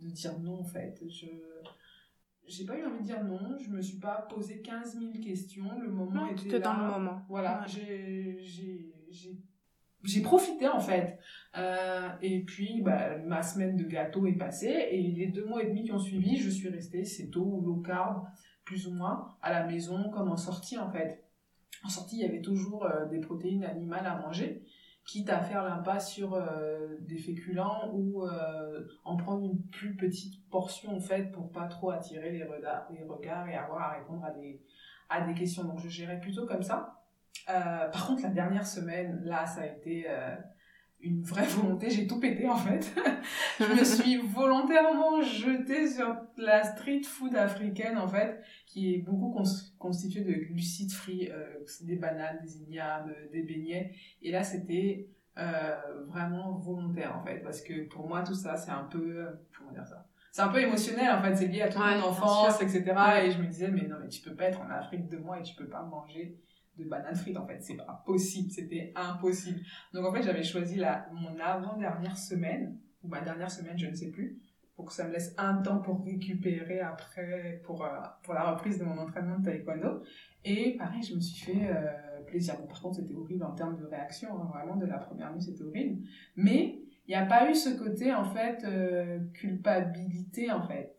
de 0.00 0.08
dire 0.10 0.38
non 0.40 0.60
en 0.60 0.64
fait. 0.64 1.00
Je 1.08 1.26
j'ai 2.44 2.64
pas 2.66 2.76
eu 2.76 2.84
envie 2.84 2.98
de 2.98 3.04
dire 3.04 3.22
non, 3.24 3.56
je 3.56 3.70
me 3.70 3.80
suis 3.80 3.98
pas 3.98 4.26
posé 4.28 4.60
15 4.62 4.98
000 4.98 5.12
questions, 5.22 5.78
le 5.80 5.88
moment 5.90 6.26
Non, 6.26 6.26
était 6.28 6.58
là. 6.58 6.58
dans 6.58 6.76
le 6.76 6.90
moment. 6.92 7.22
Voilà, 7.28 7.60
Ouais. 7.62 8.38
j'ai 10.02 10.20
profité 10.22 10.66
en 10.68 10.80
fait. 10.80 11.18
Euh, 11.56 12.08
et 12.20 12.42
puis 12.44 12.82
bah, 12.82 13.18
ma 13.18 13.42
semaine 13.42 13.76
de 13.76 13.84
gâteau 13.84 14.26
est 14.26 14.36
passée 14.36 14.88
et 14.90 15.02
les 15.02 15.28
deux 15.28 15.44
mois 15.46 15.62
et 15.62 15.68
demi 15.68 15.84
qui 15.84 15.92
ont 15.92 15.98
suivi, 15.98 16.36
je 16.36 16.50
suis 16.50 16.68
restée 16.68 17.04
c'est 17.04 17.28
tôt 17.30 17.44
ou 17.44 17.60
low 17.60 17.76
carb 17.80 18.26
plus 18.64 18.86
ou 18.88 18.92
moins 18.94 19.36
à 19.42 19.52
la 19.52 19.66
maison 19.66 20.10
comme 20.10 20.28
en 20.30 20.36
sortie 20.36 20.78
en 20.78 20.90
fait. 20.90 21.24
En 21.84 21.88
sortie, 21.88 22.16
il 22.16 22.22
y 22.22 22.28
avait 22.28 22.40
toujours 22.40 22.84
euh, 22.84 23.06
des 23.06 23.20
protéines 23.20 23.64
animales 23.64 24.06
à 24.06 24.16
manger, 24.16 24.64
quitte 25.04 25.30
à 25.30 25.40
faire 25.40 25.64
l'impasse 25.64 26.12
sur 26.12 26.34
euh, 26.34 26.96
des 27.00 27.18
féculents 27.18 27.90
ou 27.92 28.22
euh, 28.22 28.86
en 29.04 29.16
prendre 29.16 29.44
une 29.44 29.60
plus 29.70 29.96
petite 29.96 30.48
portion 30.48 30.94
en 30.94 31.00
fait 31.00 31.32
pour 31.32 31.50
pas 31.50 31.66
trop 31.66 31.90
attirer 31.90 32.30
les 32.30 32.44
regards, 32.44 32.88
et 33.48 33.54
avoir 33.54 33.82
à 33.82 33.98
répondre 33.98 34.24
à 35.08 35.20
des 35.20 35.34
questions. 35.34 35.64
Donc 35.64 35.80
je 35.80 35.88
gérais 35.88 36.20
plutôt 36.20 36.46
comme 36.46 36.62
ça. 36.62 36.98
Par 37.46 38.06
contre, 38.06 38.22
la 38.22 38.28
dernière 38.28 38.66
semaine, 38.66 39.20
là, 39.24 39.46
ça 39.46 39.62
a 39.62 39.66
été 39.66 40.06
une 41.02 41.22
vraie 41.22 41.46
volonté. 41.46 41.90
J'ai 41.90 42.06
tout 42.06 42.20
pété 42.20 42.48
en 42.48 42.56
fait. 42.56 42.94
je 43.60 43.64
me 43.66 43.84
suis 43.84 44.16
volontairement 44.18 45.20
jetée 45.22 45.88
sur 45.88 46.16
la 46.36 46.62
street 46.64 47.02
food 47.02 47.34
africaine 47.36 47.98
en 47.98 48.08
fait, 48.08 48.40
qui 48.66 48.94
est 48.94 48.98
beaucoup 48.98 49.30
cons- 49.32 49.72
constituée 49.78 50.22
de 50.22 50.32
glucides 50.32 50.92
frits, 50.92 51.30
euh, 51.30 51.58
des 51.82 51.96
bananes, 51.96 52.38
des 52.42 52.58
ignames, 52.62 53.10
euh, 53.10 53.28
des 53.32 53.42
beignets. 53.42 53.92
Et 54.22 54.30
là, 54.30 54.42
c'était 54.42 55.08
euh, 55.38 55.74
vraiment 56.06 56.52
volontaire 56.58 57.16
en 57.16 57.24
fait, 57.24 57.40
parce 57.42 57.62
que 57.62 57.88
pour 57.88 58.06
moi 58.06 58.22
tout 58.22 58.34
ça 58.34 58.56
c'est 58.56 58.70
un 58.70 58.84
peu, 58.84 58.98
euh, 59.18 59.30
comment 59.56 59.72
dire 59.72 59.86
ça? 59.86 60.06
C'est 60.30 60.42
un 60.42 60.48
peu 60.48 60.60
émotionnel 60.60 61.10
en 61.10 61.22
fait, 61.22 61.34
c'est 61.34 61.46
lié 61.46 61.62
à 61.62 61.68
toute 61.68 61.80
Ouais, 61.82 62.00
enfance, 62.00 62.60
etc. 62.62 62.82
Et 63.24 63.30
je 63.30 63.38
me 63.38 63.46
disais, 63.46 63.68
mais 63.70 63.86
non, 63.88 63.96
mais 64.00 64.08
tu 64.08 64.22
peux 64.22 64.34
pas 64.34 64.44
être 64.44 64.60
en 64.60 64.70
Afrique 64.70 65.08
de 65.08 65.16
moi 65.18 65.38
et 65.38 65.42
tu 65.42 65.54
peux 65.54 65.68
pas 65.68 65.82
manger 65.82 66.38
de 66.78 66.84
bananes 66.84 67.14
frites 67.14 67.36
en 67.36 67.46
fait, 67.46 67.60
c'est 67.60 67.76
pas 67.76 68.02
possible, 68.06 68.50
c'était 68.50 68.92
impossible. 68.94 69.60
Donc 69.92 70.06
en 70.06 70.12
fait, 70.12 70.22
j'avais 70.22 70.42
choisi 70.42 70.76
la, 70.76 71.06
mon 71.12 71.38
avant-dernière 71.38 72.16
semaine, 72.16 72.78
ou 73.02 73.08
ma 73.08 73.20
dernière 73.20 73.50
semaine, 73.50 73.78
je 73.78 73.86
ne 73.86 73.94
sais 73.94 74.10
plus, 74.10 74.38
pour 74.74 74.86
que 74.86 74.92
ça 74.94 75.06
me 75.06 75.12
laisse 75.12 75.34
un 75.36 75.56
temps 75.60 75.80
pour 75.80 76.02
récupérer 76.04 76.80
après, 76.80 77.60
pour, 77.64 77.84
euh, 77.84 77.88
pour 78.22 78.32
la 78.34 78.52
reprise 78.52 78.78
de 78.78 78.84
mon 78.84 78.96
entraînement 78.96 79.38
de 79.38 79.44
taekwondo. 79.44 80.02
Et 80.44 80.76
pareil, 80.76 81.02
je 81.02 81.14
me 81.14 81.20
suis 81.20 81.44
fait 81.44 81.68
euh, 81.68 82.22
plaisir. 82.26 82.56
Bon, 82.58 82.66
par 82.66 82.80
contre, 82.80 82.96
c'était 82.96 83.14
horrible 83.14 83.44
en 83.44 83.52
termes 83.54 83.76
de 83.76 83.84
réaction, 83.84 84.28
hein, 84.40 84.50
vraiment, 84.52 84.76
de 84.76 84.86
la 84.86 84.98
première 84.98 85.32
nuit, 85.32 85.42
c'était 85.42 85.62
horrible. 85.62 86.02
Mais 86.36 86.80
il 87.06 87.10
n'y 87.10 87.14
a 87.16 87.26
pas 87.26 87.50
eu 87.50 87.54
ce 87.54 87.70
côté, 87.76 88.14
en 88.14 88.24
fait, 88.24 88.64
euh, 88.64 89.18
culpabilité, 89.34 90.50
en 90.50 90.66
fait, 90.66 90.96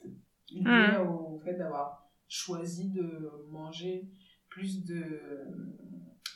lié 0.52 0.62
Mm. 1.00 1.08
au 1.08 1.40
fait 1.40 1.56
d'avoir 1.56 2.08
choisi 2.28 2.92
de 2.92 3.32
manger 3.50 4.08
plus 4.54 4.86
de, 4.86 5.20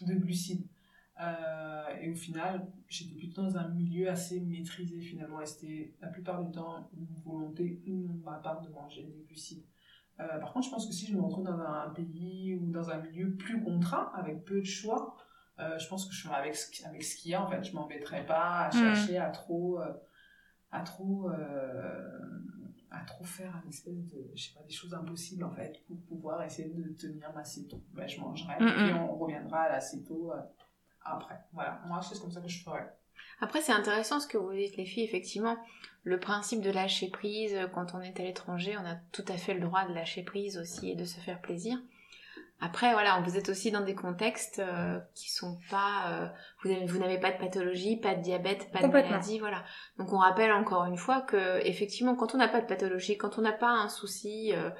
de 0.01 0.13
glucides. 0.15 0.65
Euh, 1.21 1.83
et 2.01 2.11
au 2.11 2.15
final, 2.15 2.67
j'étais 2.87 3.15
plutôt 3.15 3.43
dans 3.43 3.57
un 3.57 3.69
milieu 3.69 4.09
assez 4.09 4.39
maîtrisé 4.39 4.99
finalement. 5.01 5.39
Et 5.41 5.45
c'était 5.45 5.93
la 6.01 6.07
plupart 6.07 6.43
du 6.43 6.51
temps 6.51 6.89
une 6.97 7.07
volonté 7.23 7.81
de 7.85 8.23
ma 8.23 8.37
part 8.37 8.61
de 8.61 8.69
manger 8.69 9.03
des 9.03 9.23
glucides. 9.27 9.63
Euh, 10.19 10.39
par 10.39 10.51
contre, 10.51 10.65
je 10.65 10.71
pense 10.71 10.87
que 10.87 10.93
si 10.93 11.05
je 11.05 11.15
me 11.15 11.21
retrouve 11.21 11.45
dans 11.45 11.59
un 11.59 11.89
pays 11.89 12.55
ou 12.55 12.71
dans 12.71 12.89
un 12.89 12.97
milieu 12.97 13.35
plus 13.35 13.61
contraint, 13.63 14.11
avec 14.15 14.45
peu 14.45 14.59
de 14.61 14.65
choix, 14.65 15.15
euh, 15.59 15.77
je 15.77 15.87
pense 15.87 16.07
que 16.07 16.13
je 16.13 16.21
ferai 16.23 16.35
avec 16.35 16.55
ce, 16.55 16.85
avec 16.87 17.03
ce 17.03 17.15
qu'il 17.17 17.31
y 17.31 17.35
a 17.35 17.43
en 17.43 17.47
fait. 17.47 17.63
Je 17.63 17.73
m'embêterai 17.75 18.25
pas 18.25 18.65
à 18.65 18.71
chercher 18.71 19.19
à 19.19 19.29
trop, 19.29 19.79
à 20.71 20.81
trop, 20.81 21.29
à 22.91 23.03
trop 23.05 23.25
faire 23.25 23.53
un 23.55 23.69
espèce 23.69 24.05
de, 24.07 24.31
je 24.35 24.43
sais 24.47 24.53
pas, 24.53 24.63
des 24.63 24.73
choses 24.73 24.93
impossibles 24.93 25.43
en 25.43 25.51
fait 25.51 25.83
pour 25.87 25.97
pouvoir 26.07 26.43
essayer 26.43 26.69
de 26.69 26.89
tenir 26.93 27.31
ma 27.33 27.43
céto. 27.43 27.81
Ben, 27.93 28.07
je 28.07 28.19
mangerai 28.19 28.55
Mm, 28.59 28.67
et 28.67 28.73
puis 28.73 28.93
on 28.93 29.15
reviendra 29.15 29.63
à 29.63 29.69
la 29.69 29.81
céto 29.81 30.31
euh, 30.31 30.41
après. 31.03 31.39
Voilà, 31.53 31.81
moi 31.85 32.01
c'est 32.01 32.19
comme 32.19 32.31
ça 32.31 32.41
que 32.41 32.47
je 32.47 32.63
ferais. 32.63 32.87
Après, 33.39 33.61
c'est 33.61 33.71
intéressant 33.71 34.19
ce 34.19 34.27
que 34.27 34.37
vous 34.37 34.53
dites, 34.53 34.77
les 34.77 34.85
filles. 34.85 35.03
Effectivement, 35.03 35.57
le 36.03 36.19
principe 36.19 36.61
de 36.61 36.71
lâcher 36.71 37.09
prise, 37.09 37.53
euh, 37.53 37.67
quand 37.67 37.93
on 37.93 38.01
est 38.01 38.19
à 38.19 38.23
l'étranger, 38.23 38.75
on 38.77 38.85
a 38.85 38.95
tout 39.11 39.25
à 39.27 39.37
fait 39.37 39.53
le 39.53 39.59
droit 39.59 39.85
de 39.85 39.93
lâcher 39.93 40.23
prise 40.23 40.57
aussi 40.57 40.89
et 40.89 40.95
de 40.95 41.05
se 41.05 41.19
faire 41.19 41.41
plaisir. 41.41 41.77
Après, 42.59 42.91
voilà, 42.93 43.21
vous 43.23 43.37
êtes 43.37 43.49
aussi 43.49 43.69
dans 43.69 43.81
des 43.81 43.93
contextes 43.93 44.59
euh, 44.59 44.99
qui 45.13 45.31
sont 45.31 45.59
pas... 45.69 46.09
euh, 46.11 46.27
vous 46.63 46.71
avez- 46.71 46.85
vous 46.87 46.97
n'avez 46.97 47.19
pas 47.19 47.31
de 47.31 47.37
pathologie, 47.37 47.97
pas 47.97 48.15
de 48.15 48.21
diabète, 48.21 48.71
pas 48.71 48.79
de 48.79 48.87
maladie, 49.09 49.37
voilà. 49.39 49.63
Donc 49.99 50.11
on 50.11 50.17
rappelle 50.17 50.51
encore 50.51 50.85
une 50.85 50.97
fois 50.97 51.21
que, 51.21 51.59
effectivement, 51.67 52.15
quand 52.15 52.33
on 52.33 52.37
n'a 52.39 52.47
pas 52.47 52.61
de 52.61 52.65
pathologie, 52.65 53.15
quand 53.15 53.37
on 53.37 53.41
n'a 53.43 53.51
pas 53.51 53.69
un 53.69 53.89
souci 53.89 54.53
euh, 54.55 54.71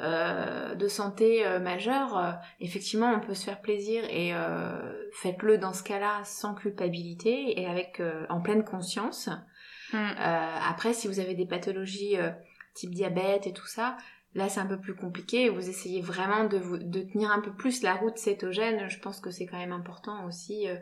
euh, 0.00 0.74
de 0.74 0.86
santé 0.86 1.46
majeur, 1.60 2.36
effectivement, 2.60 3.10
on 3.12 3.20
peut 3.20 3.34
se 3.34 3.44
faire 3.44 3.60
plaisir 3.60 4.04
et 4.10 4.32
faites-le 5.14 5.56
dans 5.56 5.72
ce 5.72 5.82
cas-là 5.82 6.20
sans 6.24 6.54
culpabilité 6.54 7.60
et 7.60 7.66
avec 7.66 8.02
en 8.28 8.40
pleine 8.42 8.64
conscience. 8.64 9.30
Mm. 9.92 9.98
Après, 10.68 10.92
si 10.92 11.06
vous 11.08 11.20
avez 11.20 11.34
des 11.34 11.46
pathologies 11.46 12.16
type 12.74 12.90
diabète 12.90 13.46
et 13.46 13.52
tout 13.52 13.68
ça, 13.68 13.96
là 14.34 14.48
c'est 14.48 14.60
un 14.60 14.66
peu 14.66 14.78
plus 14.80 14.94
compliqué. 14.94 15.48
Vous 15.48 15.68
essayez 15.68 16.00
vraiment 16.00 16.44
de, 16.44 16.58
vous, 16.58 16.78
de 16.78 17.00
tenir 17.02 17.30
un 17.30 17.40
peu 17.40 17.52
plus 17.52 17.82
la 17.82 17.94
route 17.94 18.18
cétogène. 18.18 18.88
Je 18.88 18.98
pense 18.98 19.20
que 19.20 19.30
c'est 19.30 19.46
quand 19.46 19.58
même 19.58 19.72
important 19.72 20.26
aussi. 20.26 20.68
Euh, 20.68 20.76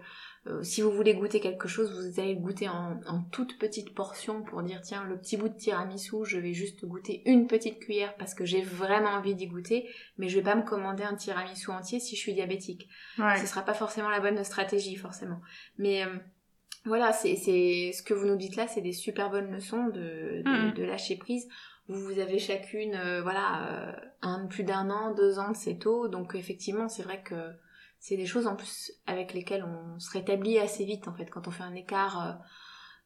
euh, 0.48 0.60
si 0.64 0.80
vous 0.82 0.90
voulez 0.90 1.14
goûter 1.14 1.38
quelque 1.38 1.68
chose, 1.68 1.92
vous 1.92 2.18
allez 2.20 2.34
le 2.34 2.40
goûter 2.40 2.68
en, 2.68 2.98
en 3.06 3.22
toute 3.30 3.58
petite 3.58 3.94
portion 3.94 4.42
pour 4.42 4.62
dire 4.64 4.80
tiens 4.82 5.04
le 5.04 5.16
petit 5.16 5.36
bout 5.36 5.48
de 5.48 5.56
tiramisu, 5.56 6.24
je 6.24 6.38
vais 6.40 6.52
juste 6.52 6.84
goûter 6.84 7.22
une 7.26 7.46
petite 7.46 7.78
cuillère 7.78 8.16
parce 8.16 8.34
que 8.34 8.44
j'ai 8.44 8.60
vraiment 8.60 9.10
envie 9.10 9.36
d'y 9.36 9.46
goûter, 9.46 9.88
mais 10.18 10.28
je 10.28 10.36
vais 10.38 10.42
pas 10.42 10.56
me 10.56 10.64
commander 10.64 11.04
un 11.04 11.14
tiramisu 11.14 11.70
entier 11.70 12.00
si 12.00 12.16
je 12.16 12.20
suis 12.20 12.34
diabétique 12.34 12.88
Ouais. 13.20 13.36
ce 13.36 13.46
sera 13.46 13.62
pas 13.62 13.74
forcément 13.74 14.08
la 14.10 14.18
bonne 14.18 14.42
stratégie 14.42 14.96
forcément 14.96 15.40
mais 15.78 16.04
euh, 16.04 16.08
voilà 16.86 17.12
c'est 17.12 17.36
ce 17.36 18.02
que 18.02 18.12
vous 18.12 18.26
nous 18.26 18.36
dites 18.36 18.56
là 18.56 18.66
c'est 18.66 18.80
des 18.80 18.92
super 18.92 19.30
bonnes 19.30 19.52
leçons 19.52 19.86
de 19.88 20.42
de, 20.42 20.74
de 20.74 20.82
lâcher 20.82 21.14
prise 21.16 21.46
vous 21.88 22.00
vous 22.00 22.18
avez 22.18 22.38
chacune 22.38 22.94
euh, 22.94 23.22
voilà 23.22 23.66
euh, 23.68 23.92
un 24.22 24.46
plus 24.46 24.64
d'un 24.64 24.88
an 24.90 25.12
deux 25.14 25.38
ans 25.38 25.50
de 25.50 25.56
CETO 25.56 26.08
donc 26.08 26.34
effectivement 26.34 26.88
c'est 26.88 27.02
vrai 27.02 27.22
que 27.22 27.52
c'est 27.98 28.16
des 28.16 28.26
choses 28.26 28.46
en 28.46 28.56
plus 28.56 28.92
avec 29.06 29.32
lesquelles 29.34 29.64
on 29.64 29.98
se 29.98 30.10
rétablit 30.10 30.58
assez 30.58 30.84
vite 30.84 31.08
en 31.08 31.14
fait 31.14 31.26
quand 31.26 31.46
on 31.48 31.50
fait 31.50 31.64
un 31.64 31.74
écart 31.74 32.42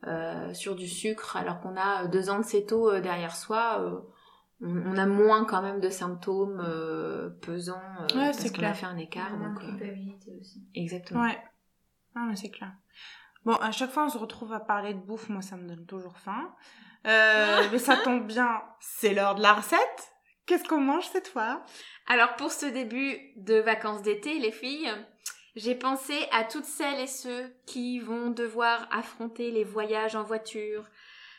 euh, 0.05 0.11
euh, 0.11 0.55
sur 0.55 0.74
du 0.77 0.87
sucre 0.89 1.37
alors 1.37 1.61
qu'on 1.61 1.77
a 1.77 2.07
deux 2.07 2.29
ans 2.31 2.39
de 2.39 2.45
CETO 2.45 2.91
euh, 2.91 3.01
derrière 3.01 3.35
soi 3.35 3.81
euh, 3.81 3.99
on, 4.62 4.74
on 4.93 4.97
a 4.97 5.07
moins 5.07 5.45
quand 5.45 5.62
même 5.62 5.81
de 5.81 5.91
symptômes 5.91 6.62
euh, 6.64 7.31
pesants 7.43 7.81
euh, 8.01 8.03
Ouais, 8.16 8.27
parce 8.27 8.39
c'est 8.39 8.49
qu'on 8.51 8.57
clair. 8.57 8.70
a 8.70 8.74
fait 8.74 8.87
un 8.87 8.97
écart 8.97 9.37
donc 9.39 9.62
euh, 9.62 9.68
culpabilité 9.68 10.33
aussi. 10.41 10.66
Exactement. 10.74 11.22
Ouais. 11.22 11.39
Ah, 12.14 12.24
mais 12.29 12.37
c'est 12.37 12.49
clair. 12.51 12.72
Bon, 13.45 13.53
à 13.57 13.70
chaque 13.70 13.91
fois, 13.91 14.07
on 14.07 14.09
se 14.09 14.16
retrouve 14.16 14.55
à 14.55 14.61
parler 14.61 14.95
de 14.95 14.99
bouffe. 14.99 15.29
Moi, 15.29 15.43
ça 15.43 15.57
me 15.59 15.68
donne 15.68 15.85
toujours 15.85 16.16
faim. 16.18 16.55
Euh, 17.07 17.68
mais 17.70 17.78
ça 17.78 17.96
tombe 18.04 18.26
bien, 18.26 18.62
c'est 18.80 19.14
l'heure 19.14 19.34
de 19.34 19.42
la 19.42 19.54
recette. 19.54 20.12
Qu'est-ce 20.46 20.64
qu'on 20.68 20.80
mange 20.80 21.09
cette 21.09 21.28
fois? 21.28 21.64
Alors 22.07 22.36
pour 22.36 22.52
ce 22.52 22.66
début 22.66 23.18
de 23.36 23.57
vacances 23.57 24.02
d'été, 24.02 24.38
les 24.38 24.52
filles, 24.52 24.92
j'ai 25.57 25.74
pensé 25.74 26.14
à 26.32 26.44
toutes 26.44 26.64
celles 26.64 27.00
et 27.00 27.07
ceux 27.07 27.52
qui 27.66 27.98
vont 27.98 28.30
devoir 28.30 28.86
affronter 28.90 29.50
les 29.50 29.64
voyages 29.64 30.14
en 30.14 30.22
voiture, 30.22 30.84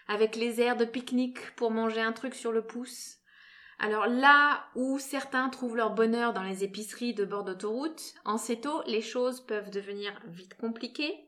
avec 0.07 0.35
les 0.35 0.59
airs 0.59 0.75
de 0.75 0.85
pique-nique 0.85 1.55
pour 1.55 1.71
manger 1.71 2.01
un 2.01 2.13
truc 2.13 2.33
sur 2.33 2.51
le 2.51 2.63
pouce. 2.65 3.17
Alors 3.79 4.07
là 4.07 4.65
où 4.75 4.97
certains 4.97 5.49
trouvent 5.49 5.77
leur 5.77 5.91
bonheur 5.91 6.33
dans 6.33 6.41
les 6.41 6.63
épiceries 6.63 7.13
de 7.13 7.25
bord 7.25 7.43
d'autoroute, 7.43 8.15
en 8.25 8.37
CETO, 8.37 8.81
les 8.87 9.03
choses 9.03 9.41
peuvent 9.45 9.69
devenir 9.69 10.19
vite 10.25 10.55
compliquées. 10.55 11.26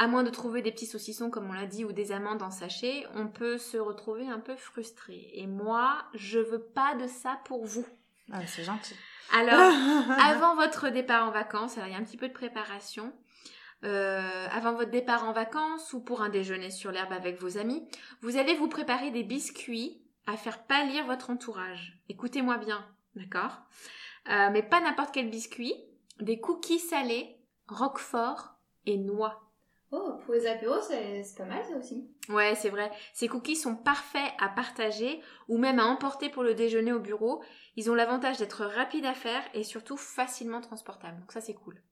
À 0.00 0.06
moins 0.06 0.22
de 0.22 0.30
trouver 0.30 0.62
des 0.62 0.70
petits 0.70 0.86
saucissons, 0.86 1.28
comme 1.28 1.50
on 1.50 1.52
l'a 1.52 1.66
dit, 1.66 1.84
ou 1.84 1.90
des 1.92 2.12
amandes 2.12 2.42
en 2.42 2.52
sachet, 2.52 3.04
on 3.16 3.26
peut 3.26 3.58
se 3.58 3.76
retrouver 3.76 4.28
un 4.28 4.38
peu 4.38 4.54
frustré. 4.54 5.28
Et 5.34 5.48
moi, 5.48 5.98
je 6.14 6.38
veux 6.38 6.62
pas 6.62 6.94
de 6.94 7.08
ça 7.08 7.40
pour 7.44 7.66
vous. 7.66 7.84
ah, 8.32 8.46
C'est 8.46 8.62
gentil. 8.62 8.94
Alors, 9.32 9.58
avant 10.20 10.54
votre 10.54 10.88
départ 10.90 11.26
en 11.26 11.32
vacances, 11.32 11.76
alors 11.76 11.88
il 11.88 11.92
y 11.92 11.96
a 11.96 11.98
un 11.98 12.04
petit 12.04 12.16
peu 12.16 12.28
de 12.28 12.32
préparation. 12.32 13.12
Euh, 13.84 14.46
avant 14.52 14.72
votre 14.74 14.90
départ 14.90 15.24
en 15.24 15.32
vacances 15.32 15.92
ou 15.92 16.00
pour 16.00 16.22
un 16.22 16.28
déjeuner 16.28 16.70
sur 16.70 16.90
l'herbe 16.92 17.12
avec 17.12 17.40
vos 17.40 17.58
amis, 17.58 17.86
vous 18.22 18.36
allez 18.36 18.54
vous 18.54 18.68
préparer 18.68 19.10
des 19.10 19.24
biscuits 19.24 20.00
à 20.26 20.36
faire 20.36 20.64
pâlir 20.64 21.06
votre 21.06 21.30
entourage. 21.30 22.00
Écoutez-moi 22.08 22.58
bien, 22.58 22.84
d'accord? 23.16 23.62
Euh, 24.28 24.50
Mais 24.52 24.62
pas 24.62 24.80
n'importe 24.80 25.12
quel 25.12 25.28
biscuit, 25.30 25.74
des 26.20 26.38
cookies 26.40 26.78
salés, 26.80 27.36
roquefort 27.68 28.54
et 28.86 28.96
noix. 28.96 29.47
Oh, 29.90 30.12
pour 30.24 30.34
les 30.34 30.46
apéros, 30.46 30.80
c'est 30.82 31.24
pas 31.36 31.46
mal 31.46 31.64
ça 31.64 31.76
aussi. 31.78 32.10
Ouais, 32.28 32.54
c'est 32.54 32.68
vrai. 32.68 32.90
Ces 33.14 33.26
cookies 33.26 33.56
sont 33.56 33.74
parfaits 33.74 34.32
à 34.38 34.48
partager 34.48 35.22
ou 35.48 35.56
même 35.56 35.78
à 35.78 35.86
emporter 35.86 36.28
pour 36.28 36.42
le 36.42 36.54
déjeuner 36.54 36.92
au 36.92 37.00
bureau. 37.00 37.42
Ils 37.76 37.90
ont 37.90 37.94
l'avantage 37.94 38.38
d'être 38.38 38.66
rapides 38.66 39.06
à 39.06 39.14
faire 39.14 39.42
et 39.54 39.64
surtout 39.64 39.96
facilement 39.96 40.60
transportables. 40.60 41.18
Donc 41.20 41.32
ça, 41.32 41.40
c'est 41.40 41.54
cool. 41.54 41.82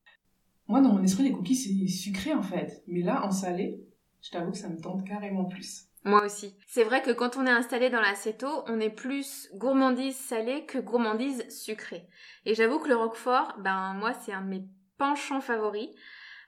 Moi, 0.68 0.82
dans 0.82 0.92
mon 0.92 1.02
esprit, 1.02 1.22
les 1.22 1.32
cookies, 1.32 1.56
c'est 1.56 1.88
sucré 1.88 2.34
en 2.34 2.42
fait. 2.42 2.82
Mais 2.86 3.00
là, 3.00 3.24
en 3.24 3.30
salé, 3.30 3.80
je 4.20 4.30
t'avoue 4.30 4.50
que 4.50 4.58
ça 4.58 4.68
me 4.68 4.80
tente 4.80 5.06
carrément 5.06 5.46
plus. 5.46 5.84
Moi 6.04 6.24
aussi. 6.24 6.54
C'est 6.66 6.84
vrai 6.84 7.02
que 7.02 7.10
quand 7.10 7.36
on 7.36 7.46
est 7.46 7.50
installé 7.50 7.90
dans 7.90 8.00
la 8.00 8.14
CETO, 8.14 8.46
on 8.66 8.78
est 8.78 8.90
plus 8.90 9.48
gourmandise 9.54 10.16
salée 10.16 10.64
que 10.66 10.78
gourmandise 10.78 11.48
sucrée. 11.48 12.06
Et 12.44 12.54
j'avoue 12.54 12.78
que 12.78 12.88
le 12.88 12.96
roquefort, 12.96 13.56
ben 13.58 13.94
moi, 13.94 14.12
c'est 14.12 14.32
un 14.32 14.42
de 14.42 14.48
mes 14.48 14.64
penchants 14.98 15.40
favoris. 15.40 15.88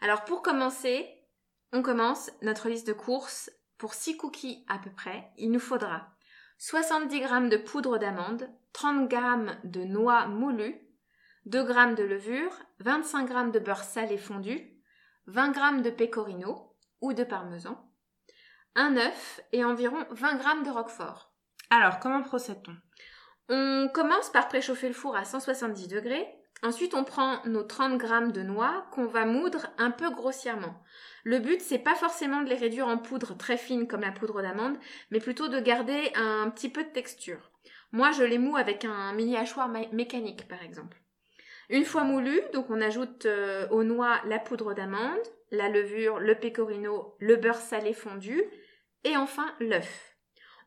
Alors 0.01 0.25
pour 0.25 0.43
commencer, 0.43 1.07
on 1.73 1.83
commence 1.83 2.31
notre 2.43 2.69
liste 2.69 2.87
de 2.87 2.93
courses. 2.93 3.51
Pour 3.77 3.95
6 3.95 4.17
cookies 4.17 4.65
à 4.69 4.79
peu 4.79 4.91
près, 4.91 5.31
il 5.37 5.53
nous 5.53 5.61
faudra 5.61 6.09
70 6.59 7.17
g 7.17 7.49
de 7.49 7.57
poudre 7.57 7.99
d'amande, 7.99 8.51
30 8.73 9.09
g 9.09 9.17
de 9.63 9.85
noix 9.85 10.27
moulues, 10.27 10.81
2 11.47 11.67
g 11.67 11.95
de 11.95 12.03
levure, 12.03 12.53
25 12.81 13.29
g 13.29 13.51
de 13.53 13.59
beurre 13.61 13.85
salé 13.85 14.19
fondu, 14.19 14.77
20 15.27 15.55
g 15.77 15.83
de 15.83 15.91
pecorino 15.91 16.77
ou 17.01 17.13
de 17.13 17.23
parmesan, 17.23 17.89
un 18.75 18.97
œuf 18.97 19.41
et 19.53 19.65
environ 19.65 20.05
20 20.11 20.43
g 20.43 20.65
de 20.65 20.71
roquefort. 20.71 21.33
Alors, 21.71 22.01
comment 22.01 22.23
procède-t-on? 22.23 22.77
On 23.51 23.89
commence 23.95 24.31
par 24.31 24.49
préchauffer 24.49 24.89
le 24.89 24.95
four 24.95 25.17
à 25.17 25.25
170 25.25 25.89
degrés. 25.89 26.27
Ensuite, 26.63 26.95
on 26.95 27.05
prend 27.05 27.41
nos 27.47 27.63
30 27.63 28.01
g 28.01 28.33
de 28.33 28.43
noix 28.43 28.87
qu'on 28.93 29.07
va 29.07 29.25
moudre 29.25 29.69
un 29.79 29.91
peu 29.91 30.11
grossièrement. 30.11 30.75
Le 31.25 31.39
but, 31.39 31.61
c'est 31.61 31.79
pas 31.79 31.95
forcément 31.95 32.43
de 32.43 32.49
les 32.49 32.57
réduire 32.57 32.89
en 32.89 32.99
poudre 32.99 33.37
très 33.37 33.57
fine 33.57 33.87
comme 33.87 34.01
la 34.01 34.13
poudre 34.13 34.43
d'amande, 34.43 34.77
mais 35.11 35.21
plutôt 35.21 35.49
de 35.49 35.61
garder 35.61 36.11
un 36.17 36.51
petit 36.51 36.69
peu 36.69 36.83
de 36.83 36.89
texture. 36.91 37.51
Moi, 37.93 38.11
je 38.13 38.23
les 38.25 38.39
moue 38.39 38.57
avec 38.57 38.85
un 38.85 39.13
mini 39.13 39.37
hachoir 39.37 39.71
mé- 39.71 39.89
mécanique, 39.93 40.49
par 40.49 40.63
exemple. 40.63 41.01
Une 41.71 41.85
fois 41.85 42.05
moulu, 42.05 42.41
donc 42.55 42.71
on 42.71 42.81
ajoute 42.81 43.27
euh, 43.27 43.69
aux 43.69 43.85
noix 43.85 44.21
la 44.25 44.39
poudre 44.39 44.75
d'amande, 44.75 45.21
la 45.51 45.69
levure, 45.69 46.19
le 46.19 46.35
pecorino, 46.35 47.15
le 47.19 47.37
beurre 47.37 47.57
salé 47.61 47.93
fondu 47.93 48.43
et 49.05 49.17
enfin 49.17 49.55
l'œuf. 49.61 50.17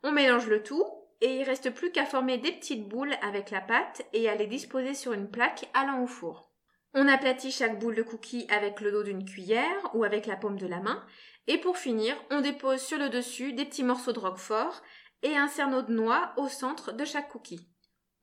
On 0.03 0.11
mélange 0.11 0.47
le 0.47 0.63
tout 0.63 0.85
et 1.21 1.37
il 1.37 1.43
reste 1.43 1.69
plus 1.71 1.91
qu'à 1.91 2.05
former 2.05 2.37
des 2.37 2.51
petites 2.51 2.87
boules 2.87 3.15
avec 3.21 3.51
la 3.51 3.61
pâte 3.61 4.01
et 4.13 4.27
à 4.27 4.35
les 4.35 4.47
disposer 4.47 4.93
sur 4.93 5.13
une 5.13 5.29
plaque 5.29 5.69
allant 5.73 6.03
au 6.03 6.07
four. 6.07 6.51
On 6.93 7.07
aplatit 7.07 7.51
chaque 7.51 7.79
boule 7.79 7.95
de 7.95 8.03
cookie 8.03 8.47
avec 8.49 8.81
le 8.81 8.91
dos 8.91 9.03
d'une 9.03 9.23
cuillère 9.23 9.89
ou 9.93 10.03
avec 10.03 10.25
la 10.25 10.35
paume 10.35 10.57
de 10.57 10.67
la 10.67 10.81
main 10.81 11.05
et 11.47 11.57
pour 11.57 11.77
finir, 11.77 12.15
on 12.29 12.41
dépose 12.41 12.81
sur 12.81 12.97
le 12.97 13.09
dessus 13.09 13.53
des 13.53 13.65
petits 13.65 13.83
morceaux 13.83 14.11
de 14.11 14.19
roquefort 14.19 14.81
et 15.23 15.37
un 15.37 15.47
cerneau 15.47 15.81
de 15.81 15.93
noix 15.93 16.33
au 16.37 16.47
centre 16.47 16.91
de 16.91 17.05
chaque 17.05 17.29
cookie. 17.29 17.67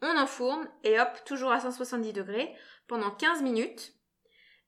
On 0.02 0.18
enfourne 0.18 0.68
et 0.84 1.00
hop, 1.00 1.24
toujours 1.24 1.52
à 1.52 1.60
170 1.60 2.12
degrés 2.12 2.54
pendant 2.86 3.10
15 3.10 3.42
minutes 3.42 3.94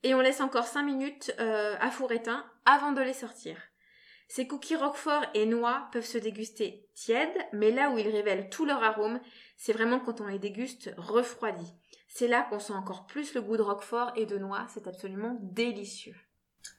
et 0.03 0.15
on 0.15 0.21
laisse 0.21 0.41
encore 0.41 0.67
5 0.67 0.83
minutes 0.83 1.33
euh, 1.39 1.77
à 1.81 1.91
four 1.91 2.11
éteint 2.13 2.45
avant 2.65 2.93
de 2.93 3.03
les 3.03 3.13
sortir. 3.13 3.57
Ces 4.31 4.47
cookies 4.47 4.77
roquefort 4.77 5.25
et 5.35 5.45
noix 5.45 5.89
peuvent 5.91 6.07
se 6.07 6.17
déguster 6.17 6.89
tièdes, 6.95 7.37
mais 7.53 7.73
là 7.73 7.91
où 7.91 7.99
ils 7.99 8.09
révèlent 8.09 8.49
tout 8.49 8.65
leur 8.65 8.81
arôme, 8.81 9.21
c'est 9.57 9.73
vraiment 9.73 9.99
quand 9.99 10.21
on 10.21 10.29
les 10.29 10.39
déguste 10.39 10.95
refroidis. 10.97 11.75
C'est 12.07 12.29
là 12.29 12.47
qu'on 12.49 12.61
sent 12.61 12.75
encore 12.75 13.07
plus 13.07 13.35
le 13.35 13.43
goût 13.43 13.57
de 13.57 13.63
roquefort 13.63 14.13
et 14.15 14.27
de 14.27 14.39
noix, 14.39 14.69
c'est 14.69 14.87
absolument 14.87 15.37
délicieux. 15.43 16.15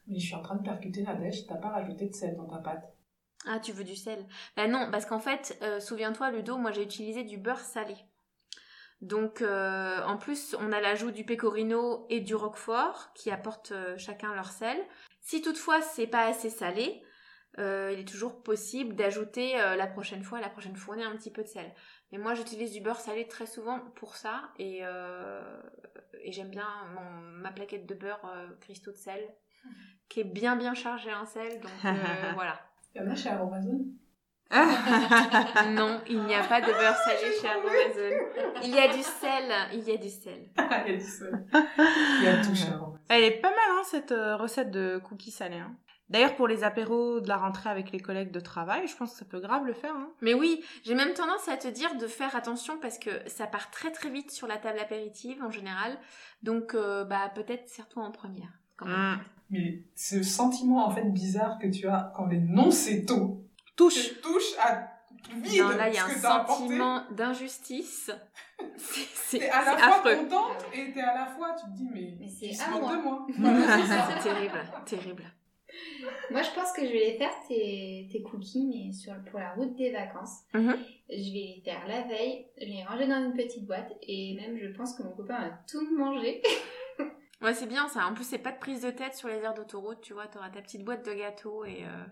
Mais 0.06 0.18
je 0.18 0.28
suis 0.28 0.34
en 0.34 0.40
train 0.40 0.56
de 0.56 0.62
percuter 0.62 1.02
la 1.02 1.14
dèche, 1.14 1.46
t'as 1.46 1.56
pas 1.56 1.68
rajouté 1.68 2.08
de 2.08 2.14
sel 2.14 2.36
dans 2.36 2.48
ta 2.48 2.56
pâte. 2.56 2.96
Ah, 3.46 3.60
tu 3.60 3.72
veux 3.72 3.84
du 3.84 3.96
sel? 3.96 4.26
Ben 4.56 4.70
non, 4.70 4.88
parce 4.90 5.04
qu'en 5.04 5.20
fait, 5.20 5.58
euh, 5.60 5.78
souviens-toi, 5.78 6.30
Ludo, 6.30 6.56
moi 6.56 6.70
j'ai 6.70 6.82
utilisé 6.82 7.22
du 7.22 7.36
beurre 7.36 7.60
salé. 7.60 7.96
Donc, 9.02 9.42
euh, 9.42 10.02
en 10.04 10.16
plus, 10.16 10.56
on 10.58 10.72
a 10.72 10.80
l'ajout 10.80 11.10
du 11.10 11.26
pecorino 11.26 12.06
et 12.08 12.20
du 12.20 12.34
roquefort 12.34 13.12
qui 13.12 13.30
apportent 13.30 13.72
euh, 13.72 13.98
chacun 13.98 14.34
leur 14.34 14.52
sel. 14.52 14.78
Si 15.20 15.42
toutefois 15.42 15.82
c'est 15.82 16.06
pas 16.06 16.24
assez 16.24 16.48
salé, 16.48 17.02
il 17.58 17.98
est 18.00 18.08
toujours 18.08 18.42
possible 18.42 18.94
d'ajouter 18.94 19.60
euh, 19.60 19.76
la 19.76 19.86
prochaine 19.86 20.22
fois, 20.22 20.40
la 20.40 20.48
prochaine 20.48 20.76
fournée, 20.76 21.04
un 21.04 21.16
petit 21.16 21.30
peu 21.30 21.42
de 21.42 21.48
sel. 21.48 21.70
Mais 22.10 22.18
moi, 22.18 22.34
j'utilise 22.34 22.72
du 22.72 22.80
beurre 22.80 23.00
salé 23.00 23.26
très 23.28 23.46
souvent 23.46 23.78
pour 23.96 24.16
ça 24.16 24.50
et, 24.58 24.80
euh, 24.82 25.60
et 26.22 26.32
j'aime 26.32 26.50
bien 26.50 26.68
mon, 26.94 27.20
ma 27.40 27.50
plaquette 27.50 27.86
de 27.86 27.94
beurre 27.94 28.20
euh, 28.34 28.46
cristaux 28.60 28.92
de 28.92 28.96
sel 28.96 29.20
qui 30.08 30.20
est 30.20 30.24
bien 30.24 30.56
bien 30.56 30.74
chargée 30.74 31.12
en 31.14 31.24
sel. 31.26 31.60
Donc 31.60 31.70
euh, 31.84 31.92
voilà. 32.34 32.60
Il 32.94 33.02
y 33.02 33.04
en 33.04 33.10
a 33.10 33.14
chez 33.14 33.30
Aromazone 33.30 33.84
Non, 34.52 36.00
il 36.06 36.22
n'y 36.24 36.34
a 36.34 36.44
pas 36.44 36.60
de 36.60 36.66
beurre 36.66 36.96
salé 36.96 37.32
chez 37.40 37.48
Amazon. 37.48 38.52
Il 38.62 38.74
y 38.74 38.78
a 38.78 38.88
du 38.94 39.02
sel, 39.02 39.52
il 39.72 39.80
y 39.80 39.92
a 39.92 39.96
du 39.96 40.10
sel. 40.10 40.50
Il 40.58 40.62
y 40.62 40.92
a 40.92 40.96
du 40.96 41.00
sel. 41.00 41.46
Il 41.54 42.24
y 42.24 42.28
a 42.28 42.44
tout 42.44 42.54
chez 42.54 42.68
Aromazone. 42.68 42.98
Elle 43.08 43.24
est 43.24 43.40
pas 43.40 43.50
mal, 43.50 43.58
hein, 43.70 43.82
cette 43.84 44.12
euh, 44.12 44.36
recette 44.36 44.70
de 44.70 45.00
cookies 45.08 45.30
salés. 45.30 45.56
hein. 45.56 45.74
D'ailleurs, 46.08 46.34
pour 46.36 46.46
les 46.46 46.62
apéros 46.62 47.20
de 47.20 47.28
la 47.28 47.38
rentrée 47.38 47.70
avec 47.70 47.90
les 47.90 48.00
collègues 48.00 48.32
de 48.32 48.40
travail, 48.40 48.86
je 48.86 48.94
pense 48.96 49.12
que 49.12 49.18
ça 49.18 49.24
peut 49.24 49.40
grave 49.40 49.64
le 49.64 49.72
faire. 49.72 49.94
Hein. 49.94 50.10
Mais 50.20 50.34
oui, 50.34 50.62
j'ai 50.84 50.94
même 50.94 51.14
tendance 51.14 51.48
à 51.48 51.56
te 51.56 51.68
dire 51.68 51.96
de 51.96 52.06
faire 52.06 52.36
attention 52.36 52.78
parce 52.80 52.98
que 52.98 53.10
ça 53.28 53.46
part 53.46 53.70
très 53.70 53.90
très 53.92 54.10
vite 54.10 54.30
sur 54.30 54.46
la 54.46 54.58
table 54.58 54.78
apéritive 54.78 55.42
en 55.42 55.50
général. 55.50 55.96
Donc 56.42 56.74
euh, 56.74 57.04
bah 57.04 57.30
peut-être 57.34 57.68
sers-toi 57.68 58.02
en 58.04 58.10
première. 58.10 58.50
quand 58.76 58.86
même. 58.86 59.14
Mm. 59.14 59.20
Mais 59.50 59.84
ce 59.94 60.22
sentiment 60.22 60.86
en 60.86 60.90
fait 60.90 61.04
bizarre 61.04 61.58
que 61.58 61.66
tu 61.66 61.86
as 61.86 62.12
quand 62.16 62.26
les 62.26 62.40
non-cétos 62.40 63.44
Touche. 63.76 64.14
te 64.14 64.22
touchent 64.22 64.58
à 64.60 64.88
vide 65.34 65.62
Non, 65.62 65.68
là 65.70 65.88
il 65.88 65.94
y 65.94 65.98
a 65.98 66.08
ce 66.08 66.26
un 66.26 66.46
sentiment 66.46 67.04
d'injustice. 67.10 68.10
C'est 68.76 69.48
à 69.50 69.64
la 69.64 69.76
fois 69.78 69.96
affreux. 69.96 70.16
contente 70.16 70.66
et 70.74 70.92
t'es 70.92 71.00
à 71.00 71.14
la 71.14 71.26
fois, 71.26 71.54
tu 71.58 71.64
te 71.70 71.76
dis, 71.76 71.88
mais, 71.92 72.16
Mais 72.20 72.28
c'est 72.28 72.62
à 72.62 72.70
moi. 72.70 72.96
moi. 72.98 73.26
C'est 74.18 74.22
terrible, 74.28 74.60
terrible. 74.84 75.24
Moi, 76.30 76.42
je 76.42 76.50
pense 76.54 76.72
que 76.72 76.82
je 76.86 76.92
vais 76.92 77.10
les 77.12 77.18
faire 77.18 77.32
tes, 77.48 78.08
tes 78.10 78.22
cookies, 78.22 78.66
mais 78.66 78.92
sur, 78.92 79.12
pour 79.30 79.38
la 79.40 79.52
route 79.54 79.74
des 79.76 79.90
vacances. 79.92 80.40
Mhm. 80.54 80.76
Je 81.08 81.14
vais 81.14 81.54
les 81.56 81.62
faire 81.64 81.86
la 81.88 82.02
veille, 82.02 82.46
je 82.60 82.64
vais 82.66 82.72
les 82.72 82.84
ranger 82.84 83.06
dans 83.06 83.24
une 83.24 83.34
petite 83.34 83.66
boîte, 83.66 83.92
et 84.02 84.34
même 84.40 84.56
je 84.58 84.68
pense 84.76 84.94
que 84.96 85.02
mon 85.02 85.12
copain 85.12 85.38
va 85.40 85.58
tout 85.70 85.96
manger. 85.96 86.42
Ouais, 87.42 87.54
c'est 87.54 87.66
bien 87.66 87.88
ça. 87.88 88.06
En 88.06 88.14
plus, 88.14 88.22
c'est 88.22 88.38
pas 88.38 88.52
de 88.52 88.58
prise 88.60 88.82
de 88.82 88.92
tête 88.92 89.16
sur 89.16 89.26
les 89.26 89.34
aires 89.38 89.52
d'autoroute, 89.52 90.00
tu 90.00 90.12
vois. 90.12 90.28
T'auras 90.28 90.48
ta 90.50 90.62
petite 90.62 90.84
boîte 90.84 91.04
de 91.04 91.12
gâteaux 91.12 91.64
et. 91.64 91.82
euh, 91.82 92.04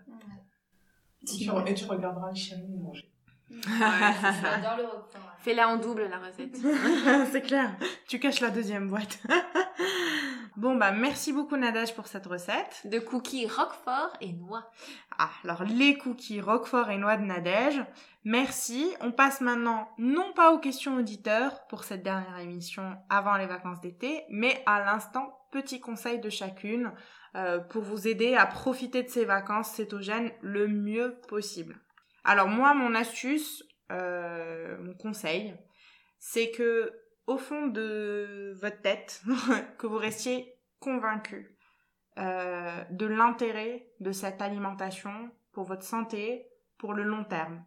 Et 1.21 1.25
tu, 1.25 1.43
et 1.67 1.73
tu 1.73 1.85
regarderas 1.85 2.29
le 2.31 2.35
chien 2.35 2.57
manger. 2.67 3.09
J'adore 3.49 4.75
le 4.77 4.83
repas. 4.87 5.19
Fais-la 5.39 5.69
en 5.69 5.77
double 5.77 6.07
la 6.09 6.19
recette. 6.19 6.57
c'est 7.31 7.41
clair. 7.43 7.77
Tu 8.09 8.19
caches 8.19 8.41
la 8.41 8.49
deuxième 8.49 8.89
boîte. 8.89 9.19
Bon, 10.57 10.75
bah, 10.75 10.91
merci 10.91 11.33
beaucoup, 11.33 11.57
Nadège, 11.57 11.95
pour 11.95 12.07
cette 12.07 12.25
recette. 12.25 12.81
De 12.85 12.99
cookies 12.99 13.47
roquefort 13.47 14.13
et 14.21 14.33
noix. 14.33 14.69
Ah, 15.17 15.29
alors, 15.43 15.63
les 15.63 15.97
cookies 15.97 16.41
Roquefort 16.41 16.89
et 16.89 16.97
noix 16.97 17.17
de 17.17 17.23
Nadège. 17.23 17.83
Merci. 18.23 18.93
On 19.01 19.11
passe 19.11 19.41
maintenant, 19.41 19.89
non 19.97 20.33
pas 20.33 20.51
aux 20.51 20.59
questions 20.59 20.97
auditeurs 20.97 21.65
pour 21.67 21.83
cette 21.83 22.03
dernière 22.03 22.39
émission 22.39 22.97
avant 23.09 23.37
les 23.37 23.47
vacances 23.47 23.81
d'été, 23.81 24.23
mais 24.29 24.63
à 24.65 24.83
l'instant, 24.83 25.37
petit 25.51 25.79
conseil 25.79 26.19
de 26.19 26.29
chacune 26.29 26.91
euh, 27.35 27.59
pour 27.59 27.83
vous 27.83 28.07
aider 28.07 28.35
à 28.35 28.45
profiter 28.45 29.03
de 29.03 29.09
ces 29.09 29.25
vacances 29.25 29.71
cétogènes 29.71 30.31
le 30.41 30.67
mieux 30.67 31.19
possible. 31.27 31.79
Alors, 32.23 32.47
moi, 32.47 32.73
mon 32.73 32.93
astuce, 32.93 33.63
euh, 33.91 34.77
mon 34.79 34.93
conseil, 34.93 35.55
c'est 36.19 36.51
que 36.51 36.93
au 37.27 37.37
fond 37.37 37.67
de 37.67 38.55
votre 38.59 38.81
tête, 38.81 39.23
que 39.77 39.87
vous 39.87 39.97
restiez 39.97 40.55
convaincu 40.79 41.57
euh, 42.17 42.83
de 42.89 43.05
l'intérêt 43.05 43.87
de 43.99 44.11
cette 44.11 44.41
alimentation 44.41 45.31
pour 45.51 45.65
votre 45.65 45.83
santé, 45.83 46.47
pour 46.77 46.93
le 46.93 47.03
long 47.03 47.23
terme. 47.23 47.63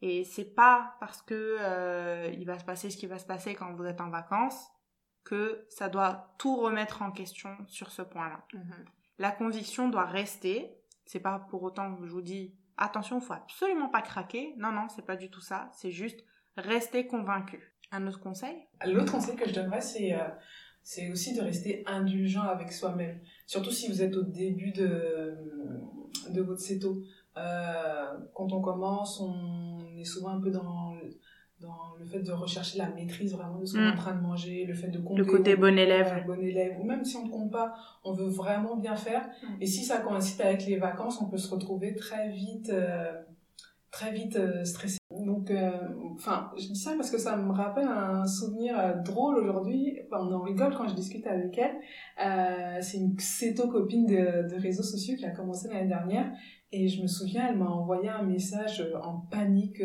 Et 0.00 0.24
c'est 0.24 0.54
pas 0.54 0.96
parce 1.00 1.22
que 1.22 1.56
euh, 1.60 2.30
il 2.32 2.46
va 2.46 2.58
se 2.58 2.64
passer 2.64 2.90
ce 2.90 2.96
qui 2.96 3.06
va 3.06 3.18
se 3.18 3.26
passer 3.26 3.54
quand 3.54 3.72
vous 3.74 3.84
êtes 3.84 4.00
en 4.00 4.10
vacances 4.10 4.68
que 5.24 5.66
ça 5.68 5.88
doit 5.88 6.34
tout 6.38 6.56
remettre 6.56 7.02
en 7.02 7.10
question 7.10 7.56
sur 7.66 7.90
ce 7.90 8.02
point-là. 8.02 8.44
Mhm. 8.54 8.84
La 9.18 9.30
conviction 9.30 9.88
doit 9.88 10.06
rester. 10.06 10.74
C'est 11.04 11.20
pas 11.20 11.38
pour 11.50 11.62
autant 11.62 11.94
que 11.96 12.06
je 12.06 12.12
vous 12.12 12.22
dis 12.22 12.54
attention, 12.76 13.20
faut 13.20 13.34
absolument 13.34 13.88
pas 13.88 14.02
craquer. 14.02 14.54
Non, 14.56 14.72
non, 14.72 14.88
c'est 14.88 15.04
pas 15.04 15.16
du 15.16 15.30
tout 15.30 15.40
ça. 15.40 15.70
C'est 15.74 15.90
juste 15.90 16.24
rester 16.56 17.06
convaincu. 17.06 17.74
Un 17.92 18.06
autre 18.06 18.20
conseil? 18.20 18.56
L'autre 18.86 19.12
conseil 19.12 19.36
que 19.36 19.48
je 19.48 19.54
donnerais, 19.54 19.80
c'est 19.80 20.12
euh, 20.14 20.18
c'est 20.82 21.10
aussi 21.10 21.34
de 21.36 21.40
rester 21.42 21.82
indulgent 21.86 22.42
avec 22.42 22.72
soi-même. 22.72 23.18
Surtout 23.46 23.70
si 23.70 23.88
vous 23.88 24.02
êtes 24.02 24.16
au 24.16 24.22
début 24.22 24.72
de, 24.72 25.36
de 26.30 26.40
votre 26.42 26.60
céto. 26.60 27.02
Euh, 27.36 28.06
quand 28.34 28.52
on 28.52 28.60
commence, 28.60 29.20
on 29.20 29.96
est 29.98 30.04
souvent 30.04 30.30
un 30.30 30.40
peu 30.40 30.50
dans, 30.50 30.94
dans 31.60 31.94
le 31.98 32.04
fait 32.04 32.20
de 32.20 32.32
rechercher 32.32 32.78
la 32.78 32.88
maîtrise 32.90 33.34
vraiment 33.34 33.58
de 33.58 33.64
ce 33.66 33.74
qu'on 33.74 33.80
est 33.82 33.88
Mm. 33.90 33.92
en 33.92 33.96
train 33.96 34.14
de 34.14 34.20
manger, 34.20 34.64
le 34.66 34.74
fait 34.74 34.88
de 34.88 34.98
compter. 34.98 35.18
Le 35.18 35.24
côté 35.24 35.56
bon 35.56 35.78
élève. 35.78 36.06
Ouais, 36.06 36.24
bon 36.24 36.40
élève. 36.40 36.78
Ou 36.80 36.84
même 36.84 37.04
si 37.04 37.16
on 37.16 37.26
ne 37.26 37.30
compte 37.30 37.50
pas, 37.52 37.74
on 38.04 38.12
veut 38.12 38.28
vraiment 38.28 38.76
bien 38.76 38.96
faire. 38.96 39.28
Mm. 39.42 39.46
Et 39.62 39.66
si 39.66 39.84
ça 39.84 39.98
coïncide 39.98 40.40
avec 40.40 40.64
les 40.66 40.76
vacances, 40.76 41.20
on 41.20 41.26
peut 41.28 41.38
se 41.38 41.52
retrouver 41.52 41.94
très 41.94 42.30
vite, 42.30 42.70
euh, 42.70 43.12
très 43.98 44.12
vite 44.12 44.36
euh, 44.36 44.64
stressé. 44.64 44.98
Donc, 45.10 45.50
euh, 45.50 45.70
enfin, 46.14 46.52
je 46.56 46.68
dis 46.68 46.76
ça 46.76 46.94
parce 46.96 47.10
que 47.10 47.18
ça 47.18 47.36
me 47.36 47.50
rappelle 47.50 47.88
un 47.88 48.26
souvenir 48.26 48.78
euh, 48.78 48.94
drôle 48.94 49.38
aujourd'hui. 49.38 49.98
On 50.12 50.32
en 50.32 50.42
rigole 50.42 50.72
quand 50.76 50.86
je 50.86 50.94
discute 50.94 51.26
avec 51.26 51.58
elle. 51.58 52.82
C'est 52.82 52.98
une 52.98 53.18
céto 53.18 53.68
copine 53.68 54.06
de, 54.06 54.48
de 54.48 54.60
réseaux 54.60 54.84
sociaux 54.84 55.16
qui 55.16 55.24
a 55.26 55.30
commencé 55.30 55.68
l'année 55.68 55.88
dernière. 55.88 56.30
Et 56.70 56.86
je 56.86 57.02
me 57.02 57.08
souviens, 57.08 57.48
elle 57.48 57.58
m'a 57.58 57.66
envoyé 57.68 58.08
un 58.08 58.22
message 58.22 58.86
en 59.02 59.18
panique 59.30 59.82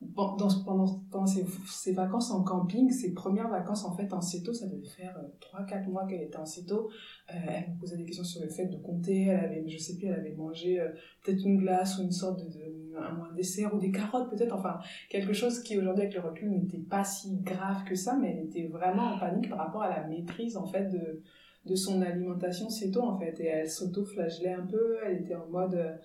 dans, 0.00 0.36
pendant, 0.64 1.00
pendant 1.10 1.26
ses, 1.26 1.44
ses 1.66 1.92
vacances 1.92 2.30
en 2.30 2.42
camping, 2.42 2.90
ses 2.90 3.14
premières 3.14 3.48
vacances 3.48 3.84
en 3.84 3.96
fait 3.96 4.12
en 4.12 4.20
céto. 4.20 4.52
Ça 4.52 4.66
devait 4.66 4.84
faire 4.84 5.16
euh, 5.18 5.62
3-4 5.62 5.88
mois 5.88 6.06
qu'elle 6.06 6.22
était 6.22 6.36
en. 6.36 6.44
Euh, 6.44 6.84
elle 7.28 7.72
me 7.72 7.80
posait 7.80 7.96
des 7.96 8.04
questions 8.04 8.24
sur 8.24 8.42
le 8.42 8.48
fait 8.48 8.66
de 8.66 8.76
compter. 8.76 9.22
Elle 9.22 9.44
avait, 9.44 9.68
je 9.68 9.78
sais 9.78 9.96
plus, 9.96 10.06
elle 10.06 10.20
avait 10.20 10.34
mangé 10.34 10.84
peut-être 11.24 11.44
une 11.44 11.58
glace 11.58 11.98
ou 11.98 12.02
une 12.02 12.12
sorte 12.12 12.40
de 12.40 12.85
un, 12.98 13.30
un 13.30 13.32
dessert 13.34 13.74
ou 13.74 13.78
des 13.78 13.90
carottes 13.90 14.30
peut-être. 14.30 14.54
Enfin, 14.54 14.78
quelque 15.08 15.32
chose 15.32 15.62
qui 15.62 15.78
aujourd'hui 15.78 16.02
avec 16.02 16.14
le 16.14 16.20
recul 16.20 16.50
n'était 16.50 16.78
pas 16.78 17.04
si 17.04 17.36
grave 17.42 17.84
que 17.84 17.94
ça, 17.94 18.16
mais 18.16 18.32
elle 18.32 18.46
était 18.46 18.66
vraiment 18.66 19.14
en 19.14 19.18
panique 19.18 19.48
par 19.48 19.58
rapport 19.58 19.82
à 19.82 19.90
la 19.90 20.06
maîtrise 20.06 20.56
en 20.56 20.66
fait 20.66 20.88
de 20.88 21.22
de 21.66 21.74
son 21.74 22.00
alimentation 22.00 22.70
céto 22.70 23.02
en 23.02 23.18
fait. 23.18 23.40
Et 23.40 23.46
elle 23.46 23.68
s'auto-flagellait 23.68 24.54
un 24.54 24.66
peu. 24.66 24.98
Elle 25.04 25.22
était 25.22 25.34
en 25.34 25.46
mode 25.48 25.98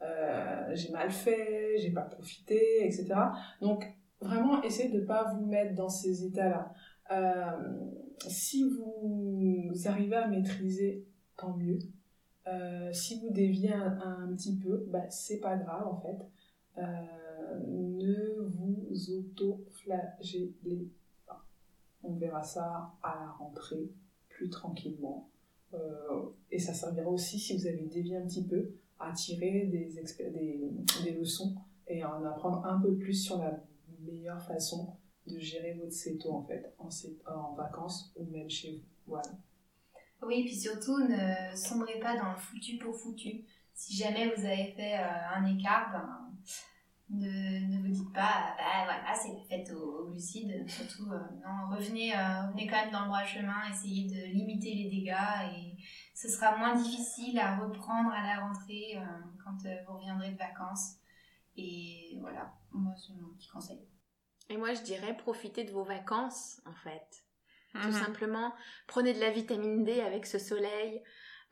euh, 0.00 0.70
j'ai 0.74 0.90
mal 0.90 1.10
fait, 1.10 1.76
j'ai 1.78 1.90
pas 1.90 2.02
profité, 2.02 2.86
etc. 2.86 3.14
Donc 3.60 3.84
vraiment 4.20 4.62
essayez 4.62 4.90
de 4.90 5.00
pas 5.00 5.32
vous 5.32 5.44
mettre 5.46 5.74
dans 5.74 5.88
ces 5.88 6.24
états-là. 6.24 6.72
Euh, 7.10 7.80
si 8.26 8.68
vous 8.68 9.72
arrivez 9.86 10.16
à 10.16 10.28
maîtriser, 10.28 11.04
tant 11.36 11.56
mieux. 11.56 11.78
Euh, 12.46 12.92
si 12.92 13.20
vous 13.20 13.30
déviez 13.30 13.72
un, 13.72 13.98
un 14.00 14.34
petit 14.34 14.56
peu, 14.56 14.86
bah, 14.88 15.08
c'est 15.10 15.40
pas 15.40 15.56
grave 15.56 15.86
en 15.86 15.96
fait. 15.96 16.16
Euh, 16.78 17.58
ne 17.66 18.40
vous 18.40 19.10
auto-flagellez 19.10 20.88
pas. 21.26 21.44
On 22.02 22.14
verra 22.14 22.42
ça 22.42 22.92
à 23.02 23.16
la 23.20 23.30
rentrée, 23.32 23.90
plus 24.28 24.48
tranquillement. 24.48 25.28
Euh, 25.74 26.22
et 26.50 26.58
ça 26.58 26.72
servira 26.72 27.10
aussi, 27.10 27.38
si 27.38 27.56
vous 27.56 27.66
avez 27.66 27.86
dévié 27.86 28.16
un 28.16 28.26
petit 28.26 28.44
peu, 28.44 28.70
à 28.98 29.12
tirer 29.12 29.66
des, 29.66 29.92
des, 31.04 31.12
leçons 31.12 31.54
et 31.86 32.04
en 32.04 32.24
apprendre 32.24 32.64
un 32.66 32.80
peu 32.80 32.96
plus 32.96 33.14
sur 33.14 33.38
la 33.38 33.60
meilleure 34.00 34.42
façon 34.42 34.96
de 35.26 35.38
gérer 35.38 35.74
votre 35.74 35.92
CETO 35.92 36.32
en 36.32 36.42
fait, 36.42 36.74
en, 36.78 36.88
en 37.32 37.54
vacances 37.54 38.12
ou 38.16 38.24
même 38.24 38.48
chez 38.48 38.72
vous. 38.72 38.82
Voilà. 39.06 39.30
Oui, 40.22 40.44
puis 40.44 40.56
surtout, 40.56 40.98
ne 40.98 41.54
sombrez 41.54 42.00
pas 42.00 42.16
dans 42.16 42.32
le 42.32 42.38
foutu 42.38 42.76
pour 42.78 42.96
foutu. 42.96 43.44
Si 43.72 43.94
jamais 43.94 44.34
vous 44.34 44.44
avez 44.44 44.72
fait 44.76 44.98
euh, 44.98 45.36
un 45.36 45.46
écart, 45.46 45.92
ben, 45.92 46.27
ne, 47.10 47.66
ne, 47.66 47.82
vous 47.82 47.88
dites 47.88 48.12
pas, 48.12 48.54
bah 48.58 48.84
voilà, 48.84 49.14
c'est 49.14 49.32
la 49.32 49.42
fête 49.48 49.70
aux, 49.72 50.08
glucides. 50.10 50.68
Surtout, 50.68 51.10
euh, 51.10 51.18
non, 51.42 51.74
revenez, 51.74 52.14
euh, 52.14 52.46
revenez 52.46 52.66
quand 52.66 52.76
même 52.76 52.90
dans 52.90 53.00
le 53.00 53.06
droit 53.06 53.24
chemin, 53.24 53.68
essayez 53.70 54.08
de 54.08 54.32
limiter 54.32 54.74
les 54.74 54.90
dégâts 54.90 55.54
et 55.54 55.76
ce 56.14 56.28
sera 56.28 56.56
moins 56.56 56.74
difficile 56.74 57.38
à 57.38 57.56
reprendre 57.56 58.10
à 58.12 58.22
la 58.22 58.40
rentrée 58.40 58.98
quand 59.42 59.56
vous 59.86 59.94
reviendrez 59.96 60.32
de 60.32 60.38
vacances. 60.38 60.96
Et 61.56 62.18
voilà, 62.20 62.52
moi, 62.72 62.92
c'est 62.96 63.14
mon 63.14 63.34
petit 63.34 63.48
conseil. 63.48 63.80
Et 64.50 64.56
moi, 64.56 64.74
je 64.74 64.82
dirais 64.82 65.16
profitez 65.16 65.64
de 65.64 65.72
vos 65.72 65.84
vacances, 65.84 66.60
en 66.66 66.74
fait. 66.74 67.24
Tout 67.72 67.88
mhm. 67.88 67.92
simplement, 67.92 68.54
prenez 68.86 69.12
de 69.12 69.20
la 69.20 69.30
vitamine 69.30 69.84
D 69.84 70.00
avec 70.00 70.26
ce 70.26 70.38
soleil, 70.38 71.02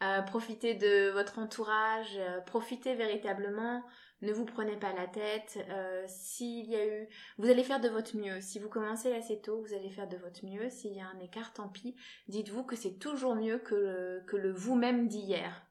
euh, 0.03 0.23
profitez 0.23 0.75
de 0.75 1.11
votre 1.11 1.39
entourage, 1.39 2.17
euh, 2.17 2.41
profitez 2.41 2.95
véritablement, 2.95 3.83
ne 4.23 4.33
vous 4.33 4.45
prenez 4.45 4.77
pas 4.77 4.93
la 4.93 5.07
tête. 5.07 5.59
Euh, 5.71 6.05
s'il 6.07 6.71
y 6.71 6.77
a 6.77 6.87
eu, 6.87 7.09
vous 7.39 7.49
allez 7.49 7.63
faire 7.63 7.81
de 7.81 7.89
votre 7.89 8.17
mieux. 8.17 8.41
Si 8.41 8.59
vous 8.59 8.69
commencez 8.69 9.15
assez 9.15 9.41
tôt, 9.41 9.63
vous 9.63 9.75
allez 9.75 9.91
faire 9.91 10.09
de 10.09 10.17
votre 10.17 10.45
mieux. 10.45 10.71
S'il 10.71 10.95
y 10.95 11.01
a 11.01 11.07
un 11.07 11.19
écart, 11.21 11.53
tant 11.53 11.69
pis. 11.69 11.97
Dites-vous 12.29 12.65
que 12.65 12.77
c'est 12.77 12.99
toujours 12.99 13.35
mieux 13.35 13.59
que 13.59 13.75
le, 13.75 14.25
que 14.27 14.37
le 14.37 14.53
vous-même 14.53 15.09
d'hier. 15.09 15.67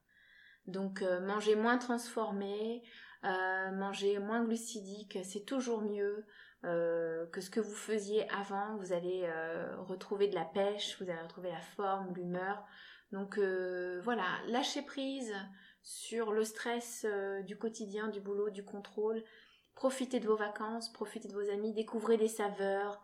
Donc 0.68 1.04
mangez 1.22 1.56
moins 1.56 1.78
transformé, 1.78 2.82
mangez 3.22 4.18
moins 4.18 4.43
glucidique, 4.43 5.20
c'est 5.24 5.46
toujours 5.46 5.82
mieux. 5.82 6.26
Euh, 6.66 7.28
que 7.28 7.41
ce 7.41 7.52
que 7.52 7.60
vous 7.60 7.76
faisiez 7.76 8.28
avant. 8.32 8.78
Vous 8.78 8.91
allez 8.91 9.24
euh, 9.26 9.76
retrouver 9.82 10.28
de 10.28 10.36
la 10.36 10.46
pêche, 10.46 10.98
vous 11.00 11.10
allez 11.10 11.22
retrouver 11.22 11.52
la 11.52 11.62
forme, 11.62 12.14
l'humeur. 12.16 12.66
Donc 13.12 13.38
euh, 13.38 14.02
voilà, 14.04 14.24
lâchez 14.48 14.82
prise 14.82 15.34
sur 15.86 16.33
le 16.33 16.43
stress 16.43 17.05
du 17.45 17.57
quotidien, 17.57 18.09
du 18.09 18.19
boulot, 18.19 18.49
du 18.49 18.65
contrôle. 18.65 19.23
Profitez 19.75 20.19
de 20.19 20.27
vos 20.27 20.36
vacances, 20.36 20.91
profitez 20.91 21.29
de 21.29 21.33
vos 21.33 21.49
amis, 21.49 21.73
découvrez 21.73 22.17
des 22.17 22.27
saveurs. 22.27 23.01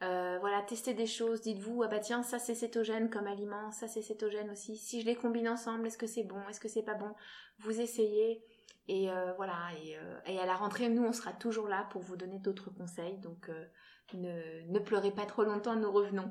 voilà, 0.00 0.62
testez 0.66 0.94
des 0.94 1.06
choses, 1.06 1.42
dites-vous, 1.42 1.84
ah 1.84 1.88
bah 1.88 2.00
tiens, 2.00 2.24
ça 2.24 2.40
c'est 2.40 2.56
cétogène 2.56 3.08
comme 3.08 3.28
aliment, 3.28 3.70
ça 3.70 3.86
c'est 3.86 4.02
cétogène 4.02 4.50
aussi. 4.50 4.76
Si 4.76 5.00
je 5.00 5.06
les 5.06 5.14
combine 5.14 5.48
ensemble, 5.48 5.86
est-ce 5.86 5.98
que 5.98 6.08
c'est 6.08 6.24
bon, 6.24 6.40
est-ce 6.48 6.60
que 6.60 6.68
c'est 6.68 6.82
pas 6.82 6.94
bon? 6.94 7.14
Vous 7.60 7.80
essayez. 7.80 8.42
Et 8.86 9.10
euh, 9.10 9.32
voilà, 9.36 9.70
euh, 9.72 10.18
et, 10.26 10.38
à 10.38 10.46
la 10.46 10.54
rentrée, 10.54 10.88
nous, 10.88 11.04
on 11.04 11.12
sera 11.12 11.32
toujours 11.32 11.68
là 11.68 11.86
pour 11.90 12.02
vous 12.02 12.16
donner 12.16 12.38
d'autres 12.38 12.70
conseils. 12.70 13.16
Donc, 13.18 13.48
euh, 13.48 13.64
ne, 14.68 14.78
pleurez 14.78 15.10
pas 15.10 15.24
trop 15.24 15.44
longtemps, 15.44 15.76
nous 15.76 15.90
revenons. 15.90 16.30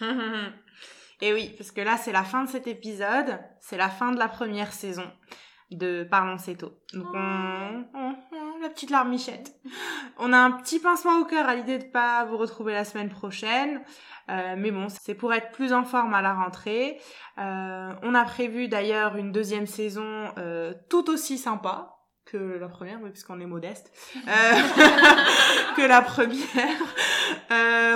et 1.24 1.32
oui, 1.32 1.54
parce 1.56 1.70
que 1.70 1.80
là, 1.80 1.96
c'est 1.96 2.12
la 2.12 2.22
fin 2.22 2.44
de 2.44 2.50
cet 2.50 2.66
épisode. 2.66 3.38
C'est 3.58 3.78
la 3.78 3.88
fin 3.88 4.12
de 4.12 4.18
la 4.18 4.28
première 4.28 4.74
saison 4.74 5.10
de 5.70 6.06
Parlons 6.10 6.36
Céto. 6.36 6.72
Donc, 6.92 7.06
on, 7.14 8.14
la 8.60 8.68
petite 8.68 8.90
larmichette. 8.90 9.52
On 10.18 10.34
a 10.34 10.36
un 10.36 10.50
petit 10.50 10.80
pincement 10.80 11.18
au 11.20 11.24
cœur 11.24 11.48
à 11.48 11.54
l'idée 11.54 11.78
de 11.78 11.84
pas 11.84 12.26
vous 12.26 12.36
retrouver 12.36 12.74
la 12.74 12.84
semaine 12.84 13.08
prochaine. 13.08 13.80
Euh, 14.28 14.54
mais 14.58 14.70
bon, 14.70 14.88
c'est 14.88 15.14
pour 15.14 15.32
être 15.32 15.50
plus 15.50 15.72
en 15.72 15.84
forme 15.84 16.12
à 16.12 16.20
la 16.20 16.34
rentrée. 16.34 17.00
Euh, 17.38 17.92
on 18.02 18.14
a 18.14 18.24
prévu 18.24 18.68
d'ailleurs 18.68 19.16
une 19.16 19.32
deuxième 19.32 19.66
saison 19.66 20.26
euh, 20.36 20.74
tout 20.90 21.08
aussi 21.08 21.38
sympa 21.38 21.90
que 22.26 22.36
la 22.36 22.68
première, 22.68 22.98
oui, 23.02 23.10
puisqu'on 23.10 23.40
est 23.40 23.46
modeste, 23.46 23.92
que 25.76 25.86
la 25.86 26.02
première. 26.02 26.38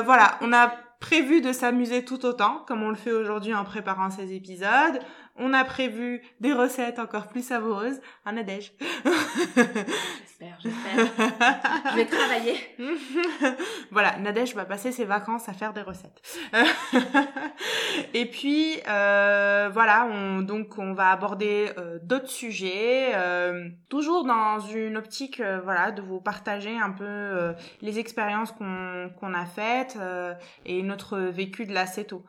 voilà, 0.04 0.38
on 0.40 0.52
a 0.54 0.72
prévu 1.00 1.40
de 1.40 1.52
s'amuser 1.52 2.04
tout 2.04 2.24
autant, 2.24 2.64
comme 2.66 2.82
on 2.82 2.90
le 2.90 2.96
fait 2.96 3.12
aujourd'hui 3.12 3.54
en 3.54 3.64
préparant 3.64 4.10
ces 4.10 4.32
épisodes. 4.32 5.00
On 5.38 5.52
a 5.52 5.64
prévu 5.64 6.22
des 6.40 6.52
recettes 6.52 6.98
encore 6.98 7.28
plus 7.28 7.46
savoureuses. 7.46 8.00
Un 8.26 8.32
Nadège. 8.32 8.72
j'espère, 9.04 10.58
j'espère. 10.60 11.92
Je 11.92 11.96
vais 11.96 12.06
travailler. 12.06 12.56
voilà, 13.90 14.18
Nadège 14.18 14.54
va 14.54 14.64
passer 14.64 14.92
ses 14.92 15.04
vacances 15.04 15.48
à 15.48 15.52
faire 15.52 15.72
des 15.72 15.82
recettes. 15.82 16.22
Et 18.14 18.26
puis, 18.26 18.80
euh, 18.88 19.70
voilà, 19.72 20.06
on, 20.06 20.40
donc 20.40 20.78
on 20.78 20.92
va 20.92 21.10
aborder 21.10 21.70
euh, 21.78 21.98
d'autres 22.02 22.30
sujets, 22.30 23.12
euh, 23.14 23.68
toujours 23.88 24.24
dans 24.24 24.60
une 24.60 24.96
optique, 24.96 25.40
voilà, 25.64 25.92
de 25.92 26.02
vous 26.02 26.20
partager 26.20 26.76
un 26.76 26.90
peu 26.90 27.54
les 27.80 27.98
expériences 27.98 28.52
qu'on 28.52 29.10
qu'on 29.18 29.34
a 29.34 29.46
faites 29.46 29.98
et 30.64 30.82
notre 30.82 31.18
vécu 31.18 31.66
de 31.66 31.72
la 31.72 31.86
CETO. 31.86 32.24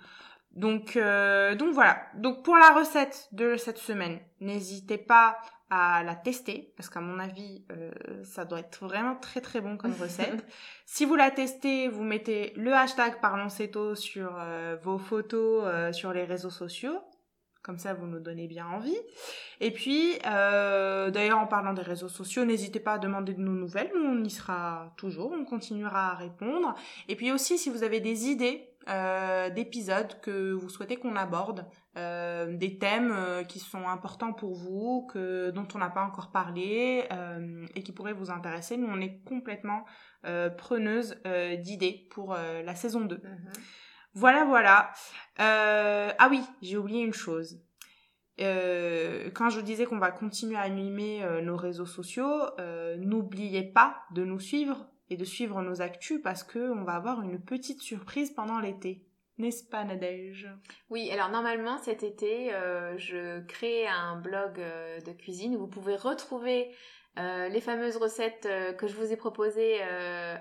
Donc, 0.55 0.95
euh, 0.95 1.55
donc 1.55 1.73
voilà. 1.73 2.01
Donc 2.15 2.43
pour 2.43 2.57
la 2.57 2.71
recette 2.71 3.29
de 3.31 3.55
cette 3.55 3.77
semaine, 3.77 4.19
n'hésitez 4.41 4.97
pas 4.97 5.37
à 5.69 6.03
la 6.03 6.15
tester 6.15 6.73
parce 6.75 6.89
qu'à 6.89 6.99
mon 6.99 7.19
avis, 7.19 7.63
euh, 7.71 7.91
ça 8.23 8.45
doit 8.45 8.59
être 8.59 8.83
vraiment 8.83 9.15
très 9.15 9.41
très 9.41 9.61
bon 9.61 9.77
comme 9.77 9.93
recette. 10.01 10.43
si 10.85 11.05
vous 11.05 11.15
la 11.15 11.29
testez, 11.29 11.87
vous 11.87 12.03
mettez 12.03 12.53
le 12.55 12.73
hashtag 12.73 13.19
Parlonceto 13.21 13.93
sur 13.93 14.35
euh, 14.39 14.75
vos 14.81 14.97
photos 14.97 15.95
sur 15.95 16.13
les 16.13 16.23
réseaux 16.23 16.49
sociaux. 16.49 16.99
Comme 17.61 17.77
ça, 17.77 17.93
vous 17.93 18.07
nous 18.07 18.21
donnez 18.21 18.47
bien 18.47 18.65
envie. 18.65 18.97
Et 19.59 19.71
puis, 19.71 20.17
d'ailleurs, 20.23 21.39
en 21.39 21.45
parlant 21.45 21.73
des 21.73 21.81
réseaux 21.81 22.07
sociaux, 22.07 22.45
n'hésitez 22.45 22.79
pas 22.79 22.93
à 22.93 22.97
demander 22.97 23.33
de 23.33 23.41
nos 23.41 23.51
nouvelles. 23.51 23.91
on 23.95 24.23
y 24.23 24.29
sera 24.29 24.93
toujours. 24.97 25.33
On 25.33 25.43
continuera 25.43 26.13
à 26.13 26.15
répondre. 26.15 26.73
Et 27.09 27.17
puis 27.17 27.31
aussi, 27.33 27.57
si 27.57 27.69
vous 27.69 27.83
avez 27.83 27.99
des 27.99 28.29
idées 28.29 28.68
euh, 28.89 29.51
d'épisodes 29.51 30.19
que 30.21 30.51
vous 30.51 30.67
souhaitez 30.67 30.97
qu'on 30.97 31.15
aborde, 31.15 31.67
euh, 31.95 32.57
des 32.57 32.79
thèmes 32.79 33.11
euh, 33.11 33.43
qui 33.43 33.59
sont 33.59 33.87
importants 33.87 34.33
pour 34.33 34.55
vous, 34.55 35.07
que 35.13 35.51
dont 35.51 35.67
on 35.75 35.77
n'a 35.77 35.91
pas 35.91 36.03
encore 36.03 36.31
parlé 36.31 37.07
et 37.75 37.83
qui 37.83 37.91
pourraient 37.91 38.13
vous 38.13 38.31
intéresser. 38.31 38.77
Nous, 38.77 38.87
on 38.87 38.99
est 38.99 39.21
complètement 39.25 39.85
preneuse 40.57 41.15
d'idées 41.59 42.07
pour 42.11 42.33
la 42.33 42.75
saison 42.75 43.01
2. 43.01 43.15
Mhm. 43.15 43.51
Voilà, 44.13 44.45
voilà. 44.45 44.91
ah 45.37 46.27
oui, 46.29 46.41
j'ai 46.61 46.77
oublié 46.77 47.03
une 47.03 47.13
chose. 47.13 47.61
quand 48.37 49.49
je 49.49 49.61
disais 49.61 49.85
qu'on 49.85 49.99
va 49.99 50.11
continuer 50.11 50.57
à 50.57 50.61
animer 50.61 51.23
nos 51.43 51.55
réseaux 51.55 51.85
sociaux, 51.85 52.49
n'oubliez 52.97 53.63
pas 53.63 54.03
de 54.11 54.23
nous 54.25 54.39
suivre 54.39 54.87
et 55.09 55.17
de 55.17 55.25
suivre 55.25 55.61
nos 55.61 55.81
actus 55.81 56.21
parce 56.21 56.43
que 56.43 56.71
on 56.71 56.83
va 56.83 56.93
avoir 56.93 57.21
une 57.21 57.39
petite 57.39 57.81
surprise 57.81 58.31
pendant 58.31 58.59
l'été. 58.59 59.05
N'est-ce 59.39 59.63
pas 59.63 59.85
Nadège? 59.85 60.49
Oui, 60.89 61.09
alors 61.11 61.29
normalement 61.29 61.77
cet 61.77 62.03
été, 62.03 62.53
euh, 62.53 62.97
je 62.97 63.39
crée 63.45 63.87
un 63.87 64.17
blog 64.17 64.59
euh, 64.59 64.99
de 64.99 65.13
cuisine 65.13 65.55
où 65.55 65.59
vous 65.59 65.67
pouvez 65.67 65.95
retrouver 65.95 66.75
euh, 67.17 67.47
les 67.47 67.61
fameuses 67.61 67.95
recettes 67.95 68.47
que 68.77 68.87
je 68.87 68.95
vous 68.95 69.13
ai 69.13 69.15
proposées 69.15 69.81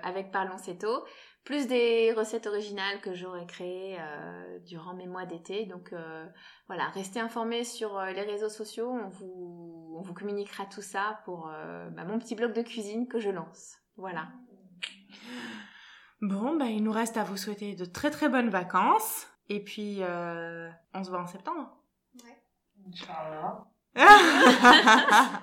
avec 0.03 0.31
Parlons 0.31 0.57
Céto, 0.57 1.05
plus 1.45 1.67
des 1.67 2.11
recettes 2.11 2.45
originales 2.45 2.99
que 2.99 3.13
j'aurais 3.13 3.45
créées 3.45 3.97
durant 4.65 4.93
mes 4.93 5.07
mois 5.07 5.25
d'été. 5.25 5.65
Donc 5.65 5.93
voilà, 6.67 6.89
restez 6.89 7.19
informés 7.19 7.63
sur 7.63 7.99
les 8.01 8.21
réseaux 8.21 8.49
sociaux, 8.49 8.89
on 8.89 9.09
vous, 9.09 10.13
communiquera 10.13 10.65
tout 10.65 10.81
ça 10.81 11.21
pour 11.25 11.51
bah, 11.91 12.03
mon 12.05 12.19
petit 12.19 12.35
blog 12.35 12.53
de 12.53 12.61
cuisine 12.61 13.07
que 13.07 13.19
je 13.19 13.29
lance. 13.29 13.77
Voilà. 13.97 14.27
Bon, 16.21 16.57
bah, 16.57 16.65
il 16.65 16.83
nous 16.83 16.91
reste 16.91 17.15
à 17.15 17.23
vous 17.23 17.37
souhaiter 17.37 17.75
de 17.75 17.85
très 17.85 18.11
très 18.11 18.27
bonnes 18.27 18.49
vacances. 18.49 19.27
Et 19.47 19.63
puis, 19.63 19.99
euh, 20.01 20.69
on 20.93 21.03
se 21.03 21.09
voit 21.09 21.21
en 21.21 21.27
septembre. 21.27 21.77
Ouais. 22.23 22.37
Inch'Allah. 22.87 23.65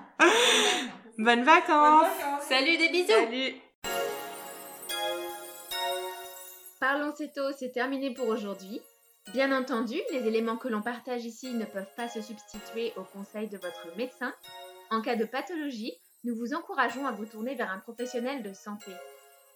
bonnes, 1.17 1.43
vacances. 1.43 2.07
Salut, 2.41 2.77
des 2.77 2.89
bisous. 2.89 3.07
Salut. 3.07 3.55
Parlons 6.79 7.13
Céto, 7.15 7.41
c'est 7.57 7.71
terminé 7.71 8.13
pour 8.13 8.27
aujourd'hui. 8.27 8.79
Bien 9.33 9.51
entendu, 9.51 9.95
les 10.11 10.27
éléments 10.27 10.57
que 10.57 10.67
l'on 10.67 10.83
partage 10.83 11.25
ici 11.25 11.53
ne 11.53 11.65
peuvent 11.65 11.93
pas 11.97 12.07
se 12.07 12.21
substituer 12.21 12.93
aux 12.95 13.03
conseils 13.03 13.49
de 13.49 13.57
votre 13.57 13.97
médecin. 13.97 14.31
En 14.91 15.01
cas 15.01 15.15
de 15.15 15.25
pathologie, 15.25 15.93
nous 16.23 16.35
vous 16.35 16.53
encourageons 16.53 17.07
à 17.07 17.11
vous 17.11 17.25
tourner 17.25 17.55
vers 17.55 17.71
un 17.71 17.79
professionnel 17.79 18.43
de 18.43 18.53
santé. 18.53 18.91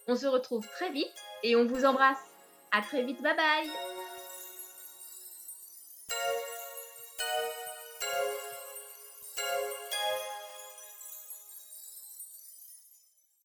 On 0.08 0.16
se 0.16 0.26
retrouve 0.26 0.66
très 0.68 0.90
vite 0.90 1.22
et 1.42 1.56
on 1.56 1.66
vous 1.66 1.84
embrasse. 1.84 2.18
À 2.72 2.80
très 2.82 3.02
vite, 3.02 3.22
bye 3.22 3.36
bye 3.36 4.01